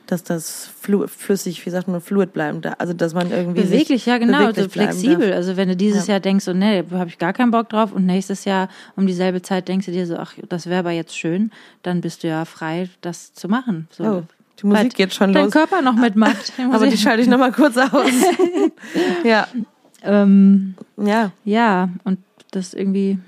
[0.07, 2.73] dass das flu flüssig, wie sagt man, fluid bleiben da.
[2.79, 5.27] Also dass man irgendwie Beweglich, ja genau, beweglich so bleiben flexibel.
[5.29, 5.37] darf.
[5.37, 6.13] Also wenn du dieses Ja.
[6.13, 9.41] Jahr denkst, so nee, habe ich gar keinen Bock drauf und nächstes Jahr um dieselbe
[9.41, 11.51] Zeit denkst du dir so, ach, das wäre aber jetzt schön,
[11.83, 13.87] dann bist du ja frei, das zu machen.
[13.91, 14.03] So.
[14.03, 14.23] Oh,
[14.61, 15.53] die Musik geht schon dein los.
[15.53, 16.53] Körper noch mitmacht.
[16.71, 18.09] Aber die schalte ich nochmal kurz aus.
[19.25, 19.47] ja.
[20.01, 21.31] ähm, Ja.
[21.43, 22.19] ja, und
[22.51, 23.19] das irgendwie,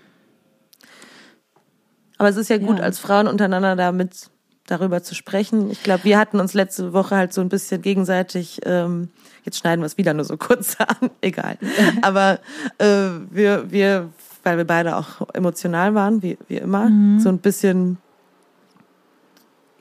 [2.17, 2.83] Aber es ist ja gut, Ja.
[2.85, 4.29] als Frauen untereinander damit
[4.67, 5.71] darüber zu sprechen.
[5.71, 9.09] Ich glaube, wir hatten uns letzte Woche halt so ein bisschen gegenseitig, ähm,
[9.43, 11.57] jetzt schneiden wir es wieder nur so kurz an, egal.
[12.03, 12.39] Aber
[12.77, 14.09] äh, wir, wir,
[14.43, 16.89] weil wir beide auch emotional waren, wie, wie immer,
[17.19, 17.97] so ein bisschen,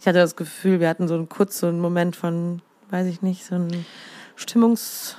[0.01, 3.23] ich hatte das Gefühl, wir hatten so einen kurz so einen Moment von, weiß ich
[3.23, 3.85] nicht, so ein
[4.37, 5.17] Stimmungs,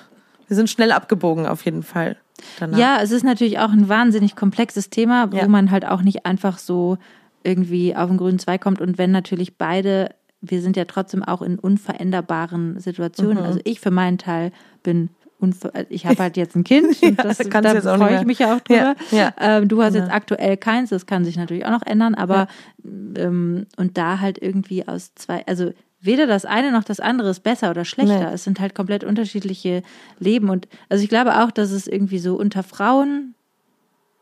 [0.47, 2.17] wir sind schnell abgebogen auf jeden Fall.
[2.59, 2.77] Danach.
[2.77, 5.47] ja, es ist natürlich auch ein wahnsinnig komplexes Thema, wo Ja.
[5.47, 6.97] man halt auch nicht einfach so
[7.43, 10.09] irgendwie auf den grünen Zweig kommt und wenn natürlich beide,
[10.41, 13.37] wir sind ja trotzdem auch in unveränderbaren Situationen.
[13.39, 13.43] Mhm.
[13.43, 14.51] Also ich für meinen Teil
[14.83, 15.09] bin
[15.39, 18.39] unver ich habe halt jetzt ein Kind und das, da kannst da freue ich mich
[18.39, 18.95] ja auch drüber.
[19.11, 19.33] Ja, ja.
[19.39, 20.01] Ähm, du hast Ja.
[20.01, 22.47] jetzt aktuell keins, das kann sich natürlich auch noch ändern, aber
[22.83, 27.41] ähm, und da halt irgendwie aus zwei, also weder das eine noch das andere ist
[27.41, 28.29] besser oder schlechter.
[28.29, 28.33] Nee.
[28.33, 29.83] Es sind halt komplett unterschiedliche
[30.19, 33.35] Leben und also ich glaube auch, dass es irgendwie so unter Frauen,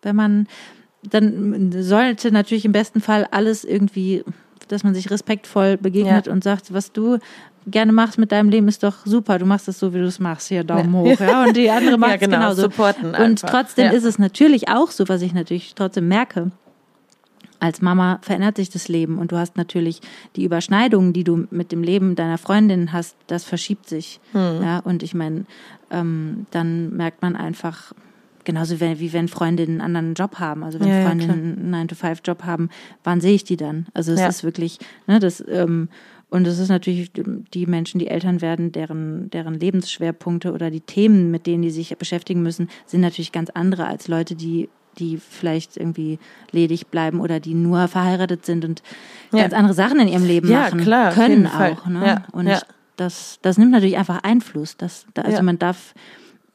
[0.01, 0.47] wenn man
[1.09, 4.23] dann sollte natürlich im besten Fall alles irgendwie,
[4.67, 6.31] dass man sich respektvoll begegnet Ja.
[6.33, 7.17] und sagt, was du
[7.67, 9.39] gerne machst mit deinem Leben ist doch super.
[9.39, 10.49] Du machst es so, wie du es machst.
[10.49, 11.43] Hier Daumen hoch, ja.
[11.45, 12.61] Und die andere macht Ja, es genau, genauso.
[12.63, 13.49] supporten Und einfach.
[13.49, 13.91] trotzdem Ja.
[13.91, 16.51] ist es natürlich auch so, was ich natürlich trotzdem merke.
[17.59, 20.01] Als Mama verändert sich das Leben und du hast natürlich
[20.35, 24.19] die Überschneidungen, die du mit dem Leben deiner Freundin hast, das verschiebt sich.
[24.33, 24.61] Hm.
[24.61, 25.45] Ja, und ich meine,
[25.89, 27.93] ähm, dann merkt man einfach,
[28.45, 30.63] genauso wie, wie wenn Freundinnen einen anderen Job haben.
[30.63, 32.69] Also wenn Ja, ja, Freundinnen einen 9-to-5-Job haben,
[33.03, 33.87] wann sehe ich die dann?
[33.93, 34.27] Also es Ja.
[34.27, 35.89] ist wirklich, ne, das, ähm,
[36.29, 41.31] und es ist natürlich die Menschen, die Eltern werden, deren, deren Lebensschwerpunkte oder die Themen,
[41.31, 45.75] mit denen die sich beschäftigen müssen, sind natürlich ganz andere als Leute, die die vielleicht
[45.75, 46.19] irgendwie
[46.51, 48.81] ledig bleiben oder die nur verheiratet sind und
[49.33, 49.41] Ja.
[49.41, 51.85] ganz andere Sachen in ihrem Leben Ja, machen klar, können auch.
[51.87, 52.05] Ne?
[52.05, 52.61] Ja, und ja.
[52.95, 54.77] das, das nimmt natürlich einfach Einfluss.
[54.77, 55.43] Das, da, also Ja.
[55.43, 55.93] man darf,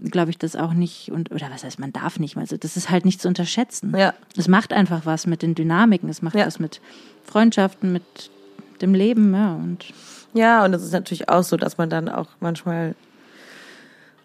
[0.02, 2.36] glaube ich, das auch nicht und oder was heißt, man darf nicht.
[2.36, 3.94] Also das ist halt nicht zu unterschätzen.
[3.96, 4.14] Ja.
[4.36, 6.46] Es macht einfach was mit den Dynamiken, es macht Ja.
[6.46, 6.80] was mit
[7.24, 8.02] Freundschaften, mit
[8.80, 9.54] dem Leben, ja.
[9.54, 9.84] Und
[10.32, 12.94] Ja, und es ist natürlich auch so, dass man dann auch manchmal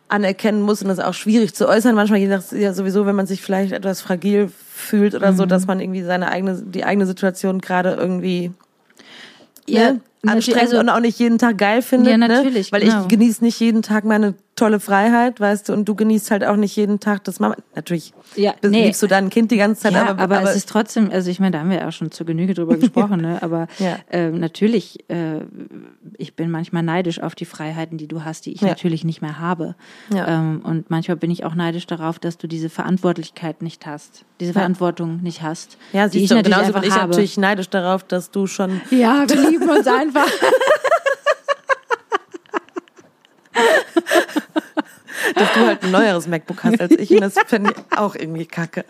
[0.07, 1.95] anerkennen muss und das ist auch schwierig zu äußern.
[1.95, 5.37] Manchmal je nach, ja sowieso, wenn man sich vielleicht etwas fragil fühlt oder Mhm.
[5.37, 8.51] so, dass man irgendwie seine eigene, die eigene Situation gerade irgendwie
[9.67, 9.93] Ja.
[9.93, 12.11] ne, anstrengend also- und auch nicht jeden Tag geil findet.
[12.11, 12.77] Ja, natürlich, Ne?
[12.77, 13.01] Weil genau.
[13.01, 16.55] ich genieße nicht jeden Tag meine tolle Freiheit, weißt du, und du genießt halt auch
[16.55, 17.57] nicht jeden Tag das Mama.
[17.75, 18.85] Natürlich Ja, bist- nee.
[18.85, 21.41] liebst du dein Kind die ganze Zeit, Ja, aber, aber, es ist trotzdem, also ich
[21.41, 23.39] meine, da haben wir ja auch schon zur Genüge drüber gesprochen, ne?
[23.41, 23.97] aber Ja.
[24.09, 25.41] äh, natürlich, äh,
[26.17, 28.69] ich bin manchmal neidisch auf die Freiheiten, die du hast, die ich Ja.
[28.69, 29.75] natürlich nicht mehr habe.
[30.13, 30.25] Ja.
[30.39, 34.53] Ähm, und manchmal bin ich auch neidisch darauf, dass du diese Verantwortlichkeit nicht hast, diese
[34.53, 37.09] Verantwortung nicht hast, ja, die siehst ich du, natürlich genauso bin ich habe.
[37.09, 40.14] natürlich neidisch darauf, dass du schon ja, wir lieben uns einfach.
[45.35, 48.45] Dass du halt ein neueres MacBook hast als ich und das finde ich auch irgendwie
[48.45, 48.85] kacke.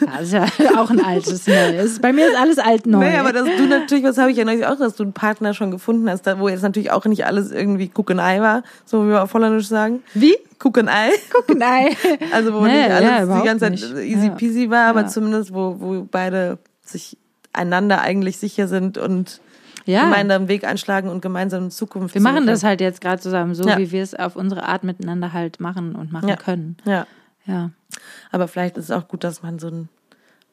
[0.00, 0.44] Das ist ja
[0.76, 2.00] auch ein altes Neues.
[2.00, 2.98] Bei mir ist alles alt neu.
[3.08, 5.54] Nee, aber dass du natürlich, was habe ich ja neulich auch, dass du einen Partner
[5.54, 9.04] schon gefunden hast, wo jetzt natürlich auch nicht alles irgendwie Cook and Ei war, so
[9.04, 10.02] wie wir auf Holländisch sagen.
[10.14, 10.36] Wie?
[10.62, 11.10] Cook and Ei.
[11.56, 11.96] Nein.
[12.32, 13.84] Also wo Nee, nicht ja, alles die überhaupt ganze Zeit nicht.
[13.94, 14.32] easy Ja.
[14.34, 15.06] peasy war, aber Ja.
[15.06, 17.16] zumindest wo, wo beide sich
[17.52, 19.40] einander eigentlich sicher sind und
[19.88, 20.04] Ja.
[20.04, 22.14] gemeinsam Weg einschlagen und gemeinsam in Zukunft.
[22.14, 23.78] Wir machen das halt jetzt gerade zusammen, so Ja.
[23.78, 26.36] wie wir es auf unsere Art miteinander halt machen und machen Ja.
[26.36, 26.76] können.
[26.84, 27.06] Ja.
[27.46, 27.70] Ja.
[28.30, 29.88] Aber vielleicht ist es auch gut, dass man so einen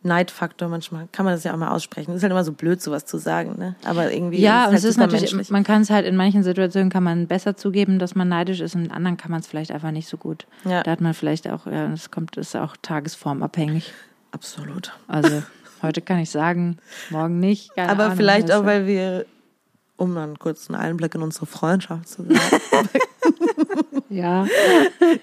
[0.03, 2.13] Neidfaktor manchmal, kann man das ja auch mal aussprechen.
[2.13, 3.75] ist halt immer so blöd, sowas zu sagen, ne?
[3.85, 5.49] Aber irgendwie Ja, ist und es es ist natürlich, menschlich.
[5.49, 8.75] man kann es halt in manchen Situationen kann man besser zugeben, dass man neidisch ist,
[8.75, 10.45] und in anderen kann man es vielleicht einfach nicht so gut.
[10.63, 10.83] Ja.
[10.83, 13.91] Da hat man vielleicht auch, ja, es kommt, ist auch tagesformabhängig.
[14.31, 14.93] Absolut.
[15.07, 15.41] Also
[15.85, 16.77] heute kann ich sagen,
[17.09, 17.73] morgen nicht.
[17.75, 19.25] Keine Aber Ahnung, vielleicht weißt auch, weil wir,
[19.97, 22.89] um mal einen kurzen Einblick in unsere Freundschaft zu sagen.
[24.09, 24.45] Ja,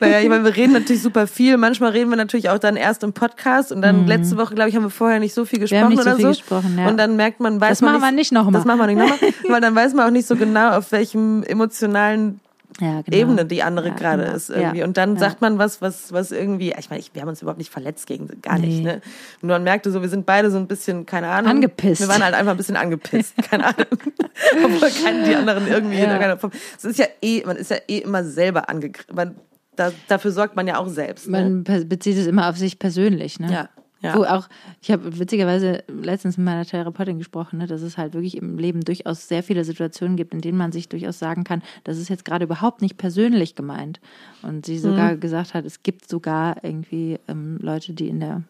[0.00, 1.56] naja, ich meine, wir reden natürlich super viel.
[1.56, 4.76] Manchmal reden wir natürlich auch dann erst im Podcast und dann letzte Woche, glaube ich,
[4.76, 5.84] haben wir vorher nicht so viel gesprochen Mhm.
[5.84, 6.28] haben nicht so oder viel so.
[6.30, 6.88] gesprochen, ja.
[6.88, 8.52] Und dann merkt man, weiß Das man machen wir nicht noch mal.
[8.52, 11.42] Das machen wir nicht nochmal, weil dann weiß man auch nicht so genau, auf welchem
[11.44, 12.40] emotionalen
[12.83, 13.16] ja genau.
[13.16, 14.37] Ebene die andere Ja, gerade genau.
[14.37, 14.83] ist irgendwie.
[14.83, 17.59] Und dann sagt man was, was, was irgendwie, ich meine, ich, wir haben uns überhaupt
[17.59, 18.83] nicht verletzt gegen, gar nicht, Nee.
[18.85, 19.01] ne?
[19.41, 21.51] Nur man merkte so, wir sind beide so ein bisschen, keine Ahnung.
[21.51, 22.01] Angepisst.
[22.01, 23.87] Wir waren halt einfach ein bisschen angepisst, keine Ahnung.
[24.64, 26.53] Obwohl keinen die anderen irgendwie in irgendeiner Form.
[26.76, 29.37] Es ist ja eh, man ist ja eh immer selber angegriffen.
[29.76, 31.28] Da, dafür sorgt man ja auch selbst.
[31.30, 31.41] Ne?
[31.41, 33.51] Man pe- bezieht es immer auf sich persönlich, ne?
[33.51, 33.68] Ja,
[34.03, 34.16] ja.
[34.16, 34.48] Wo auch,
[34.80, 38.80] ich habe witzigerweise letztens mit meiner Therapeutin gesprochen, ne, dass es halt wirklich im Leben
[38.80, 42.24] durchaus sehr viele Situationen gibt, in denen man sich durchaus sagen kann, das ist jetzt
[42.24, 44.00] gerade überhaupt nicht persönlich gemeint.
[44.42, 44.78] Und sie Mhm.
[44.80, 48.42] sogar gesagt hat, es gibt sogar irgendwie ähm, Leute, die in der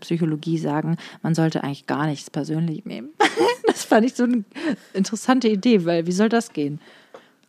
[0.00, 3.10] Psychologie sagen, man sollte eigentlich gar nichts persönlich nehmen.
[3.66, 4.44] das fand ich so eine
[4.92, 6.80] interessante Idee, weil wie soll das gehen?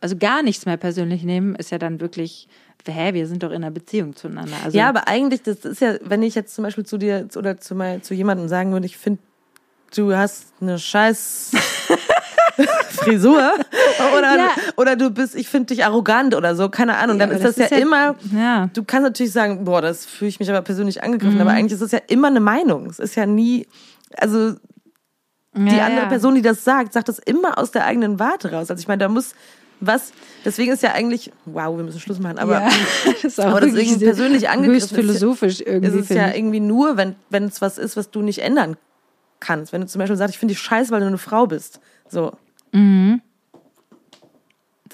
[0.00, 2.48] Also gar nichts mehr persönlich nehmen ist ja dann wirklich,
[2.86, 4.56] hä, wir sind doch in einer Beziehung zueinander.
[4.64, 7.58] Also, ja, aber eigentlich, das ist ja, wenn ich jetzt zum Beispiel zu dir oder
[7.58, 9.20] zu, mal, zu jemandem sagen würde, ich finde,
[9.94, 11.50] du hast eine scheiß
[12.90, 13.52] Frisur
[14.16, 14.48] oder, Ja.
[14.76, 17.18] oder du bist, ich finde dich arrogant oder so, keine Ahnung.
[17.18, 18.68] Ja, dann ist das, das ja, ist ja- immer, ja.
[18.74, 21.40] du kannst natürlich sagen, boah, das fühle ich mich aber persönlich angegriffen, Mhm.
[21.42, 22.86] aber eigentlich ist es ja immer eine Meinung.
[22.90, 23.66] Es ist ja nie,
[24.16, 24.52] also
[25.54, 26.08] die Ja, andere ja.
[26.08, 28.70] Person, die das sagt, sagt das immer aus der eigenen Warte raus.
[28.70, 29.34] Also ich meine, da muss
[29.80, 30.12] was,
[30.44, 32.68] deswegen ist ja eigentlich, wow, wir müssen Schluss machen, aber ja,
[33.22, 35.98] ist aber deswegen persönlich angegriffen höchst ist philosophisch ist irgendwie.
[35.98, 38.76] es ja irgendwie nur, wenn wenn es was ist, was du nicht ändern
[39.40, 39.72] kannst.
[39.72, 41.80] Wenn du zum Beispiel sagst, ich finde dich scheiße, weil du eine Frau bist.
[42.08, 42.32] So.
[42.72, 43.22] Mhm.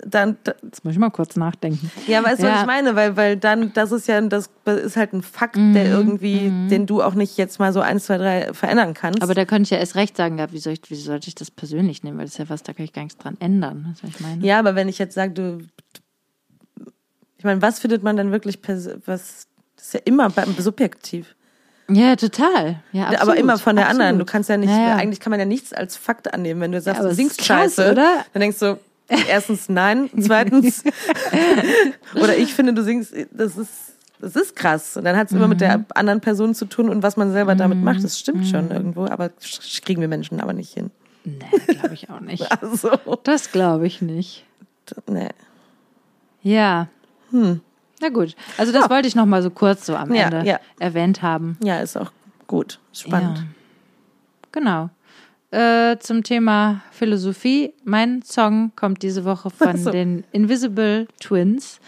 [0.05, 1.91] Dann, da- Jetzt muss ich mal kurz nachdenken.
[2.07, 2.61] ja, weißt du, was Ja.
[2.61, 2.95] ich meine?
[2.97, 5.73] Weil, weil dann, das ist ja, das ist halt ein Fakt, Mhm.
[5.75, 9.23] der irgendwie, den du auch nicht jetzt mal so eins, zwei, drei verändern kannst.
[9.23, 11.35] Aber da könnte ich ja erst recht sagen, ja, wie, soll ich, wie sollte ich
[11.35, 12.19] das persönlich nehmen?
[12.19, 13.95] Weil das ist ja was, da kann ich gar nichts dran ändern.
[14.03, 14.45] Was ich meine?
[14.47, 15.59] ja, aber wenn ich jetzt sage, du,
[17.39, 19.47] ich meine, was findet man denn wirklich, was, das
[19.79, 21.35] ist ja immer beim- subjektiv.
[21.89, 22.81] Ja, total.
[22.91, 23.23] Ja, absolut.
[23.23, 24.19] aber immer von der anderen.
[24.19, 24.31] Du Absolut.
[24.31, 24.97] kannst ja nicht, Ja, ja.
[24.97, 26.61] eigentlich kann man ja nichts als Fakt annehmen.
[26.61, 28.25] Wenn du sagst, aber du singst krass, scheiße, oder?
[28.33, 28.79] dann denkst du,
[29.29, 30.83] erstens nein, zweitens,
[32.15, 33.71] oder ich finde, du singst, das ist,
[34.21, 34.97] das ist krass.
[34.97, 35.87] Und dann hat es immer mit der Mhm.
[35.95, 38.03] anderen Person zu tun und was man selber damit macht.
[38.03, 40.91] Das stimmt schon irgendwo, aber sch- kriegen wir Menschen aber nicht hin.
[41.25, 42.47] Nee, glaube ich auch nicht.
[42.63, 42.91] Also,
[43.25, 44.45] Das glaube ich nicht.
[45.09, 45.29] nee.
[46.43, 46.89] Ja.
[47.33, 48.37] Na gut.
[48.57, 50.61] Also das wollte ich noch mal so kurz so am Ja, Ende ja.
[50.79, 51.59] erwähnt haben.
[51.63, 52.13] Ja, ist auch
[52.47, 52.79] gut.
[52.93, 53.39] Spannend.
[53.39, 53.45] Ja.
[54.53, 54.91] Genau.
[55.57, 57.73] Äh, zum Thema Philosophie.
[57.83, 59.91] Mein Song kommt diese Woche von so.
[59.91, 61.81] den Invisible Twins.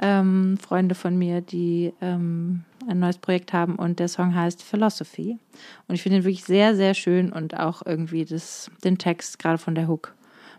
[0.00, 5.36] Ähm, Freunde von mir, die ähm, ein neues Projekt haben und der Song heißt Philosophy.
[5.88, 9.58] Und ich finde ihn wirklich sehr, sehr schön und auch irgendwie das, den Text, gerade
[9.58, 10.14] von der Hook.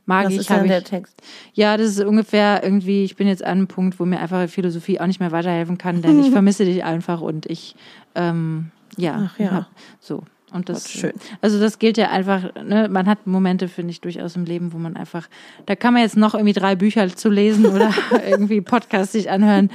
[0.06, 1.22] Mag Was ich, ist hab denn ich der Text?
[1.54, 5.00] ja, das ist ungefähr irgendwie, ich bin jetzt an einem Punkt, wo mir einfach Philosophie
[5.00, 7.78] auch nicht mehr weiterhelfen kann, denn ich vermisse dich einfach und ich,
[8.16, 9.68] ähm, ja, Ach ja.
[10.02, 10.24] so.
[10.54, 11.14] Und das, Das ist schön.
[11.42, 14.78] also das gilt ja einfach, ne, man hat Momente, finde ich, durchaus im Leben, wo
[14.78, 15.28] man einfach,
[15.66, 17.94] da kann man jetzt noch irgendwie drei Bücher zu lesen oder
[18.28, 19.70] irgendwie Podcasts sich anhören.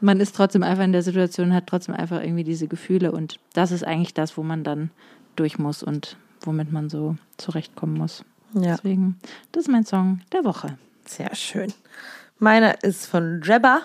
[0.00, 3.70] Man ist trotzdem einfach in der Situation, hat trotzdem einfach irgendwie diese Gefühle und das
[3.72, 4.90] ist eigentlich das, wo man dann
[5.36, 8.24] durch muss und womit man so zurechtkommen muss.
[8.54, 8.76] Ja.
[8.76, 9.18] Deswegen,
[9.52, 10.78] das ist mein Song der Woche.
[11.06, 11.72] Sehr schön.
[12.38, 13.80] Meiner ist von Jabba.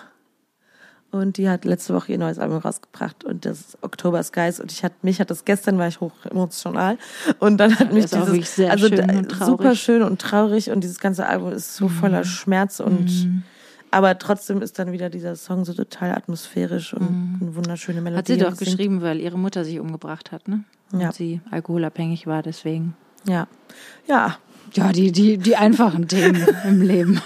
[1.12, 4.70] Und die hat letzte Woche ihr neues Album rausgebracht und das ist Oktober Skies und
[4.70, 6.98] ich hat mich hat das gestern war ich hoch emotional
[7.40, 11.26] und dann hat Ja, mich dieses also schön super schön und traurig und dieses ganze
[11.26, 13.42] Album ist so voller Schmerz und
[13.90, 18.18] aber trotzdem ist dann wieder dieser Song so total atmosphärisch und eine wunderschöne Melodie.
[18.18, 20.62] Hat sie doch geschrieben, weil ihre Mutter sich umgebracht hat, ne?
[20.92, 21.10] Und Ja.
[21.12, 22.94] sie alkoholabhängig war, deswegen.
[23.26, 23.48] Ja.
[24.06, 24.36] Ja,
[24.72, 27.20] Ja, die, die, die einfachen Themen im Leben.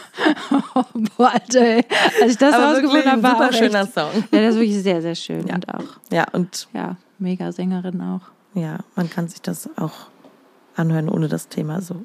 [1.16, 1.84] Boah, Alter, ey.
[2.22, 4.10] Als ich das rausgefunden ein habe, war super auch schöner Song.
[4.32, 5.46] Ja, das ist wirklich sehr, sehr schön.
[5.46, 5.54] Ja.
[5.56, 8.22] Und auch, Ja, und ja, mega Sängerin auch.
[8.54, 9.92] ja, man kann sich das auch
[10.76, 12.04] anhören ohne das Thema so.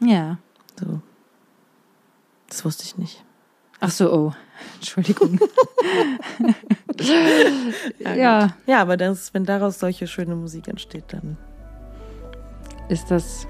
[0.00, 0.38] Ja.
[0.78, 1.00] so.
[2.48, 3.24] Das wusste ich nicht.
[3.80, 4.32] Ach so, oh.
[4.76, 5.38] Entschuldigung.
[8.00, 11.36] ja, Ja, aber das, wenn daraus solche schöne Musik entsteht, dann
[12.88, 13.46] ist das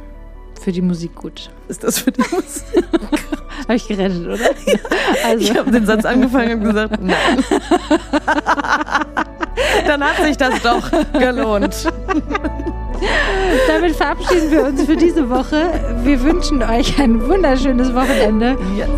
[0.64, 1.50] für die Musik gut.
[1.68, 2.64] ist das für die Musik.
[3.64, 4.38] Habe ich gerettet, oder?
[5.24, 7.44] Also, Ich habe den Satz angefangen und gesagt, nein.
[9.86, 11.86] dann hat sich das doch gelohnt.
[13.68, 15.68] damit verabschieden wir uns für diese Woche.
[16.02, 18.88] Wir wünschen euch ein wunderschönes Wochenende Yes.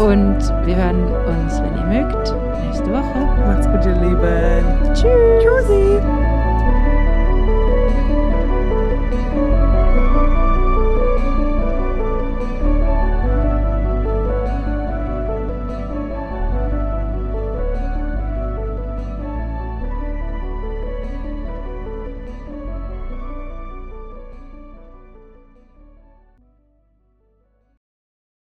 [0.00, 2.34] und wir hören uns, wenn ihr mögt,
[2.64, 3.18] nächste Woche.
[3.46, 4.64] Macht's gut, ihr Lieben.
[4.94, 5.42] Tschüss.
[5.42, 6.00] Tschüssi.